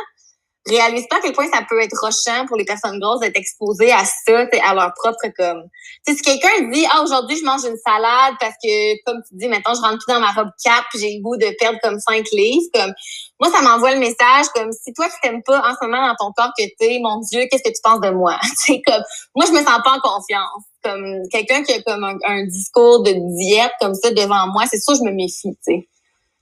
réalisent 0.69 1.07
pas 1.09 1.17
à 1.17 1.19
quel 1.21 1.33
point 1.33 1.47
ça 1.51 1.61
peut 1.67 1.81
être 1.81 1.97
rochant 1.99 2.45
pour 2.47 2.57
les 2.57 2.65
personnes 2.65 2.99
grosses 2.99 3.19
d'être 3.19 3.37
exposées 3.37 3.91
à 3.91 4.03
ça, 4.05 4.45
à 4.65 4.73
leur 4.73 4.93
propre 4.93 5.27
comme. 5.37 5.63
Tu 6.05 6.13
sais, 6.13 6.17
si 6.17 6.21
quelqu'un 6.21 6.69
dit 6.71 6.85
ah 6.91 7.01
aujourd'hui 7.03 7.37
je 7.37 7.45
mange 7.45 7.63
une 7.65 7.77
salade 7.77 8.35
parce 8.39 8.55
que 8.63 9.03
comme 9.05 9.21
tu 9.27 9.35
dis 9.35 9.47
maintenant 9.47 9.73
je 9.75 9.81
rentre 9.81 9.97
plus 10.05 10.13
dans 10.13 10.19
ma 10.19 10.31
robe 10.31 10.51
4 10.63 10.85
puis 10.89 10.99
j'ai 10.99 11.17
le 11.17 11.21
goût 11.21 11.37
de 11.37 11.47
perdre 11.59 11.79
comme 11.81 11.99
5 11.99 12.25
livres, 12.31 12.67
comme 12.73 12.93
moi 13.39 13.51
ça 13.51 13.61
m'envoie 13.61 13.93
le 13.93 13.99
message 13.99 14.47
comme 14.53 14.71
si 14.71 14.93
toi 14.93 15.07
tu 15.07 15.15
t'aimes 15.21 15.43
pas 15.43 15.59
en 15.59 15.73
ce 15.73 15.85
moment 15.85 16.07
dans 16.07 16.15
ton 16.15 16.31
corps 16.35 16.51
que 16.57 16.63
tu 16.63 16.99
mon 17.01 17.19
Dieu 17.21 17.47
qu'est-ce 17.49 17.63
que 17.63 17.73
tu 17.73 17.81
penses 17.83 18.01
de 18.01 18.09
moi, 18.09 18.37
c'est 18.57 18.81
comme 18.81 19.03
moi 19.35 19.45
je 19.45 19.51
me 19.51 19.59
sens 19.59 19.79
pas 19.83 19.91
en 19.91 19.99
confiance, 19.99 20.63
comme 20.83 21.21
quelqu'un 21.31 21.63
qui 21.63 21.73
a 21.73 21.81
comme 21.81 22.03
un, 22.03 22.43
discours 22.45 23.03
de 23.03 23.13
diète 23.37 23.71
comme 23.79 23.93
ça 23.93 24.11
devant 24.11 24.47
moi, 24.47 24.63
c'est 24.69 24.79
sûr 24.79 24.95
je 24.95 25.03
me 25.03 25.11
méfie, 25.11 25.55
tu 25.65 25.73
sais. 25.73 25.87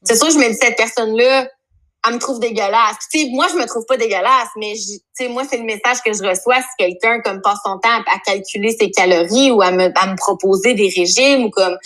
C'est 0.06 0.18
sûr, 0.18 0.30
je 0.30 0.38
me 0.38 0.48
dis, 0.50 0.58
cette 0.62 0.78
personne-là, 0.78 1.48
elle 2.08 2.16
me 2.16 2.20
trouve 2.20 2.40
dégueulasse. 2.40 2.98
sais, 3.10 3.30
moi, 3.32 3.48
je 3.52 3.58
me 3.58 3.66
trouve 3.66 3.86
pas 3.86 3.98
dégueulasse, 3.98 4.50
mais 4.58 4.74
sais, 5.14 5.28
moi, 5.28 5.44
c'est 5.50 5.58
le 5.58 5.64
message 5.64 5.98
que 6.06 6.14
je 6.14 6.24
reçois 6.28 6.62
si 6.62 6.68
quelqu'un 6.78 7.22
comme 7.22 7.42
passe 7.42 7.60
son 7.66 7.78
temps 7.80 7.90
à 7.90 8.20
calculer 8.26 8.76
ses 8.78 8.92
calories 8.92 9.52
ou 9.52 9.62
à 9.62 9.72
me, 9.72 9.90
à 9.96 10.08
me 10.08 10.16
proposer 10.16 10.74
des 10.74 10.90
régimes 10.96 11.46
ou 11.46 11.50
comme 11.50 11.78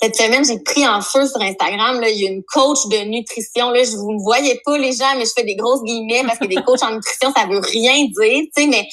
cette 0.00 0.16
semaine, 0.16 0.44
j'ai 0.44 0.58
pris 0.58 0.86
en 0.86 1.00
feu 1.00 1.26
sur 1.26 1.40
Instagram. 1.40 2.00
Là, 2.00 2.10
il 2.10 2.20
y 2.20 2.26
a 2.26 2.30
une 2.30 2.42
coach 2.42 2.86
de 2.90 3.04
nutrition. 3.04 3.70
Là, 3.70 3.84
je 3.84 3.96
vous 3.96 4.12
ne 4.12 4.22
voyez 4.22 4.60
pas 4.64 4.76
les 4.76 4.92
gens, 4.92 5.14
mais 5.16 5.24
je 5.24 5.30
fais 5.36 5.44
des 5.44 5.54
grosses 5.54 5.82
guillemets 5.84 6.24
parce 6.26 6.38
que 6.38 6.46
des 6.46 6.56
coachs 6.56 6.82
en 6.82 6.90
nutrition, 6.90 7.32
ça 7.34 7.46
veut 7.46 7.60
rien 7.60 8.04
dire. 8.04 8.42
Tu 8.54 8.62
sais, 8.62 8.66
mais 8.66 8.86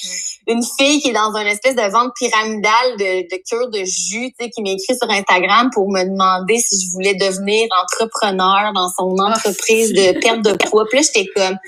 une 0.46 0.62
fille 0.78 1.00
qui 1.00 1.08
est 1.08 1.12
dans 1.12 1.34
une 1.34 1.48
espèce 1.48 1.74
de 1.74 1.90
vente 1.90 2.12
pyramidale 2.16 2.96
de, 2.98 3.22
de 3.34 3.42
cure 3.48 3.68
de 3.70 3.84
jus, 3.84 4.32
tu 4.38 4.44
sais, 4.44 4.50
qui 4.50 4.62
m'écrit 4.62 4.96
sur 4.96 5.10
Instagram 5.10 5.70
pour 5.74 5.90
me 5.90 6.04
demander 6.04 6.58
si 6.58 6.86
je 6.86 6.92
voulais 6.92 7.14
devenir 7.14 7.66
entrepreneur 7.82 8.72
dans 8.72 8.88
son 8.96 9.16
ah, 9.20 9.32
entreprise 9.32 9.92
de 9.92 10.18
perte 10.20 10.42
de 10.42 10.52
poids. 10.68 10.84
Puis 10.88 11.00
là, 11.00 11.04
j'étais 11.04 11.28
comme 11.34 11.58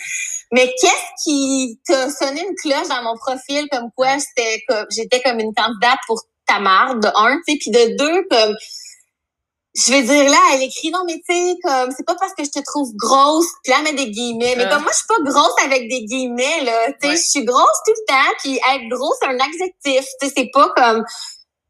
mais 0.53 0.73
qu'est-ce 0.81 1.25
qui 1.25 1.81
t'a 1.85 2.09
sonné 2.11 2.41
une 2.41 2.55
cloche 2.55 2.89
dans 2.89 3.03
mon 3.03 3.17
profil? 3.17 3.67
Comme 3.73 3.91
quoi 3.97 4.17
j'étais 4.19 4.63
comme 4.69 4.87
j'étais 4.95 5.21
comme 5.21 5.41
une 5.41 5.53
candidate 5.53 5.99
pour 6.07 6.23
ta 6.47 6.61
marde 6.61 7.03
de 7.03 7.09
un, 7.17 7.37
tu 7.47 7.55
sais, 7.55 7.59
puis 7.59 7.71
de 7.73 7.97
deux 7.97 8.23
comme 8.31 8.55
je 9.77 9.91
vais 9.91 10.03
dire 10.03 10.31
là, 10.31 10.39
elle 10.53 10.63
écrit 10.63 10.91
non 10.91 11.01
mais 11.07 11.15
tu 11.29 11.35
sais 11.35 11.55
comme 11.63 11.91
c'est 11.97 12.07
pas 12.07 12.15
parce 12.15 12.33
que 12.35 12.45
je 12.45 12.51
te 12.51 12.65
trouve 12.65 12.95
grosse, 12.97 13.49
puis 13.63 13.73
là 13.73 13.83
met 13.83 13.93
des 13.93 14.11
guillemets, 14.11 14.55
mais 14.57 14.69
comme 14.69 14.83
moi 14.83 14.93
je 14.93 14.99
suis 14.99 15.07
pas 15.09 15.31
grosse 15.31 15.65
avec 15.65 15.89
des 15.89 16.05
guillemets 16.05 16.65
là, 16.65 16.93
tu 17.01 17.09
sais 17.09 17.17
je 17.17 17.23
suis 17.23 17.45
grosse 17.45 17.81
tout 17.87 17.93
le 17.93 18.07
temps, 18.07 18.33
puis 18.39 18.57
être 18.57 18.89
grosse 18.89 19.17
c'est 19.21 19.29
un 19.29 19.39
adjectif, 19.39 20.07
tu 20.21 20.29
sais 20.29 20.33
c'est 20.37 20.51
pas 20.53 20.73
comme 20.77 21.05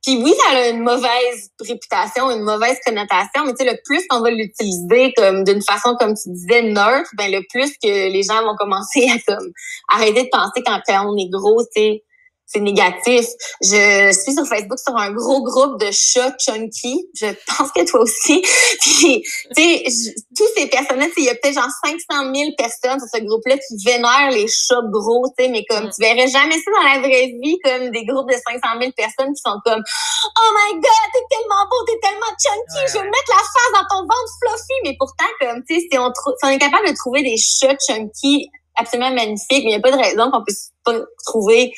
puis 0.04 0.22
oui, 0.22 0.34
ça 0.38 0.56
a 0.58 0.68
une 0.68 0.82
mauvaise 0.82 1.50
réputation, 1.60 2.30
une 2.30 2.42
mauvaise 2.42 2.76
connotation, 2.84 3.46
mais 3.46 3.54
tu 3.54 3.64
sais, 3.64 3.70
le 3.70 3.78
plus 3.86 4.06
qu'on 4.06 4.20
va 4.20 4.30
l'utiliser 4.30 5.14
comme 5.16 5.44
d'une 5.44 5.62
façon, 5.62 5.96
comme 5.98 6.12
tu 6.14 6.30
disais, 6.30 6.60
neutre, 6.60 7.08
ben 7.16 7.32
le 7.32 7.40
plus 7.50 7.72
que 7.82 8.12
les 8.12 8.22
gens 8.22 8.42
vont 8.42 8.54
commencer 8.56 9.08
à 9.08 9.18
comme 9.32 9.50
arrêter 9.88 10.24
de 10.24 10.28
penser 10.30 10.62
quand 10.66 10.78
on 11.06 11.16
est 11.16 11.30
gros, 11.30 11.62
tu 11.74 11.80
sais 11.80 12.03
c'est 12.46 12.60
négatif. 12.60 13.26
Je 13.62 14.12
suis 14.12 14.34
sur 14.34 14.46
Facebook 14.46 14.78
sur 14.78 14.96
un 14.96 15.10
gros 15.12 15.42
groupe 15.42 15.80
de 15.80 15.90
chats 15.90 16.36
chunky. 16.38 17.08
Je 17.14 17.26
pense 17.46 17.72
que 17.72 17.84
toi 17.84 18.00
aussi. 18.00 18.42
Puis, 18.80 19.22
tu 19.56 19.62
sais, 19.62 20.14
tous 20.36 20.48
ces 20.56 20.66
personnes-là, 20.68 21.06
il 21.16 21.24
y 21.24 21.30
a 21.30 21.34
peut-être 21.34 21.54
genre 21.54 21.70
500 21.84 22.32
000 22.34 22.50
personnes 22.56 23.00
sur 23.00 23.08
ce 23.12 23.24
groupe-là 23.24 23.56
qui 23.56 23.76
vénèrent 23.84 24.30
les 24.30 24.46
chats 24.48 24.82
gros, 24.90 25.26
tu 25.36 25.44
sais, 25.44 25.50
mais 25.50 25.64
comme 25.68 25.90
tu 25.90 26.00
verrais 26.00 26.28
jamais 26.28 26.54
ça 26.54 26.70
dans 26.70 26.88
la 26.94 27.00
vraie 27.00 27.32
vie, 27.42 27.58
comme 27.64 27.90
des 27.90 28.04
groupes 28.04 28.28
de 28.28 28.36
500 28.36 28.60
000 28.80 28.92
personnes 28.96 29.32
qui 29.32 29.42
sont 29.44 29.58
comme 29.64 29.82
Oh 29.82 30.50
my 30.54 30.74
God, 30.74 31.08
t'es 31.12 31.24
tellement 31.30 31.64
beau, 31.70 31.84
t'es 31.86 31.98
tellement 32.02 32.32
chunky, 32.38 32.92
je 32.92 32.98
vais 32.98 33.04
mettre 33.04 33.30
la 33.30 33.42
face 33.42 33.72
dans 33.72 33.86
ton 33.96 34.02
ventre 34.02 34.32
fluffy. 34.42 34.78
Mais 34.84 34.96
pourtant, 34.98 35.30
comme, 35.40 35.62
tu 35.68 35.80
sais, 35.80 35.86
si 35.90 35.98
on, 35.98 36.12
si 36.12 36.44
on 36.44 36.48
est 36.48 36.58
capable 36.58 36.88
de 36.88 36.94
trouver 36.94 37.22
des 37.22 37.36
chats 37.36 37.76
chunky 37.88 38.50
absolument 38.76 39.12
magnifiques, 39.12 39.64
mais 39.64 39.64
il 39.64 39.66
n'y 39.68 39.74
a 39.76 39.80
pas 39.80 39.92
de 39.92 40.02
raison 40.02 40.30
qu'on 40.30 40.42
puisse 40.44 40.72
pas 40.84 40.94
trouver 41.24 41.72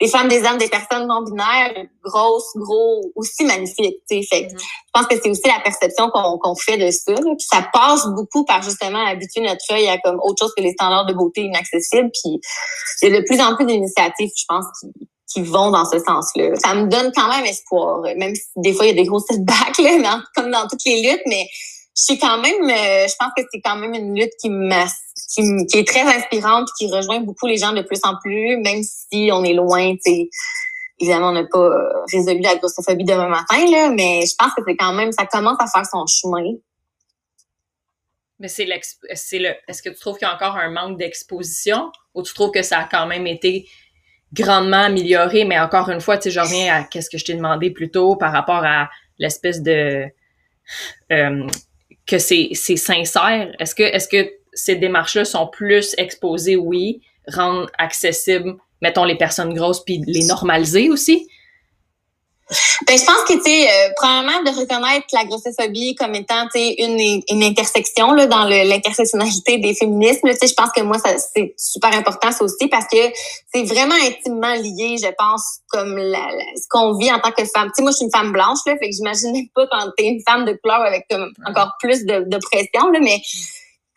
des 0.00 0.08
femmes, 0.08 0.28
des 0.28 0.42
hommes, 0.44 0.58
des 0.58 0.68
personnes 0.68 1.06
non 1.06 1.22
binaires, 1.22 1.72
grosses, 2.04 2.50
gros, 2.54 3.00
aussi 3.14 3.44
magnifiques. 3.44 3.96
Fait 4.08 4.20
mm-hmm. 4.20 4.50
je 4.50 4.90
pense 4.92 5.06
que 5.06 5.16
c'est 5.22 5.30
aussi 5.30 5.46
la 5.46 5.60
perception 5.60 6.10
qu'on 6.10 6.54
fait 6.54 6.76
de 6.76 6.90
ça. 6.90 7.14
Puis 7.14 7.46
ça 7.50 7.66
passe 7.72 8.06
beaucoup 8.08 8.44
par 8.44 8.62
justement 8.62 9.04
habituer 9.06 9.40
notre 9.40 9.64
œil 9.72 9.88
à 9.88 9.98
comme 9.98 10.20
autre 10.22 10.44
chose 10.44 10.52
que 10.56 10.62
les 10.62 10.72
standards 10.72 11.06
de 11.06 11.14
beauté 11.14 11.42
inaccessibles. 11.42 12.10
Puis 12.12 12.40
il 13.02 13.08
y 13.08 13.14
a 13.14 13.20
de 13.20 13.24
plus 13.24 13.40
en 13.40 13.56
plus 13.56 13.64
d'initiatives, 13.64 14.30
je 14.36 14.44
pense, 14.46 14.66
qui, 14.80 15.08
qui 15.32 15.42
vont 15.42 15.70
dans 15.70 15.84
ce 15.84 15.98
sens-là. 15.98 16.56
Ça 16.56 16.74
me 16.74 16.88
donne 16.88 17.10
quand 17.14 17.28
même 17.28 17.44
espoir, 17.46 18.02
même 18.02 18.34
si 18.34 18.44
des 18.56 18.72
fois 18.72 18.86
il 18.86 18.96
y 18.96 18.98
a 18.98 19.02
des 19.02 19.08
gros 19.08 19.20
setbacks, 19.20 19.78
là, 19.78 20.20
comme 20.34 20.50
dans 20.50 20.66
toutes 20.68 20.84
les 20.84 21.10
luttes, 21.10 21.22
mais 21.26 21.46
suis 22.02 22.18
quand 22.18 22.38
même, 22.40 22.62
euh, 22.62 23.08
je 23.08 23.14
pense 23.18 23.30
que 23.36 23.42
c'est 23.50 23.60
quand 23.60 23.76
même 23.76 23.94
une 23.94 24.14
lutte 24.14 24.32
qui 24.40 24.50
masse 24.50 24.94
qui, 25.32 25.42
qui, 25.66 25.78
est 25.78 25.88
très 25.88 26.02
inspirante, 26.02 26.68
qui 26.78 26.90
rejoint 26.90 27.20
beaucoup 27.20 27.46
les 27.46 27.56
gens 27.56 27.72
de 27.72 27.82
plus 27.82 28.00
en 28.04 28.16
plus, 28.22 28.58
même 28.58 28.82
si 28.82 29.30
on 29.32 29.42
est 29.44 29.54
loin, 29.54 29.94
tu. 30.04 30.28
Évidemment, 30.98 31.28
on 31.28 31.32
n'a 31.32 31.44
pas 31.44 31.58
euh, 31.58 32.04
résolu 32.10 32.40
la 32.40 32.56
grossophobie 32.56 33.04
demain 33.04 33.28
matin, 33.28 33.70
là, 33.70 33.90
mais 33.90 34.22
je 34.22 34.34
pense 34.38 34.54
que 34.54 34.62
c'est 34.66 34.76
quand 34.76 34.94
même, 34.94 35.12
ça 35.12 35.26
commence 35.26 35.58
à 35.60 35.66
faire 35.66 35.84
son 35.84 36.06
chemin. 36.06 36.54
Mais 38.38 38.48
c'est 38.48 38.66
c'est 39.14 39.38
le, 39.38 39.50
est-ce 39.68 39.82
que 39.82 39.90
tu 39.90 39.98
trouves 39.98 40.16
qu'il 40.16 40.26
y 40.26 40.30
a 40.30 40.34
encore 40.34 40.56
un 40.56 40.70
manque 40.70 40.98
d'exposition? 40.98 41.90
Ou 42.14 42.22
tu 42.22 42.32
trouves 42.32 42.50
que 42.50 42.62
ça 42.62 42.78
a 42.78 42.84
quand 42.84 43.06
même 43.06 43.26
été 43.26 43.68
grandement 44.32 44.84
amélioré, 44.84 45.44
mais 45.44 45.58
encore 45.58 45.90
une 45.90 46.00
fois, 46.00 46.16
tu 46.16 46.24
sais, 46.24 46.30
je 46.30 46.40
reviens 46.40 46.74
à 46.74 46.84
qu'est-ce 46.84 47.10
que 47.10 47.18
je 47.18 47.24
t'ai 47.26 47.34
demandé 47.34 47.70
plus 47.70 47.90
tôt 47.90 48.16
par 48.16 48.32
rapport 48.32 48.64
à 48.64 48.88
l'espèce 49.18 49.62
de, 49.62 50.06
euh, 51.12 51.46
que 52.06 52.18
c'est, 52.18 52.50
c'est 52.54 52.76
sincère? 52.76 53.52
Est-ce 53.58 53.74
que, 53.74 53.82
est-ce 53.82 54.08
que 54.08 54.30
ces 54.52 54.76
démarches-là 54.76 55.24
sont 55.24 55.46
plus 55.48 55.94
exposées, 55.98 56.56
oui, 56.56 57.00
rendre 57.28 57.70
accessibles, 57.78 58.56
mettons, 58.80 59.04
les 59.04 59.16
personnes 59.16 59.52
grosses, 59.54 59.84
puis 59.84 60.02
les 60.06 60.24
normaliser 60.26 60.88
aussi? 60.90 61.28
Ben, 62.86 62.96
je 62.96 63.04
pense 63.04 63.22
que, 63.28 63.34
tu 63.34 63.42
sais, 63.42 63.68
euh, 63.68 63.90
premièrement, 63.96 64.42
de 64.44 64.50
reconnaître 64.50 65.06
la 65.12 65.24
grossophobie 65.24 65.96
comme 65.96 66.14
étant, 66.14 66.44
tu 66.54 66.60
sais, 66.60 66.74
une, 66.78 67.22
une 67.28 67.42
intersection 67.42 68.12
là, 68.12 68.26
dans 68.26 68.44
l'intersectionnalité 68.44 69.58
des 69.58 69.74
féminismes. 69.74 70.28
Tu 70.30 70.36
sais, 70.36 70.46
je 70.46 70.54
pense 70.54 70.70
que 70.70 70.82
moi, 70.82 70.98
ça 70.98 71.10
c'est 71.18 71.54
super 71.56 71.92
important, 71.94 72.30
ça 72.30 72.44
aussi, 72.44 72.68
parce 72.68 72.86
que 72.86 72.98
c'est 73.52 73.64
vraiment 73.64 73.96
intimement 73.96 74.54
lié, 74.54 74.96
je 75.02 75.10
pense, 75.18 75.58
comme 75.70 75.96
la, 75.96 76.28
ce 76.56 76.68
qu'on 76.68 76.96
vit 76.96 77.12
en 77.12 77.18
tant 77.18 77.32
que 77.32 77.44
femme. 77.44 77.68
Tu 77.68 77.76
sais, 77.76 77.82
moi, 77.82 77.90
je 77.90 77.96
suis 77.96 78.04
une 78.04 78.12
femme 78.12 78.30
blanche, 78.30 78.58
là, 78.66 78.76
fait 78.78 78.90
que 78.90 78.94
j'imaginais 78.94 79.50
pas 79.52 79.66
quand 79.66 79.90
t'es 79.96 80.04
une 80.04 80.22
femme 80.22 80.44
de 80.44 80.52
couleur 80.52 80.82
avec 80.82 81.06
comme, 81.10 81.32
encore 81.46 81.72
plus 81.80 82.04
de, 82.04 82.24
de 82.28 82.38
pression, 82.38 82.90
là, 82.90 83.00
mais 83.02 83.20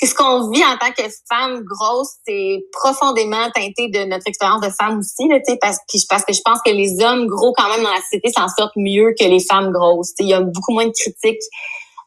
ce 0.05 0.13
qu'on 0.15 0.49
vit 0.49 0.63
en 0.63 0.77
tant 0.77 0.91
que 0.91 1.03
femme 1.27 1.61
grosse, 1.63 2.13
c'est 2.25 2.63
profondément 2.71 3.49
teinté 3.53 3.89
de 3.89 4.05
notre 4.05 4.27
expérience 4.27 4.61
de 4.61 4.69
femme 4.69 4.99
aussi, 4.99 5.27
là, 5.27 5.39
parce, 5.61 5.77
que, 5.77 5.97
parce 6.07 6.23
que 6.23 6.33
je 6.33 6.41
pense 6.43 6.59
que 6.65 6.71
les 6.71 7.03
hommes 7.03 7.27
gros, 7.27 7.53
quand 7.53 7.69
même, 7.69 7.83
dans 7.83 7.91
la 7.91 8.01
société, 8.01 8.31
s'en 8.31 8.47
sortent 8.47 8.77
mieux 8.77 9.13
que 9.19 9.25
les 9.25 9.41
femmes 9.41 9.71
grosses. 9.71 10.13
Il 10.19 10.27
y 10.27 10.33
a 10.33 10.41
beaucoup 10.41 10.73
moins 10.73 10.85
de 10.85 10.93
critiques 10.97 11.43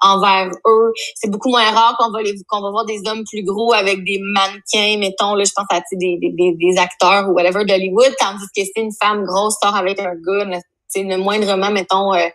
envers 0.01 0.51
eux. 0.67 0.93
C'est 1.15 1.31
beaucoup 1.31 1.51
moins 1.51 1.71
rare 1.71 1.97
qu'on 1.99 2.11
va 2.11 2.23
les 2.23 2.35
qu'on 2.49 2.61
va 2.61 2.71
voir 2.71 2.85
des 2.85 3.01
hommes 3.07 3.25
plus 3.31 3.45
gros 3.45 3.73
avec 3.73 4.03
des 4.05 4.21
mannequins, 4.21 4.99
mettons, 4.99 5.35
là, 5.35 5.45
je 5.45 5.53
pense 5.55 5.67
à 5.71 5.81
des, 5.93 6.19
des, 6.21 6.55
des, 6.55 6.79
acteurs 6.79 7.29
ou 7.29 7.33
whatever 7.33 7.65
d'Hollywood, 7.65 8.15
tandis 8.19 8.47
que 8.57 8.65
si 8.65 8.73
une 8.77 8.93
femme 8.93 9.25
grosse 9.25 9.57
sort 9.63 9.77
avec 9.77 10.01
un 10.01 10.15
gars, 10.15 10.61
c'est 10.89 11.05
le 11.05 11.17
moindrement, 11.19 11.71
mettons, 11.71 12.13
euh, 12.15 12.29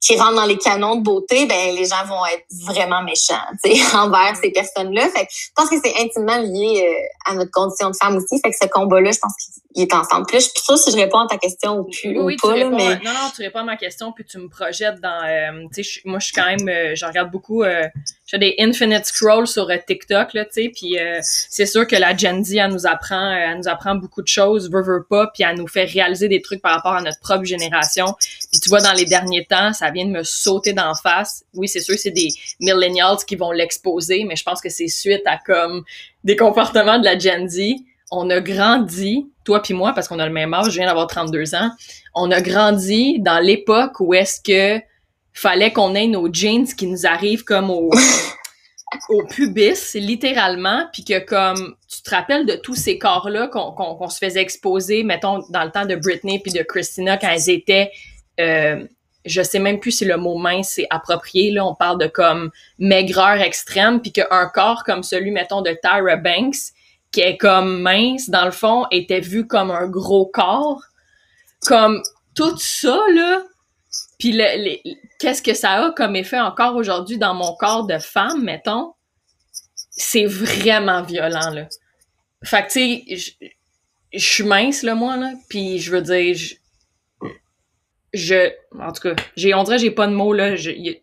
qui 0.00 0.16
rentrent 0.16 0.36
dans 0.36 0.44
les 0.44 0.58
canons 0.58 0.96
de 0.96 1.02
beauté, 1.02 1.46
ben 1.46 1.74
les 1.74 1.84
gens 1.84 2.04
vont 2.06 2.24
être 2.26 2.44
vraiment 2.66 3.02
méchants 3.02 3.34
envers 3.94 4.36
ces 4.40 4.50
personnes-là. 4.50 5.08
Fait 5.08 5.26
je 5.30 5.50
pense 5.54 5.68
que 5.68 5.76
c'est 5.82 5.94
intimement 6.00 6.38
lié 6.38 6.84
euh, 6.86 7.30
à 7.32 7.34
notre 7.34 7.50
condition 7.50 7.90
de 7.90 7.96
femme 7.96 8.16
aussi. 8.16 8.40
Fait 8.40 8.50
que 8.50 8.56
ce 8.60 8.68
combat-là, 8.68 9.10
je 9.10 9.18
pense 9.18 9.32
qu'il 9.74 9.82
est 9.82 9.94
ensemble. 9.94 10.26
Plus, 10.26 10.38
je 10.38 10.50
suis 10.50 10.60
sûre 10.60 10.78
si 10.78 10.92
je 10.92 10.96
réponds 10.96 11.18
à 11.18 11.26
ta 11.26 11.38
question 11.38 11.78
ou, 11.78 11.84
plus, 11.84 12.20
oui, 12.20 12.36
ou 12.36 12.46
pas. 12.46 12.56
Là, 12.56 12.70
mais... 12.70 12.96
Non, 12.96 13.12
non, 13.12 13.30
tu 13.34 13.42
réponds 13.42 13.60
à 13.60 13.64
ma 13.64 13.76
question, 13.76 14.12
puis 14.12 14.24
tu 14.24 14.38
me 14.38 14.48
projettes 14.48 15.00
dans... 15.00 15.24
Euh, 15.24 15.66
tu 15.74 15.82
sais, 15.82 16.00
moi, 16.04 16.18
je 16.20 16.26
suis 16.26 16.34
quand 16.34 16.46
même... 16.46 16.68
Euh, 16.68 16.94
je 16.94 17.04
regarde 17.04 17.30
beaucoup... 17.30 17.64
j'ai 18.30 18.36
des 18.38 18.54
infinite 18.58 19.06
scrolls 19.06 19.46
sur 19.46 19.70
TikTok, 19.86 20.34
là, 20.34 20.44
tu 20.44 20.50
sais, 20.52 20.70
puis 20.74 20.96
c'est 21.22 21.64
sûr 21.64 21.86
que 21.86 21.96
la 21.96 22.14
Gen 22.14 22.44
Z, 22.44 22.56
elle 22.56 22.72
nous 22.72 22.86
apprend, 22.86 23.32
elle 23.32 23.56
nous 23.56 23.68
apprend 23.68 23.94
beaucoup 23.94 24.20
de 24.20 24.28
choses, 24.28 24.70
veut, 24.70 24.82
veut 24.82 25.02
pas, 25.08 25.30
puis 25.32 25.44
elle 25.44 25.56
nous 25.56 25.66
fait 25.66 25.84
réaliser 25.84 26.28
des 26.28 26.42
trucs 26.42 26.60
par 26.60 26.74
rapport 26.74 26.92
à 26.92 27.00
notre 27.00 27.18
propre 27.20 27.44
génération. 27.44 28.14
Puis 28.50 28.60
tu 28.60 28.68
vois, 28.68 28.82
dans 28.82 28.92
les 28.92 29.06
derniers 29.06 29.46
temps, 29.46 29.72
ça 29.72 29.90
vient 29.90 30.04
de 30.04 30.10
me 30.10 30.24
sauter 30.24 30.74
d'en 30.74 30.94
face. 30.94 31.42
Oui, 31.54 31.68
c'est 31.68 31.80
sûr, 31.80 31.94
c'est 31.98 32.10
des 32.10 32.28
millennials 32.60 33.16
qui 33.26 33.34
vont 33.34 33.50
l'exposer, 33.50 34.24
mais 34.24 34.36
je 34.36 34.44
pense 34.44 34.60
que 34.60 34.68
c'est 34.68 34.88
suite 34.88 35.22
à 35.24 35.38
comme 35.38 35.84
des 36.22 36.36
comportements 36.36 36.98
de 36.98 37.04
la 37.06 37.18
Gen 37.18 37.48
Z. 37.48 37.60
On 38.10 38.28
a 38.28 38.40
grandi, 38.40 39.26
toi 39.44 39.62
puis 39.62 39.72
moi, 39.72 39.94
parce 39.94 40.06
qu'on 40.06 40.18
a 40.18 40.26
le 40.26 40.32
même 40.34 40.52
âge, 40.52 40.66
je 40.66 40.76
viens 40.78 40.86
d'avoir 40.86 41.06
32 41.06 41.54
ans, 41.54 41.70
on 42.14 42.30
a 42.30 42.42
grandi 42.42 43.20
dans 43.20 43.38
l'époque 43.38 44.00
où 44.00 44.12
est-ce 44.12 44.40
que 44.42 44.82
fallait 45.38 45.72
qu'on 45.72 45.94
ait 45.94 46.06
nos 46.06 46.32
jeans 46.32 46.66
qui 46.66 46.86
nous 46.86 47.06
arrivent 47.06 47.44
comme 47.44 47.70
au, 47.70 47.90
au 49.08 49.24
pubis, 49.26 49.94
littéralement, 49.94 50.86
puis 50.92 51.04
que 51.04 51.18
comme 51.18 51.76
tu 51.88 52.02
te 52.02 52.10
rappelles 52.10 52.46
de 52.46 52.54
tous 52.54 52.74
ces 52.74 52.98
corps-là 52.98 53.48
qu'on 53.48 54.08
se 54.08 54.18
faisait 54.18 54.42
exposer, 54.42 55.02
mettons, 55.02 55.40
dans 55.50 55.64
le 55.64 55.70
temps 55.70 55.86
de 55.86 55.96
Britney 55.96 56.40
puis 56.40 56.52
de 56.52 56.62
Christina 56.62 57.16
quand 57.16 57.28
elles 57.28 57.50
étaient 57.50 57.90
euh, 58.40 58.84
je 59.24 59.42
sais 59.42 59.58
même 59.58 59.80
plus 59.80 59.92
si 59.92 60.04
le 60.04 60.16
mot 60.16 60.36
mince 60.38 60.78
est 60.78 60.86
approprié. 60.90 61.50
Là, 61.50 61.66
on 61.66 61.74
parle 61.74 61.98
de 61.98 62.06
comme 62.06 62.50
maigreur 62.78 63.40
extrême, 63.40 64.00
puis 64.00 64.12
qu'un 64.12 64.46
corps 64.52 64.84
comme 64.84 65.02
celui, 65.02 65.30
mettons, 65.30 65.62
de 65.62 65.76
Tyra 65.82 66.16
Banks, 66.16 66.72
qui 67.12 67.20
est 67.20 67.36
comme 67.36 67.80
mince, 67.80 68.30
dans 68.30 68.44
le 68.44 68.50
fond, 68.50 68.86
était 68.90 69.20
vu 69.20 69.46
comme 69.46 69.70
un 69.70 69.86
gros 69.86 70.26
corps. 70.26 70.82
Comme 71.66 72.02
tout 72.34 72.56
ça, 72.58 72.98
là, 73.14 73.42
puis 74.18 74.36
qu'est-ce 75.18 75.42
que 75.42 75.54
ça 75.54 75.84
a 75.84 75.90
comme 75.92 76.16
effet 76.16 76.40
encore 76.40 76.74
aujourd'hui 76.76 77.18
dans 77.18 77.34
mon 77.34 77.54
corps 77.54 77.86
de 77.86 77.98
femme, 77.98 78.42
mettons, 78.42 78.94
c'est 79.90 80.26
vraiment 80.26 81.02
violent, 81.02 81.50
là. 81.50 81.68
Fait 82.44 82.66
que, 82.66 82.72
tu 82.72 83.16
sais, 83.16 83.42
je 84.12 84.18
suis 84.18 84.44
mince, 84.44 84.82
là, 84.82 84.94
moi, 84.94 85.16
là, 85.16 85.32
puis 85.48 85.78
je 85.78 85.90
veux 85.90 86.02
dire, 86.02 86.36
je, 88.14 88.50
en 88.78 88.92
tout 88.92 89.02
cas, 89.02 89.16
j'ai, 89.36 89.54
on 89.54 89.64
dirait 89.64 89.78
j'ai 89.78 89.90
pas 89.90 90.06
de 90.06 90.12
mots, 90.12 90.32
là. 90.32 90.54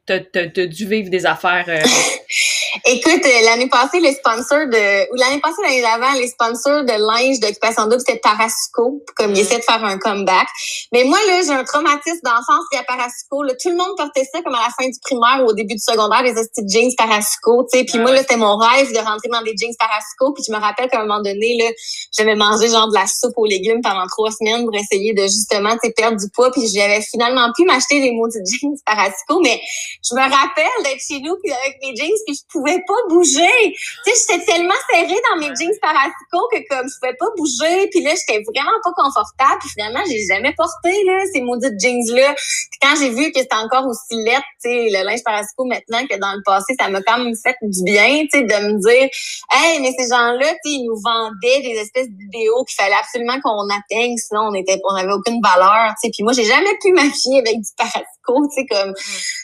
T'as, 0.06 0.20
t'as, 0.20 0.48
t'as 0.48 0.66
dû 0.66 0.88
vivre 0.88 1.10
des 1.10 1.26
affaires. 1.26 1.66
Euh, 1.68 1.82
Écoute, 2.84 3.26
euh, 3.26 3.46
l'année 3.46 3.70
passée, 3.70 4.00
les 4.02 4.14
sponsors 4.14 4.68
de, 4.68 5.12
ou 5.14 5.16
l'année 5.16 5.40
passée, 5.40 5.62
l'année 5.64 5.82
d'avant, 5.82 6.12
les 6.20 6.28
sponsors 6.28 6.84
de 6.84 6.92
linge 6.92 7.40
d'occupation 7.40 7.84
double, 7.84 8.02
c'était 8.06 8.20
Parasuco, 8.20 9.02
comme 9.16 9.32
ils 9.32 9.40
essaient 9.40 9.60
de 9.60 9.64
faire 9.64 9.84
un 9.84 9.98
comeback. 9.98 10.48
Mais 10.92 11.06
moi, 11.06 11.18
là, 11.28 11.42
j'ai 11.42 11.52
un 11.52 11.64
traumatisme 11.64 12.20
d'enfance 12.24 12.66
à 12.78 12.84
Parasuco. 12.84 13.44
Là. 13.44 13.54
Tout 13.62 13.70
le 13.70 13.78
monde 13.78 13.96
portait 13.96 14.26
ça 14.26 14.42
comme 14.42 14.56
à 14.56 14.64
la 14.64 14.74
fin 14.78 14.90
du 14.90 15.00
primaire 15.02 15.46
ou 15.46 15.50
au 15.50 15.54
début 15.54 15.76
du 15.76 15.82
secondaire, 15.82 16.24
les 16.24 16.34
petites 16.34 16.70
jeans 16.70 16.92
Parasuco, 16.98 17.66
tu 17.72 17.80
sais. 17.80 17.86
Puis 17.86 18.00
moi, 18.00 18.12
là, 18.12 18.20
c'était 18.20 18.38
mon 18.38 18.58
rêve 18.58 18.92
de 18.92 18.98
rentrer 18.98 19.30
dans 19.32 19.42
des 19.42 19.56
jeans 19.56 19.76
Parasuco. 19.80 20.34
Puis 20.34 20.44
je 20.48 20.52
me 20.52 20.60
rappelle 20.60 20.90
qu'à 20.90 21.00
un 21.00 21.06
moment 21.06 21.22
donné, 21.22 21.56
là, 21.58 21.72
j'avais 22.18 22.36
mangé 22.36 22.68
genre 22.68 22.90
de 22.90 22.96
la 22.96 23.08
soupe 23.08 23.38
aux 23.38 23.46
légumes 23.46 23.82
pendant 23.82 24.06
trois 24.08 24.32
semaines 24.32 24.66
pour 24.66 24.76
essayer 24.76 25.14
de 25.14 25.24
justement, 25.24 25.78
tu 25.82 25.92
perdre 25.92 26.18
du 26.18 26.30
poids. 26.30 26.52
Puis 26.52 26.68
j'avais 26.68 27.02
finalement 27.02 27.48
pu 27.56 27.64
m'acheter 27.64 28.02
des 28.02 28.12
maudites 28.12 28.44
jeans 28.62 28.76
Parasuco. 28.86 29.40
Mais 29.42 29.62
je 30.04 30.14
me 30.16 30.22
rappelle 30.22 30.84
d'être 30.84 31.00
chez 31.00 31.22
nous 31.22 31.38
puis 31.42 31.54
avec 31.54 31.80
mes 31.82 31.96
jeans 31.96 32.20
puis 32.26 32.36
je 32.36 32.42
pouvais 32.52 32.65
pas 32.88 33.02
bouger. 33.10 33.74
Tu 34.06 34.12
sais, 34.12 34.34
j'étais 34.34 34.46
tellement 34.46 34.74
serrée 34.92 35.20
dans 35.30 35.40
mes 35.40 35.54
jeans 35.56 35.78
Parasico 35.82 36.48
que 36.52 36.58
comme 36.70 36.88
je 36.88 37.00
pouvais 37.00 37.16
pas 37.18 37.28
bouger. 37.38 37.90
Puis 37.92 38.04
là, 38.04 38.12
j'étais 38.16 38.44
vraiment 38.44 38.78
pas 38.84 38.92
confortable. 38.96 39.60
Puis 39.60 39.70
finalement, 39.70 40.02
j'ai 40.08 40.26
jamais 40.26 40.54
porté 40.56 41.04
là 41.06 41.24
ces 41.34 41.42
maudites 41.42 41.80
jeans-là. 41.80 42.34
Puis 42.36 42.80
quand 42.82 42.96
j'ai 43.00 43.10
vu 43.10 43.32
que 43.32 43.40
c'était 43.40 43.56
encore 43.56 43.86
aussi 43.88 44.16
laid, 44.24 44.38
tu 44.64 44.70
sais, 44.70 44.90
le 44.92 45.06
linge 45.06 45.24
Parasico 45.24 45.66
maintenant 45.66 46.06
que 46.08 46.18
dans 46.18 46.34
le 46.34 46.42
passé, 46.46 46.76
ça 46.80 46.90
m'a 46.90 47.02
quand 47.02 47.20
même 47.20 47.36
fait 47.36 47.56
du 47.62 47.84
bien, 47.84 48.24
tu 48.32 48.40
sais, 48.40 48.42
de 48.44 48.68
me 48.68 48.80
dire, 48.80 49.10
hey, 49.52 49.80
mais 49.82 49.92
ces 49.98 50.10
gens-là, 50.10 50.48
tu 50.64 50.72
sais, 50.72 50.76
ils 50.78 50.86
nous 50.86 51.00
vendaient 51.02 51.62
des 51.62 51.80
espèces 51.80 52.10
d'idéaux 52.10 52.64
qu'il 52.66 52.76
fallait 52.76 52.96
absolument 52.96 53.40
qu'on 53.42 53.68
atteigne, 53.70 54.18
sinon 54.18 54.50
on 54.50 54.54
était, 54.54 54.80
on 54.90 54.96
avait 54.96 55.14
aucune 55.14 55.42
valeur, 55.42 55.94
tu 56.02 56.08
sais. 56.08 56.12
Puis 56.14 56.24
moi, 56.24 56.34
j'ai 56.34 56.46
jamais 56.46 56.78
pu 56.82 56.92
m'affier 56.94 57.40
avec 57.40 57.58
du 57.62 57.72
Parasico, 57.78 58.48
tu 58.50 58.62
sais, 58.62 58.66
comme 58.66 58.94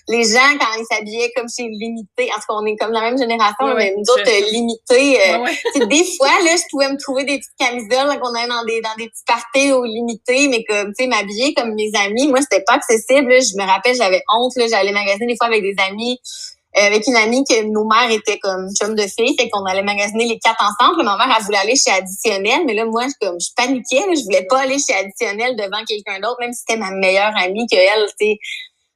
les 0.07 0.23
gens 0.23 0.57
quand 0.59 0.73
ils 0.77 0.85
s'habillaient 0.89 1.31
comme 1.35 1.47
chez 1.49 1.63
Limité. 1.63 2.29
En 2.31 2.35
tout 2.35 2.47
cas, 2.47 2.53
on 2.53 2.65
est 2.65 2.75
comme 2.77 2.91
la 2.91 3.01
même 3.01 3.10
génération, 3.17 3.75
mais 3.75 3.93
nous 3.97 4.03
autres, 4.03 4.27
euh, 4.27 4.51
limités. 4.51 5.19
Euh, 5.29 5.85
des 5.85 6.03
fois, 6.17 6.29
là, 6.43 6.55
je 6.55 6.63
pouvais 6.69 6.89
me 6.91 6.97
trouver 6.97 7.23
des 7.23 7.37
petites 7.37 7.57
camisoles 7.59 8.19
qu'on 8.19 8.33
avait 8.35 8.47
dans 8.47 8.63
des, 8.65 8.81
dans 8.81 8.95
des 8.97 9.09
petits 9.09 9.23
parties 9.25 9.71
au 9.71 9.83
limité, 9.83 10.47
mais 10.47 10.63
comme, 10.63 10.93
tu 10.93 11.03
sais, 11.03 11.07
m'habiller 11.07 11.53
comme 11.53 11.73
mes 11.73 11.91
amis. 12.05 12.27
Moi, 12.27 12.39
c'était 12.41 12.63
pas 12.65 12.73
accessible. 12.73 13.31
Je 13.31 13.57
me 13.57 13.65
rappelle, 13.65 13.95
j'avais 13.95 14.21
honte, 14.33 14.53
là. 14.55 14.67
J'allais 14.67 14.91
magasiner 14.91 15.27
des 15.27 15.37
fois 15.37 15.47
avec 15.47 15.61
des 15.61 15.75
amis. 15.89 16.19
Euh, 16.77 16.87
avec 16.87 17.05
une 17.05 17.17
amie 17.17 17.43
que 17.43 17.63
nos 17.63 17.83
mères 17.83 18.09
étaient 18.09 18.39
comme 18.39 18.69
chum 18.73 18.95
de 18.95 19.01
filles, 19.01 19.35
fait 19.37 19.49
qu'on 19.49 19.65
allait 19.65 19.83
magasiner 19.83 20.23
les 20.23 20.39
quatre 20.39 20.63
ensemble. 20.63 21.03
Ma 21.03 21.17
mère, 21.17 21.35
elle 21.37 21.43
voulait 21.43 21.57
aller 21.57 21.75
chez 21.75 21.91
Additionnel, 21.91 22.61
mais 22.65 22.73
là, 22.73 22.85
moi, 22.85 23.07
je, 23.09 23.27
comme, 23.27 23.37
je 23.41 23.49
paniquais, 23.57 24.01
je 24.15 24.23
voulais 24.23 24.45
pas 24.45 24.59
aller 24.59 24.77
chez 24.79 24.93
Additionnel 24.93 25.57
devant 25.57 25.83
quelqu'un 25.85 26.21
d'autre, 26.21 26.37
même 26.39 26.53
si 26.53 26.61
c'était 26.65 26.79
ma 26.79 26.91
meilleure 26.91 27.33
amie 27.35 27.67
que 27.69 27.75
elle, 27.75 28.05
tu 28.17 28.25
sais 28.25 28.39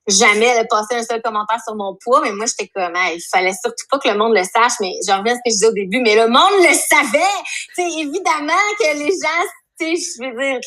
jamais 0.07 0.45
elle 0.45 0.59
a 0.59 0.65
passé 0.65 0.95
un 0.95 1.03
seul 1.03 1.21
commentaire 1.21 1.59
sur 1.63 1.75
mon 1.75 1.97
poids, 2.03 2.21
mais 2.21 2.31
moi, 2.31 2.45
j'étais 2.45 2.69
comme, 2.73 2.93
il 3.13 3.21
fallait 3.31 3.53
surtout 3.53 3.85
pas 3.89 3.99
que 3.99 4.09
le 4.09 4.17
monde 4.17 4.35
le 4.35 4.43
sache, 4.43 4.73
mais 4.79 4.93
je 5.07 5.11
reviens 5.11 5.33
à 5.33 5.35
ce 5.35 5.41
que 5.45 5.49
je 5.49 5.53
disais 5.53 5.67
au 5.67 5.73
début, 5.73 6.01
mais 6.01 6.15
le 6.15 6.27
monde 6.27 6.59
le 6.59 6.73
savait! 6.73 7.19
Tu 7.75 7.81
évidemment 7.81 8.53
que 8.79 8.97
les 8.97 9.11
gens, 9.11 9.45
tu 9.79 9.95
je 9.95 10.23
veux 10.23 10.51
dire, 10.51 10.59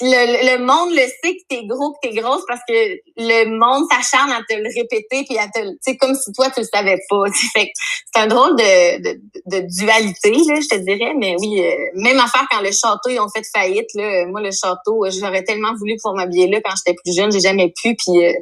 le, 0.00 0.56
le, 0.56 0.64
monde 0.64 0.90
le 0.90 1.02
sait 1.02 1.36
que 1.36 1.42
t'es 1.48 1.66
gros, 1.66 1.92
que 1.92 2.08
t'es 2.08 2.14
grosse 2.14 2.42
parce 2.48 2.62
que 2.66 2.72
le 3.18 3.58
monde 3.58 3.84
s'acharne 3.90 4.32
à 4.32 4.40
te 4.48 4.54
le 4.54 4.68
répéter 4.74 5.24
puis 5.28 5.38
à 5.38 5.48
te, 5.48 5.60
tu 5.86 5.96
comme 5.98 6.14
si 6.14 6.32
toi 6.32 6.50
tu 6.50 6.60
le 6.60 6.66
savais 6.66 6.98
pas. 7.10 7.24
Fait 7.52 7.70
c'est 8.12 8.22
un 8.22 8.26
drôle 8.26 8.56
de, 8.56 9.02
de, 9.02 9.20
de, 9.46 9.60
dualité 9.68 10.30
là, 10.30 10.60
je 10.60 10.68
te 10.68 10.76
dirais, 10.76 11.12
mais 11.18 11.36
oui, 11.38 11.60
euh, 11.60 11.74
même 11.94 12.18
affaire 12.18 12.46
quand 12.50 12.60
le 12.60 12.72
château 12.72 13.10
ils 13.10 13.20
ont 13.20 13.28
fait 13.28 13.44
faillite 13.54 13.88
là. 13.94 14.26
Moi 14.26 14.40
le 14.40 14.50
château, 14.50 15.04
j'aurais 15.10 15.44
tellement 15.44 15.74
voulu 15.74 15.96
pour 16.02 16.14
m'habiller 16.14 16.48
là 16.48 16.60
quand 16.64 16.74
j'étais 16.76 16.96
plus 17.04 17.14
jeune, 17.14 17.30
j'ai 17.30 17.40
jamais 17.40 17.72
pu 17.82 17.94
puis 17.94 18.24
euh, 18.24 18.32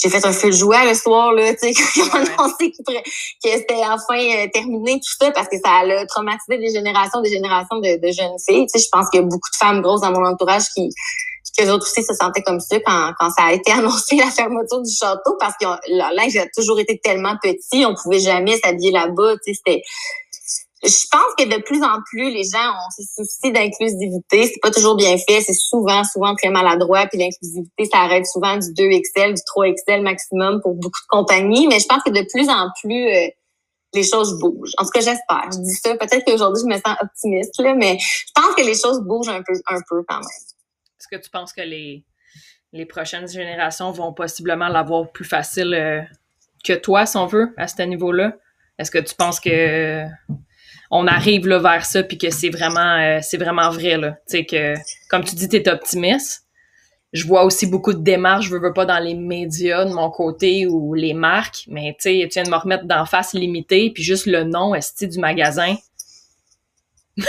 j'ai 0.00 0.10
fait 0.10 0.24
un 0.24 0.32
feu 0.32 0.48
de 0.48 0.54
joie 0.54 0.84
le 0.84 0.94
soir, 0.94 1.32
là, 1.32 1.52
tu 1.54 1.72
sais, 1.72 1.74
quand 1.74 1.88
ils 1.96 2.02
ont 2.02 2.14
annoncé 2.14 2.70
que 2.70 2.92
c'était 3.42 3.74
enfin 3.74 4.18
euh, 4.18 4.46
terminé, 4.52 4.94
tout 4.94 5.14
ça, 5.20 5.30
parce 5.32 5.48
que 5.48 5.56
ça 5.56 5.70
a 5.70 6.06
traumatisé 6.06 6.58
des 6.58 6.70
générations, 6.70 7.20
des 7.20 7.30
générations 7.30 7.78
de, 7.78 8.00
de 8.00 8.12
jeunes 8.12 8.38
filles. 8.46 8.66
Tu 8.66 8.78
sais, 8.78 8.84
je 8.84 8.88
pense 8.90 9.08
qu'il 9.10 9.20
y 9.20 9.22
a 9.22 9.26
beaucoup 9.26 9.50
de 9.50 9.56
femmes 9.56 9.82
grosses 9.82 10.02
dans 10.02 10.12
mon 10.12 10.24
entourage 10.24 10.64
qui, 10.74 10.90
que 11.56 11.68
autres 11.70 11.86
aussi 11.86 12.04
se 12.04 12.14
sentaient 12.14 12.42
comme 12.42 12.60
ça 12.60 12.78
quand, 12.80 13.12
quand 13.18 13.30
ça 13.30 13.44
a 13.44 13.52
été 13.52 13.72
annoncé 13.72 14.16
la 14.16 14.30
fermeture 14.30 14.80
du 14.82 14.94
château, 14.94 15.36
parce 15.38 15.54
que 15.60 15.66
leur 15.96 16.12
linge 16.12 16.36
a 16.36 16.46
toujours 16.54 16.78
été 16.78 16.98
tellement 17.02 17.34
petit, 17.42 17.84
on 17.84 17.94
pouvait 17.94 18.20
jamais 18.20 18.58
s'habiller 18.58 18.92
là-bas, 18.92 19.34
tu 19.44 19.52
sais, 19.52 19.60
c'était 19.64 19.82
je 20.82 21.08
pense 21.10 21.34
que 21.36 21.44
de 21.44 21.60
plus 21.62 21.82
en 21.82 22.00
plus, 22.06 22.30
les 22.30 22.44
gens 22.44 22.70
ont 22.70 22.90
ce 22.96 23.02
souci 23.02 23.52
d'inclusivité. 23.52 24.46
C'est 24.46 24.60
pas 24.62 24.70
toujours 24.70 24.96
bien 24.96 25.16
fait. 25.18 25.40
C'est 25.40 25.54
souvent, 25.54 26.04
souvent 26.04 26.36
très 26.36 26.50
maladroit. 26.50 27.06
Puis 27.06 27.18
l'inclusivité, 27.18 27.84
ça 27.92 27.98
arrête 27.98 28.26
souvent 28.26 28.56
du 28.56 28.68
2XL, 28.68 29.34
du 29.34 29.42
3XL 29.42 30.02
maximum 30.02 30.60
pour 30.62 30.74
beaucoup 30.74 31.00
de 31.00 31.08
compagnies. 31.08 31.66
Mais 31.66 31.80
je 31.80 31.86
pense 31.86 32.02
que 32.04 32.10
de 32.10 32.24
plus 32.30 32.48
en 32.48 32.68
plus, 32.80 33.08
euh, 33.08 33.28
les 33.94 34.04
choses 34.04 34.38
bougent. 34.38 34.72
En 34.78 34.84
tout 34.84 34.90
cas, 34.90 35.00
j'espère. 35.00 35.48
Je 35.52 35.58
dis 35.58 35.74
ça. 35.74 35.96
Peut-être 35.96 36.24
qu'aujourd'hui, 36.24 36.62
je 36.62 36.68
me 36.68 36.80
sens 36.80 36.96
optimiste, 37.00 37.60
là, 37.60 37.74
mais 37.74 37.98
je 37.98 38.32
pense 38.34 38.54
que 38.54 38.62
les 38.62 38.74
choses 38.74 39.00
bougent 39.00 39.30
un 39.30 39.42
peu, 39.42 39.54
un 39.66 39.80
peu 39.88 40.04
quand 40.06 40.20
même. 40.20 40.28
Est-ce 41.00 41.08
que 41.08 41.20
tu 41.20 41.30
penses 41.30 41.52
que 41.52 41.62
les, 41.62 42.04
les 42.72 42.86
prochaines 42.86 43.28
générations 43.28 43.90
vont 43.90 44.12
possiblement 44.12 44.68
l'avoir 44.68 45.10
plus 45.10 45.24
facile 45.24 45.74
euh, 45.74 46.02
que 46.64 46.74
toi, 46.74 47.04
si 47.04 47.16
on 47.16 47.26
veut, 47.26 47.52
à 47.56 47.66
ce 47.66 47.82
niveau-là? 47.82 48.34
Est-ce 48.78 48.92
que 48.92 48.98
tu 48.98 49.16
penses 49.16 49.40
que 49.40 50.06
on 50.90 51.06
arrive 51.06 51.46
là 51.46 51.58
vers 51.58 51.84
ça 51.84 52.02
puis 52.02 52.18
que 52.18 52.30
c'est 52.30 52.50
vraiment 52.50 52.96
euh, 52.96 53.18
c'est 53.22 53.36
vraiment 53.36 53.70
vrai 53.70 53.96
là. 53.96 54.12
Tu 54.28 54.38
sais 54.38 54.44
que 54.44 54.74
comme 55.08 55.24
tu 55.24 55.34
dis 55.34 55.48
tu 55.48 55.56
es 55.56 55.68
optimiste. 55.68 56.44
Je 57.14 57.26
vois 57.26 57.44
aussi 57.44 57.66
beaucoup 57.66 57.94
de 57.94 58.02
démarches 58.02 58.46
je 58.46 58.50
veux, 58.50 58.60
veux 58.60 58.74
pas 58.74 58.84
dans 58.84 58.98
les 58.98 59.14
médias 59.14 59.86
de 59.86 59.92
mon 59.94 60.10
côté 60.10 60.66
ou 60.66 60.92
les 60.92 61.14
marques 61.14 61.64
mais 61.66 61.96
tu 61.98 62.02
sais 62.02 62.28
tu 62.30 62.34
viens 62.34 62.42
de 62.42 62.50
me 62.50 62.56
remettre 62.56 62.84
d'en 62.84 63.06
face 63.06 63.32
limité 63.32 63.90
puis 63.90 64.02
juste 64.02 64.26
le 64.26 64.44
nom 64.44 64.74
est 64.74 65.04
du 65.04 65.18
magasin. 65.18 65.74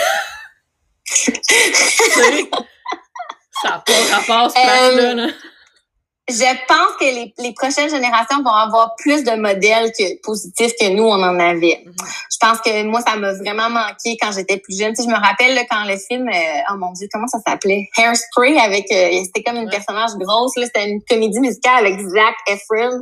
Ça 3.62 3.70
n'a 3.70 3.80
pas 3.80 4.16
rapport 4.16 4.52
ce 4.52 4.54
place 4.54 4.96
là, 4.96 5.14
là 5.16 5.28
je 6.30 6.66
pense 6.68 6.96
que 7.00 7.06
les, 7.06 7.34
les, 7.40 7.54
prochaines 7.54 7.90
générations 7.90 8.42
vont 8.44 8.52
avoir 8.52 8.96
plus 8.98 9.24
de 9.24 9.32
modèles 9.32 9.92
que 9.98 10.22
positifs 10.22 10.74
que 10.80 10.90
nous 10.90 11.04
on 11.04 11.22
en 11.22 11.40
avait. 11.40 11.84
Mhm. 11.86 11.94
Je 12.32 12.38
pense 12.40 12.60
que 12.62 12.84
moi 12.84 13.02
ça 13.02 13.16
m'a 13.16 13.34
vraiment 13.34 13.70
manqué 13.70 14.18
quand 14.22 14.32
j'étais 14.32 14.58
plus 14.58 14.78
jeune. 14.78 14.94
Tu 14.94 15.04
sais, 15.04 15.10
je 15.10 15.14
me 15.14 15.20
rappelle 15.20 15.56
là, 15.56 15.64
quand 15.70 15.86
le 15.86 15.98
film, 15.98 16.28
euh, 16.30 16.72
oh 16.72 16.78
mon 16.78 16.92
dieu, 16.94 17.08
comment 17.12 17.28
ça 17.28 17.40
s'appelait, 17.46 17.90
Hairspray 17.98 18.58
avec, 18.60 18.92
euh, 18.92 19.22
c'était 19.26 19.44
comme 19.44 19.58
une 19.58 19.70
personnage 19.70 20.12
grosse 20.20 20.56
là, 20.56 20.66
c'était 20.66 20.90
une 20.90 21.02
comédie 21.10 21.40
musicale 21.40 21.86
avec 21.86 22.00
Zac 22.00 22.36
Efron 22.48 23.02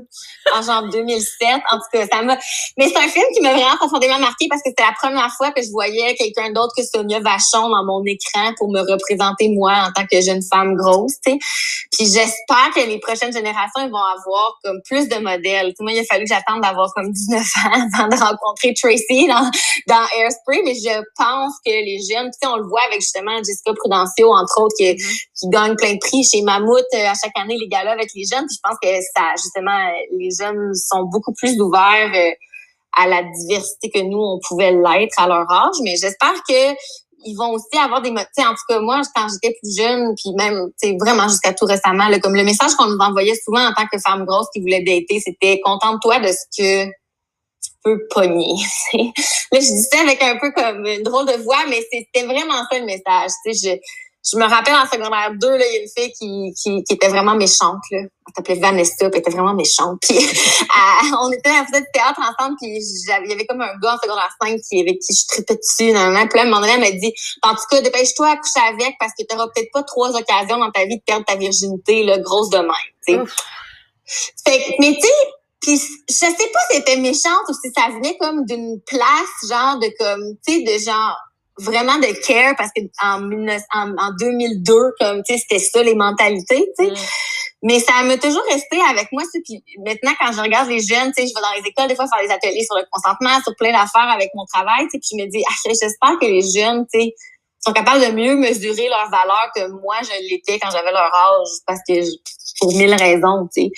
en 0.55 0.61
genre 0.61 0.89
2007. 0.91 1.47
En 1.71 1.78
tout 1.78 1.84
cas, 1.91 2.07
ça 2.11 2.21
m'a. 2.21 2.38
Mais 2.78 2.88
c'est 2.88 2.97
un 2.97 3.07
film 3.07 3.25
qui 3.34 3.41
m'a 3.41 3.53
vraiment 3.53 3.78
profondément 3.78 4.19
marqué 4.19 4.47
parce 4.49 4.61
que 4.61 4.69
c'était 4.69 4.84
la 4.84 4.95
première 4.97 5.32
fois 5.36 5.51
que 5.51 5.61
je 5.61 5.69
voyais 5.71 6.15
quelqu'un 6.15 6.51
d'autre 6.51 6.73
que 6.78 6.84
Sonia 6.84 7.19
Vachon 7.19 7.69
dans 7.69 7.84
mon 7.84 8.03
écran 8.05 8.53
pour 8.57 8.71
me 8.71 8.80
représenter 8.80 9.49
moi 9.49 9.73
en 9.88 9.91
tant 9.91 10.05
que 10.09 10.21
jeune 10.21 10.41
femme 10.41 10.75
grosse. 10.75 11.15
Tu 11.25 11.34
sais. 11.34 11.39
Puis 11.91 12.07
j'espère 12.07 12.71
que 12.73 12.88
les 12.88 12.99
prochaines 12.99 13.16
prochaines 13.18 13.34
générations, 13.34 13.82
ils 13.82 13.91
vont 13.91 13.97
avoir 13.97 14.57
comme 14.63 14.80
plus 14.86 15.07
de 15.07 15.15
modèles. 15.15 15.74
moi, 15.80 15.91
il 15.91 15.99
a 15.99 16.03
fallu 16.03 16.26
que 16.26 16.30
j'attende 16.30 16.61
d'avoir 16.61 16.91
comme 16.93 17.11
19 17.11 17.41
ans 17.41 17.88
avant 17.99 18.07
de 18.09 18.15
rencontrer 18.15 18.74
Tracy 18.74 19.28
dans, 19.28 19.49
dans 19.88 20.05
Airspray, 20.18 20.61
mais 20.63 20.76
je 20.76 21.01
pense 21.18 21.53
que 21.65 21.72
les 21.72 21.99
jeunes, 22.09 22.30
tu 22.32 22.38
sais, 22.41 22.47
on 22.47 22.57
le 22.57 22.68
voit 22.68 22.82
avec 22.88 23.01
justement 23.01 23.38
Jessica 23.38 23.74
Prudencio, 23.74 24.32
entre 24.34 24.61
autres, 24.61 24.76
qui, 24.78 24.86
mm-hmm. 24.86 25.22
qui 25.39 25.49
gagne 25.49 25.76
plein 25.76 25.93
de 25.93 25.99
prix 25.99 26.24
chez 26.24 26.41
Mammouth 26.41 26.86
euh, 26.93 27.07
à 27.07 27.13
chaque 27.13 27.38
année, 27.38 27.57
les 27.57 27.68
galas 27.68 27.93
avec 27.93 28.09
les 28.15 28.24
jeunes. 28.24 28.47
je 28.49 28.59
pense 28.63 28.78
que 28.82 28.89
ça, 29.15 29.34
justement, 29.36 29.78
les 30.18 30.30
jeunes 30.32 30.74
sont 30.74 31.03
beaucoup 31.03 31.34
plus 31.34 31.59
ouverts 31.59 32.11
euh, 32.13 32.32
à 32.97 33.07
la 33.07 33.24
diversité 33.24 33.89
que 33.89 33.99
nous, 33.99 34.18
on 34.18 34.39
pouvait 34.47 34.72
l'être 34.72 35.20
à 35.20 35.28
leur 35.28 35.49
âge. 35.51 35.76
Mais 35.84 35.95
j'espère 35.95 36.34
que 36.47 36.76
ils 37.28 37.36
vont 37.36 37.51
aussi 37.51 37.78
avoir 37.78 38.01
des 38.01 38.11
motifs. 38.11 38.30
En 38.39 38.51
tout 38.51 38.65
cas, 38.69 38.80
moi, 38.80 39.01
quand 39.15 39.28
j'étais 39.30 39.55
plus 39.61 39.75
jeune, 39.75 40.15
puis 40.15 40.34
même, 40.36 40.69
tu 40.82 40.95
vraiment 40.97 41.28
jusqu'à 41.28 41.53
tout 41.53 41.65
récemment, 41.65 42.07
là, 42.07 42.19
comme 42.19 42.36
le 42.36 42.43
message 42.43 42.73
qu'on 42.75 42.88
nous 42.88 42.97
envoyait 42.97 43.36
souvent 43.43 43.67
en 43.67 43.73
tant 43.73 43.86
que 43.91 43.99
femme 43.99 44.25
grosse 44.25 44.47
qui 44.53 44.61
voulait 44.61 44.84
dater, 44.84 45.19
c'était 45.19 45.59
contente-toi 45.63 46.19
de 46.19 46.28
ce 46.28 46.45
que 46.57 46.86
tu 46.86 47.71
peux 47.84 47.99
pogner. 48.09 48.55
là, 48.93 49.59
je 49.59 49.59
dis 49.59 49.88
ça 49.91 50.01
avec 50.01 50.21
un 50.21 50.38
peu 50.38 50.51
comme 50.51 50.86
une 50.86 51.03
drôle 51.03 51.25
de 51.25 51.43
voix, 51.43 51.65
mais 51.69 51.86
c'était 51.91 52.25
vraiment 52.25 52.63
ça 52.71 52.80
le 52.80 52.86
message. 52.86 53.32
Tu 53.45 53.53
sais, 53.53 53.82
je 54.32 54.38
me 54.38 54.45
rappelle 54.45 54.75
en 54.75 54.86
secondaire 54.86 55.32
2, 55.39 55.47
là, 55.57 55.65
il 55.65 55.73
y 55.73 55.78
a 55.78 55.82
une 55.82 55.88
fille 55.95 56.11
qui, 56.11 56.53
qui, 56.53 56.84
qui 56.84 56.93
était 56.93 57.07
vraiment 57.07 57.36
méchante. 57.36 57.82
Là. 57.91 57.99
Elle 57.99 58.34
s'appelait 58.36 58.59
Vanessa, 58.59 58.93
puis 58.97 59.07
elle 59.13 59.19
était 59.19 59.32
vraiment 59.32 59.53
méchante. 59.53 59.99
Puis 60.01 60.17
on 61.21 61.32
était 61.32 61.49
à 61.49 61.65
la 61.71 61.80
de 61.80 61.86
théâtre 61.93 62.19
ensemble, 62.19 62.57
puis 62.59 62.78
il 62.78 63.30
y 63.30 63.34
avait 63.34 63.45
comme 63.45 63.61
un 63.61 63.78
gars 63.82 63.95
en 63.95 63.97
secondaire 63.97 64.30
5 64.41 64.59
qui, 64.67 64.82
avec 64.82 64.99
qui 64.99 65.15
je 65.15 65.28
tripais 65.28 65.55
dessus. 65.55 65.93
Nan, 65.93 66.13
nan. 66.13 66.28
Puis 66.28 66.38
là, 66.38 66.43
un 66.43 66.49
moment 66.49 66.59
donné, 66.59 66.73
elle 66.73 66.82
m'a 66.82 66.91
dit, 66.91 67.13
en 67.43 67.51
tout 67.51 67.63
cas, 67.69 67.82
dépêche-toi 67.82 68.28
à 68.28 68.36
coucher 68.36 68.65
avec 68.67 68.95
parce 68.99 69.13
que 69.17 69.25
tu 69.25 69.36
n'auras 69.36 69.49
peut-être 69.55 69.71
pas 69.71 69.84
trois 69.84 70.09
occasions 70.09 70.57
dans 70.57 70.71
ta 70.71 70.86
vie 70.86 70.97
de 70.97 71.03
perdre 71.05 71.25
ta 71.25 71.36
virginité 71.36 72.03
là, 72.03 72.17
grosse 72.17 72.49
de 72.49 72.57
même. 72.57 73.25
Fait, 74.45 74.75
mais 74.80 74.93
tu 74.95 75.01
sais, 75.01 75.13
puis 75.61 75.78
je 76.09 76.13
sais 76.13 76.28
pas 76.30 76.59
si 76.69 76.78
c'était 76.78 76.97
méchante 76.97 77.43
ou 77.49 77.53
si 77.53 77.71
ça 77.75 77.89
venait 77.91 78.17
comme 78.17 78.45
d'une 78.45 78.80
place, 78.86 79.49
genre 79.49 79.80
de 79.80 79.91
comme, 79.97 80.36
tu 80.45 80.53
sais, 80.53 80.61
de 80.63 80.84
genre 80.84 81.17
vraiment 81.60 81.97
de 81.97 82.08
care 82.26 82.55
parce 82.58 82.72
que 82.76 82.82
en, 83.01 83.22
en, 83.74 84.12
2002, 84.20 84.74
comme, 84.99 85.24
tu 85.24 85.34
sais, 85.34 85.39
c'était 85.39 85.60
ça 85.64 85.84
les 85.84 85.95
mentalités, 85.95 86.66
tu 86.78 86.86
sais. 86.86 86.91
Mm. 86.91 86.95
Mais 87.64 87.80
ça 87.80 88.03
m'a 88.03 88.18
toujours 88.18 88.43
resté 88.51 88.80
avec 88.89 89.12
moi. 89.12 89.24
Puis 89.43 89.64
maintenant, 89.84 90.12
quand 90.20 90.32
je 90.32 90.41
regarde 90.41 90.70
les 90.70 90.80
jeunes, 90.80 91.12
tu 91.12 91.24
sais, 91.24 91.28
je 91.28 91.34
vais 91.34 91.41
dans 91.41 91.60
les 91.60 91.68
écoles 91.68 91.88
des 91.88 91.95
fois 91.95 92.05
faire 92.08 92.26
des 92.26 92.32
ateliers 92.32 92.64
sur 92.64 92.76
le 92.76 92.84
consentement, 92.91 93.41
sur 93.41 93.55
plein 93.55 93.72
d'affaires 93.72 94.10
avec 94.14 94.30
mon 94.36 94.45
travail, 94.45 94.86
tu 94.86 94.91
sais, 94.91 94.99
puis 94.99 95.10
je 95.12 95.24
me 95.24 95.30
dis, 95.30 95.43
ah, 95.47 95.53
j'espère 95.66 96.20
que 96.20 96.26
les 96.26 96.41
jeunes, 96.41 96.86
tu 96.93 96.99
sais, 96.99 97.14
sont 97.60 97.74
capables 97.74 98.05
de 98.05 98.12
mieux 98.12 98.36
mesurer 98.36 98.88
leur 98.88 99.10
valeur 99.10 99.49
que 99.55 99.68
moi 99.82 99.95
je 100.03 100.30
l'étais 100.30 100.60
quand 100.60 100.70
j'avais 100.72 100.91
leur 100.91 101.14
âge, 101.14 101.47
parce 101.66 101.80
que 101.88 101.93
pour 102.60 102.76
mille 102.76 102.93
raisons, 102.93 103.47
tu 103.53 103.64
sais. 103.64 103.72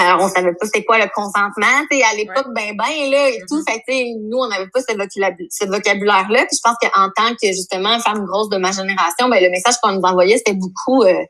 Ben, 0.00 0.16
on 0.18 0.28
savait 0.28 0.54
pas 0.54 0.64
c'était 0.64 0.84
quoi 0.84 0.98
le 0.98 1.10
consentement, 1.14 1.84
tu 1.90 1.98
sais, 1.98 2.02
à 2.02 2.14
l'époque, 2.14 2.46
ben 2.54 2.74
ben 2.74 3.10
là 3.10 3.28
et 3.28 3.42
tout. 3.46 3.56
Mm-hmm. 3.56 3.70
Fait 3.70 3.82
tu 3.86 3.92
sais, 3.92 4.04
nous 4.18 4.38
on 4.38 4.48
n'avait 4.48 4.68
pas 4.68 4.80
ce, 4.80 5.66
vocabulaire 5.66 6.26
là. 6.30 6.46
Puis 6.46 6.56
je 6.56 6.60
pense 6.62 6.76
qu'en 6.80 7.10
tant 7.14 7.34
que 7.34 7.46
justement 7.48 7.98
femme 8.00 8.24
grosse 8.24 8.48
de 8.48 8.56
ma 8.56 8.72
génération, 8.72 9.28
ben 9.28 9.42
le 9.42 9.50
message 9.50 9.74
qu'on 9.82 9.92
nous 9.92 10.02
envoyait 10.02 10.38
c'était 10.38 10.54
beaucoup. 10.54 11.02
Euh, 11.02 11.22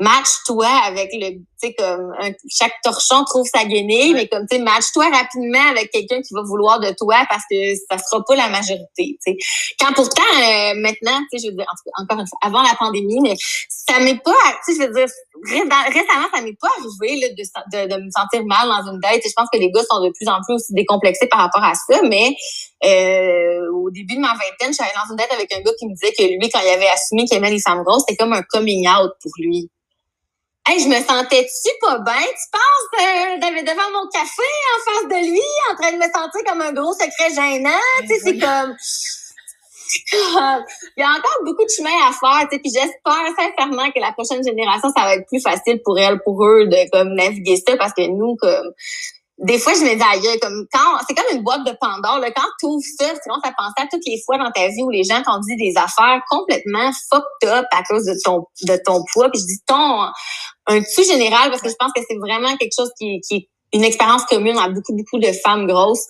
match-toi 0.00 0.66
avec 0.86 1.10
le, 1.12 1.30
tu 1.30 1.44
sais, 1.56 1.74
comme 1.74 2.12
chaque 2.48 2.72
torchon 2.82 3.22
trouve 3.24 3.46
sa 3.46 3.64
guenille, 3.64 4.14
mais 4.14 4.26
comme, 4.28 4.46
tu 4.50 4.56
sais, 4.56 4.62
match-toi 4.62 5.10
rapidement 5.10 5.70
avec 5.70 5.90
quelqu'un 5.90 6.22
qui 6.22 6.32
va 6.32 6.40
vouloir 6.42 6.80
de 6.80 6.90
toi 6.96 7.16
parce 7.28 7.42
que 7.50 7.56
ça 7.90 7.98
sera 7.98 8.24
pas 8.24 8.34
la 8.34 8.48
majorité, 8.48 8.86
tu 8.96 9.16
sais. 9.20 9.36
Quand 9.78 9.92
pourtant, 9.92 10.22
euh, 10.38 10.74
maintenant, 10.76 11.20
tu 11.30 11.38
sais, 11.38 11.46
je 11.46 11.50
veux 11.50 11.56
dire, 11.56 11.66
encore 12.00 12.18
une 12.18 12.26
fois, 12.26 12.38
avant 12.42 12.62
la 12.62 12.74
pandémie, 12.78 13.20
mais 13.20 13.34
ça 13.68 14.00
m'est 14.00 14.22
pas, 14.22 14.32
tu 14.64 14.72
sais, 14.72 14.80
je 14.80 14.88
veux 14.88 14.94
dire, 14.94 15.06
récemment, 15.44 16.28
ça 16.34 16.40
m'est 16.40 16.56
pas 16.58 16.68
arrivé, 16.78 17.20
là, 17.20 17.28
de, 17.28 17.94
de, 17.94 18.02
me 18.02 18.10
sentir 18.10 18.44
mal 18.46 18.68
dans 18.68 18.92
une 18.92 19.00
date. 19.00 19.20
je 19.24 19.32
pense 19.36 19.48
que 19.52 19.58
les 19.58 19.70
gars 19.70 19.82
sont 19.88 20.00
de 20.00 20.10
plus 20.16 20.28
en 20.28 20.40
plus 20.46 20.54
aussi 20.54 20.72
décomplexés 20.72 21.28
par 21.28 21.40
rapport 21.40 21.62
à 21.62 21.74
ça, 21.74 22.00
mais 22.08 22.34
euh, 22.84 23.70
au 23.74 23.90
début 23.90 24.16
de 24.16 24.20
ma 24.20 24.32
vingtaine, 24.32 24.72
allée 24.78 24.92
dans 24.94 25.10
une 25.10 25.16
date 25.16 25.32
avec 25.32 25.52
un 25.52 25.60
gars 25.60 25.72
qui 25.78 25.86
me 25.86 25.94
disait 25.94 26.12
que 26.16 26.22
lui, 26.22 26.50
quand 26.50 26.60
il 26.60 26.68
avait 26.68 26.88
assumé 26.88 27.24
qu'il 27.26 27.36
aimait 27.36 27.50
les 27.50 27.60
femmes 27.60 27.82
grosses, 27.82 28.04
c'était 28.08 28.16
comme 28.16 28.32
un 28.32 28.42
coming 28.42 28.88
out 28.88 29.12
pour 29.20 29.32
lui. 29.38 29.70
Hey, 30.66 30.78
je 30.78 30.88
me 30.88 30.94
sentais-tu 30.94 31.70
pas 31.80 31.98
bien? 32.00 32.20
Tu 32.20 32.46
penses 32.52 33.00
euh, 33.00 33.62
devant 33.62 33.90
mon 33.92 34.08
café 34.08 34.50
en 34.70 34.78
face 34.84 35.08
de 35.08 35.30
lui, 35.30 35.40
en 35.70 35.74
train 35.74 35.92
de 35.92 35.96
me 35.96 36.02
sentir 36.02 36.44
comme 36.46 36.60
un 36.60 36.72
gros 36.72 36.92
secret 36.92 37.34
gênant? 37.34 37.70
Tu 38.02 38.06
sais, 38.08 38.20
c'est 38.22 38.38
comme... 38.38 38.76
Il 40.12 41.00
y 41.00 41.02
a 41.02 41.08
encore 41.08 41.38
beaucoup 41.44 41.64
de 41.64 41.70
chemin 41.70 41.90
à 42.06 42.12
faire, 42.12 42.48
tu 42.48 42.56
sais, 42.56 42.62
puis 42.62 42.70
j'espère 42.72 43.26
sincèrement 43.36 43.90
que 43.90 43.98
la 43.98 44.12
prochaine 44.12 44.44
génération, 44.44 44.88
ça 44.96 45.02
va 45.02 45.14
être 45.14 45.26
plus 45.26 45.40
facile 45.40 45.80
pour 45.84 45.98
elle, 45.98 46.20
pour 46.22 46.44
eux, 46.46 46.66
de 46.66 46.90
comme 46.90 47.14
naviguer 47.14 47.56
ça, 47.56 47.76
parce 47.76 47.92
que 47.92 48.06
nous, 48.06 48.36
comme 48.36 48.72
des 49.42 49.58
fois, 49.58 49.72
je 49.72 49.80
me 49.80 49.94
dis 49.94 50.02
ailleurs, 50.02 50.38
comme 50.40 50.66
quand 50.70 50.98
c'est 51.08 51.14
comme 51.14 51.36
une 51.36 51.42
boîte 51.42 51.64
de 51.64 51.72
Pandore. 51.80 52.18
Là, 52.18 52.30
quand 52.30 52.46
tu 52.58 52.66
ouvres 52.66 52.84
ça, 52.98 53.06
tu 53.14 53.20
commences 53.24 53.44
à 53.44 53.82
à 53.82 53.86
toutes 53.90 54.04
les 54.06 54.20
fois 54.24 54.36
dans 54.36 54.50
ta 54.50 54.68
vie 54.68 54.82
où 54.82 54.90
les 54.90 55.04
gens 55.04 55.22
t'ont 55.22 55.38
dit 55.38 55.56
des 55.56 55.72
affaires 55.76 56.20
complètement 56.28 56.90
fucked 57.10 57.48
up 57.48 57.64
à 57.72 57.82
cause 57.84 58.04
de 58.04 58.14
ton 58.22 58.44
de 58.62 58.78
ton 58.84 59.02
poids. 59.12 59.30
Puis 59.30 59.40
je 59.40 59.46
dis 59.46 59.60
ton 59.66 60.04
un 60.66 60.80
dessus 60.80 61.04
général 61.04 61.50
parce 61.50 61.62
que 61.62 61.70
je 61.70 61.74
pense 61.78 61.92
que 61.94 62.02
c'est 62.08 62.18
vraiment 62.18 62.54
quelque 62.56 62.74
chose 62.76 62.90
qui, 62.98 63.20
qui 63.26 63.36
est 63.36 63.48
une 63.72 63.84
expérience 63.84 64.24
commune 64.26 64.58
à 64.58 64.68
beaucoup 64.68 64.94
beaucoup 64.94 65.18
de 65.18 65.32
femmes 65.32 65.66
grosses. 65.66 66.04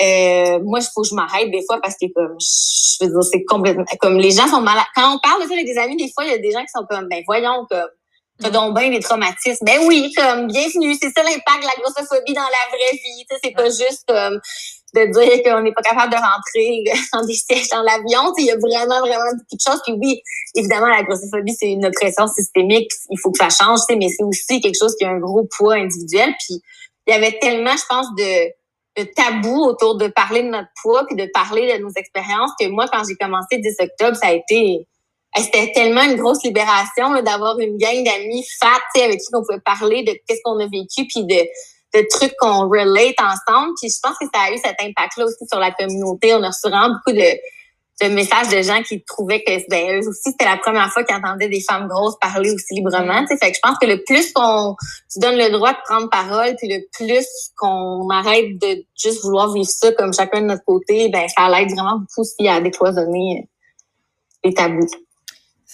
Euh, 0.00 0.58
moi, 0.62 0.80
il 0.80 0.86
faut 0.92 1.02
que 1.02 1.08
je 1.08 1.14
m'arrête 1.14 1.50
des 1.50 1.64
fois 1.66 1.80
parce 1.80 1.94
que 1.94 2.06
comme 2.14 2.36
je 2.38 3.04
veux 3.04 3.10
dire, 3.10 3.22
c'est 3.22 3.44
complètement 3.44 3.84
comme 4.00 4.18
les 4.18 4.32
gens 4.32 4.46
sont 4.46 4.60
malades. 4.60 4.84
Quand 4.94 5.14
on 5.14 5.18
parle 5.20 5.42
de 5.42 5.48
ça 5.48 5.54
avec 5.54 5.64
des 5.64 5.78
amis, 5.78 5.96
des 5.96 6.10
fois 6.12 6.24
il 6.24 6.32
y 6.32 6.34
a 6.34 6.38
des 6.38 6.50
gens 6.50 6.60
qui 6.60 6.72
sont 6.74 6.84
comme 6.88 7.08
ben 7.08 7.22
voyons 7.26 7.64
comme 7.70 7.88
T'as 8.40 8.50
donc 8.50 8.76
bien 8.76 8.90
des 8.90 9.00
traumatismes. 9.00 9.64
Ben 9.64 9.80
oui, 9.86 10.12
comme 10.16 10.48
bienvenue. 10.48 10.94
C'est 11.00 11.10
ça 11.10 11.22
l'impact 11.22 11.62
de 11.62 11.66
la 11.66 11.80
grossophobie 11.80 12.32
dans 12.32 12.42
la 12.42 12.68
vraie 12.68 12.92
vie. 12.92 13.24
C'est 13.42 13.52
pas 13.52 13.66
juste 13.66 14.04
comme 14.08 14.40
de 14.94 15.06
dire 15.12 15.42
qu'on 15.44 15.62
n'est 15.62 15.72
pas 15.72 15.82
capable 15.82 16.12
de 16.12 16.16
rentrer 16.16 16.84
dans 17.12 17.24
des 17.24 17.34
sièges 17.34 17.68
dans 17.68 17.82
l'avion. 17.82 18.32
Il 18.38 18.46
y 18.46 18.50
a 18.50 18.56
vraiment, 18.56 19.00
vraiment 19.00 19.30
beaucoup 19.32 19.54
de 19.54 19.60
choses. 19.64 19.80
Puis 19.84 19.94
oui, 20.00 20.20
évidemment, 20.56 20.88
la 20.88 21.04
grossophobie, 21.04 21.54
c'est 21.54 21.70
une 21.70 21.86
oppression 21.86 22.26
systémique. 22.26 22.90
Il 23.10 23.18
faut 23.20 23.30
que 23.30 23.38
ça 23.38 23.50
change, 23.50 23.80
mais 23.90 24.08
c'est 24.08 24.24
aussi 24.24 24.60
quelque 24.60 24.78
chose 24.78 24.96
qui 24.96 25.04
a 25.04 25.10
un 25.10 25.18
gros 25.18 25.46
poids 25.56 25.74
individuel. 25.74 26.34
Puis 26.44 26.60
il 27.06 27.12
y 27.12 27.16
avait 27.16 27.38
tellement, 27.38 27.76
je 27.76 27.84
pense, 27.88 28.06
de, 28.16 29.02
de 29.02 29.08
tabou 29.14 29.64
autour 29.64 29.96
de 29.96 30.08
parler 30.08 30.42
de 30.42 30.48
notre 30.48 30.70
poids 30.82 31.06
puis 31.06 31.16
de 31.16 31.30
parler 31.32 31.76
de 31.78 31.82
nos 31.82 31.90
expériences 31.90 32.50
que 32.58 32.66
moi, 32.66 32.86
quand 32.92 33.02
j'ai 33.08 33.14
commencé 33.14 33.56
le 33.56 33.62
10 33.62 33.76
octobre, 33.78 34.16
ça 34.16 34.28
a 34.28 34.32
été 34.32 34.88
c'était 35.42 35.72
tellement 35.72 36.02
une 36.02 36.16
grosse 36.16 36.42
libération 36.44 37.20
d'avoir 37.22 37.58
une 37.58 37.76
gang 37.76 38.04
d'amis 38.04 38.46
fat 38.60 39.02
avec 39.02 39.18
qui 39.18 39.26
on 39.32 39.42
pouvait 39.42 39.60
parler 39.60 40.04
de 40.04 40.12
qu'est-ce 40.26 40.40
qu'on 40.44 40.58
a 40.60 40.66
vécu 40.66 41.06
puis 41.08 41.24
de, 41.24 41.98
de 41.98 42.06
trucs 42.10 42.34
qu'on 42.38 42.68
relate 42.68 43.16
ensemble. 43.20 43.72
Puis 43.80 43.90
je 43.90 43.98
pense 44.00 44.16
que 44.18 44.26
ça 44.32 44.42
a 44.42 44.52
eu 44.52 44.58
cet 44.58 44.76
impact-là 44.80 45.24
aussi 45.24 45.44
sur 45.50 45.58
la 45.58 45.72
communauté. 45.72 46.34
On 46.34 46.42
a 46.42 46.48
reçu 46.48 46.68
vraiment 46.68 46.94
beaucoup 46.94 47.16
de, 47.16 47.38
de 48.02 48.14
messages 48.14 48.48
de 48.48 48.62
gens 48.62 48.82
qui 48.82 49.02
trouvaient 49.02 49.42
que 49.42 49.68
ben, 49.68 50.00
eux 50.00 50.08
aussi, 50.08 50.30
c'était 50.30 50.44
la 50.44 50.56
première 50.56 50.92
fois 50.92 51.02
qu'ils 51.02 51.16
entendaient 51.16 51.48
des 51.48 51.60
femmes 51.60 51.88
grosses 51.88 52.16
parler 52.20 52.52
aussi 52.52 52.74
librement. 52.74 53.26
Fait 53.26 53.50
que 53.50 53.56
je 53.56 53.60
pense 53.60 53.78
que 53.80 53.86
le 53.86 54.04
plus 54.04 54.32
qu'on 54.32 54.76
se 55.08 55.18
donne 55.18 55.36
le 55.36 55.50
droit 55.50 55.72
de 55.72 55.78
prendre 55.84 56.08
parole, 56.10 56.54
puis 56.56 56.68
le 56.68 56.84
plus 56.92 57.26
qu'on 57.56 58.08
arrête 58.10 58.56
de 58.60 58.84
juste 58.96 59.22
vouloir 59.24 59.52
vivre 59.52 59.68
ça 59.68 59.90
comme 59.92 60.12
chacun 60.12 60.42
de 60.42 60.46
notre 60.46 60.64
côté, 60.64 61.08
ben 61.08 61.26
ça 61.28 61.48
l'aide 61.48 61.70
vraiment 61.70 61.98
beaucoup 61.98 62.20
aussi 62.20 62.48
à 62.48 62.60
décloisonner 62.60 63.48
les 64.44 64.54
tabous 64.54 64.86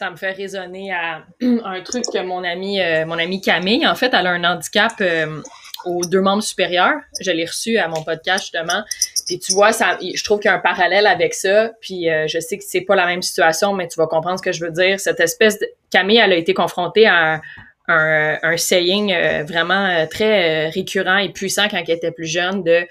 ça 0.01 0.11
me 0.11 0.16
fait 0.16 0.32
résonner 0.32 0.92
à 0.92 1.26
un 1.42 1.80
truc 1.82 2.05
que 2.11 2.22
mon 2.22 2.42
ami, 2.42 2.80
euh, 2.80 3.05
Camille, 3.44 3.86
en 3.86 3.94
fait, 3.94 4.14
elle 4.14 4.26
a 4.26 4.30
un 4.30 4.44
handicap 4.44 4.94
euh, 5.03 5.42
aux 5.84 6.07
deux 6.07 6.22
membres 6.22 6.42
supérieurs. 6.42 7.01
Je 7.20 7.30
l'ai 7.30 7.44
reçu 7.44 7.76
à 7.76 7.86
mon 7.86 8.03
podcast, 8.03 8.44
justement. 8.44 8.82
Puis 9.26 9.38
tu 9.38 9.53
vois, 9.53 9.72
ça, 9.72 9.98
je 10.01 10.24
trouve 10.24 10.40
qu'il 10.40 10.51
y 10.51 10.55
a 10.55 10.57
un 10.57 10.61
parallèle 10.61 11.07
avec 11.07 11.34
ça. 11.34 11.72
Puis 11.82 12.09
euh, 12.09 12.26
je 12.28 12.40
sais 12.40 12.57
que 12.57 12.64
c'est 12.66 12.80
pas 12.80 12.96
la 12.96 13.05
même 13.05 13.20
situation, 13.20 13.74
mais 13.74 13.88
tu 13.88 13.98
vas 13.98 14.07
comprendre 14.07 14.38
ce 14.38 14.42
que 14.42 14.53
je 14.53 14.64
veux 14.64 14.70
dire. 14.70 14.98
Cette 14.98 15.20
espèce 15.20 15.59
de... 15.59 15.66
Camille, 15.90 16.16
elle 16.16 16.32
a 16.32 16.36
été 16.36 16.55
confrontée 16.55 17.07
à 17.07 17.42
un, 17.86 18.57
saying 18.57 19.12
vraiment 19.42 20.07
très 20.07 20.68
récurrent 20.68 21.18
et 21.18 21.30
puissant 21.30 21.68
quand 21.68 21.82
elle 21.84 21.96
était 21.96 22.12
plus 22.12 22.26
jeune 22.26 22.62
de 22.62 22.86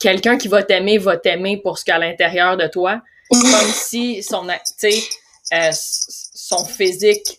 quelqu'un 0.00 0.38
qui 0.38 0.48
va 0.48 0.62
t'aimer 0.62 0.96
va 0.96 1.18
t'aimer 1.18 1.58
pour 1.58 1.78
ce 1.78 1.84
qu'il 1.84 1.92
y 1.92 1.94
a 1.94 1.96
à 1.96 2.00
l'intérieur 2.00 2.56
de 2.56 2.66
toi. 2.66 3.02
Comme 3.30 3.70
si 3.70 4.22
son... 4.22 4.46
Tu 4.46 4.90
sais 4.90 5.02
euh, 5.52 5.70
son 5.72 6.64
physique 6.64 7.38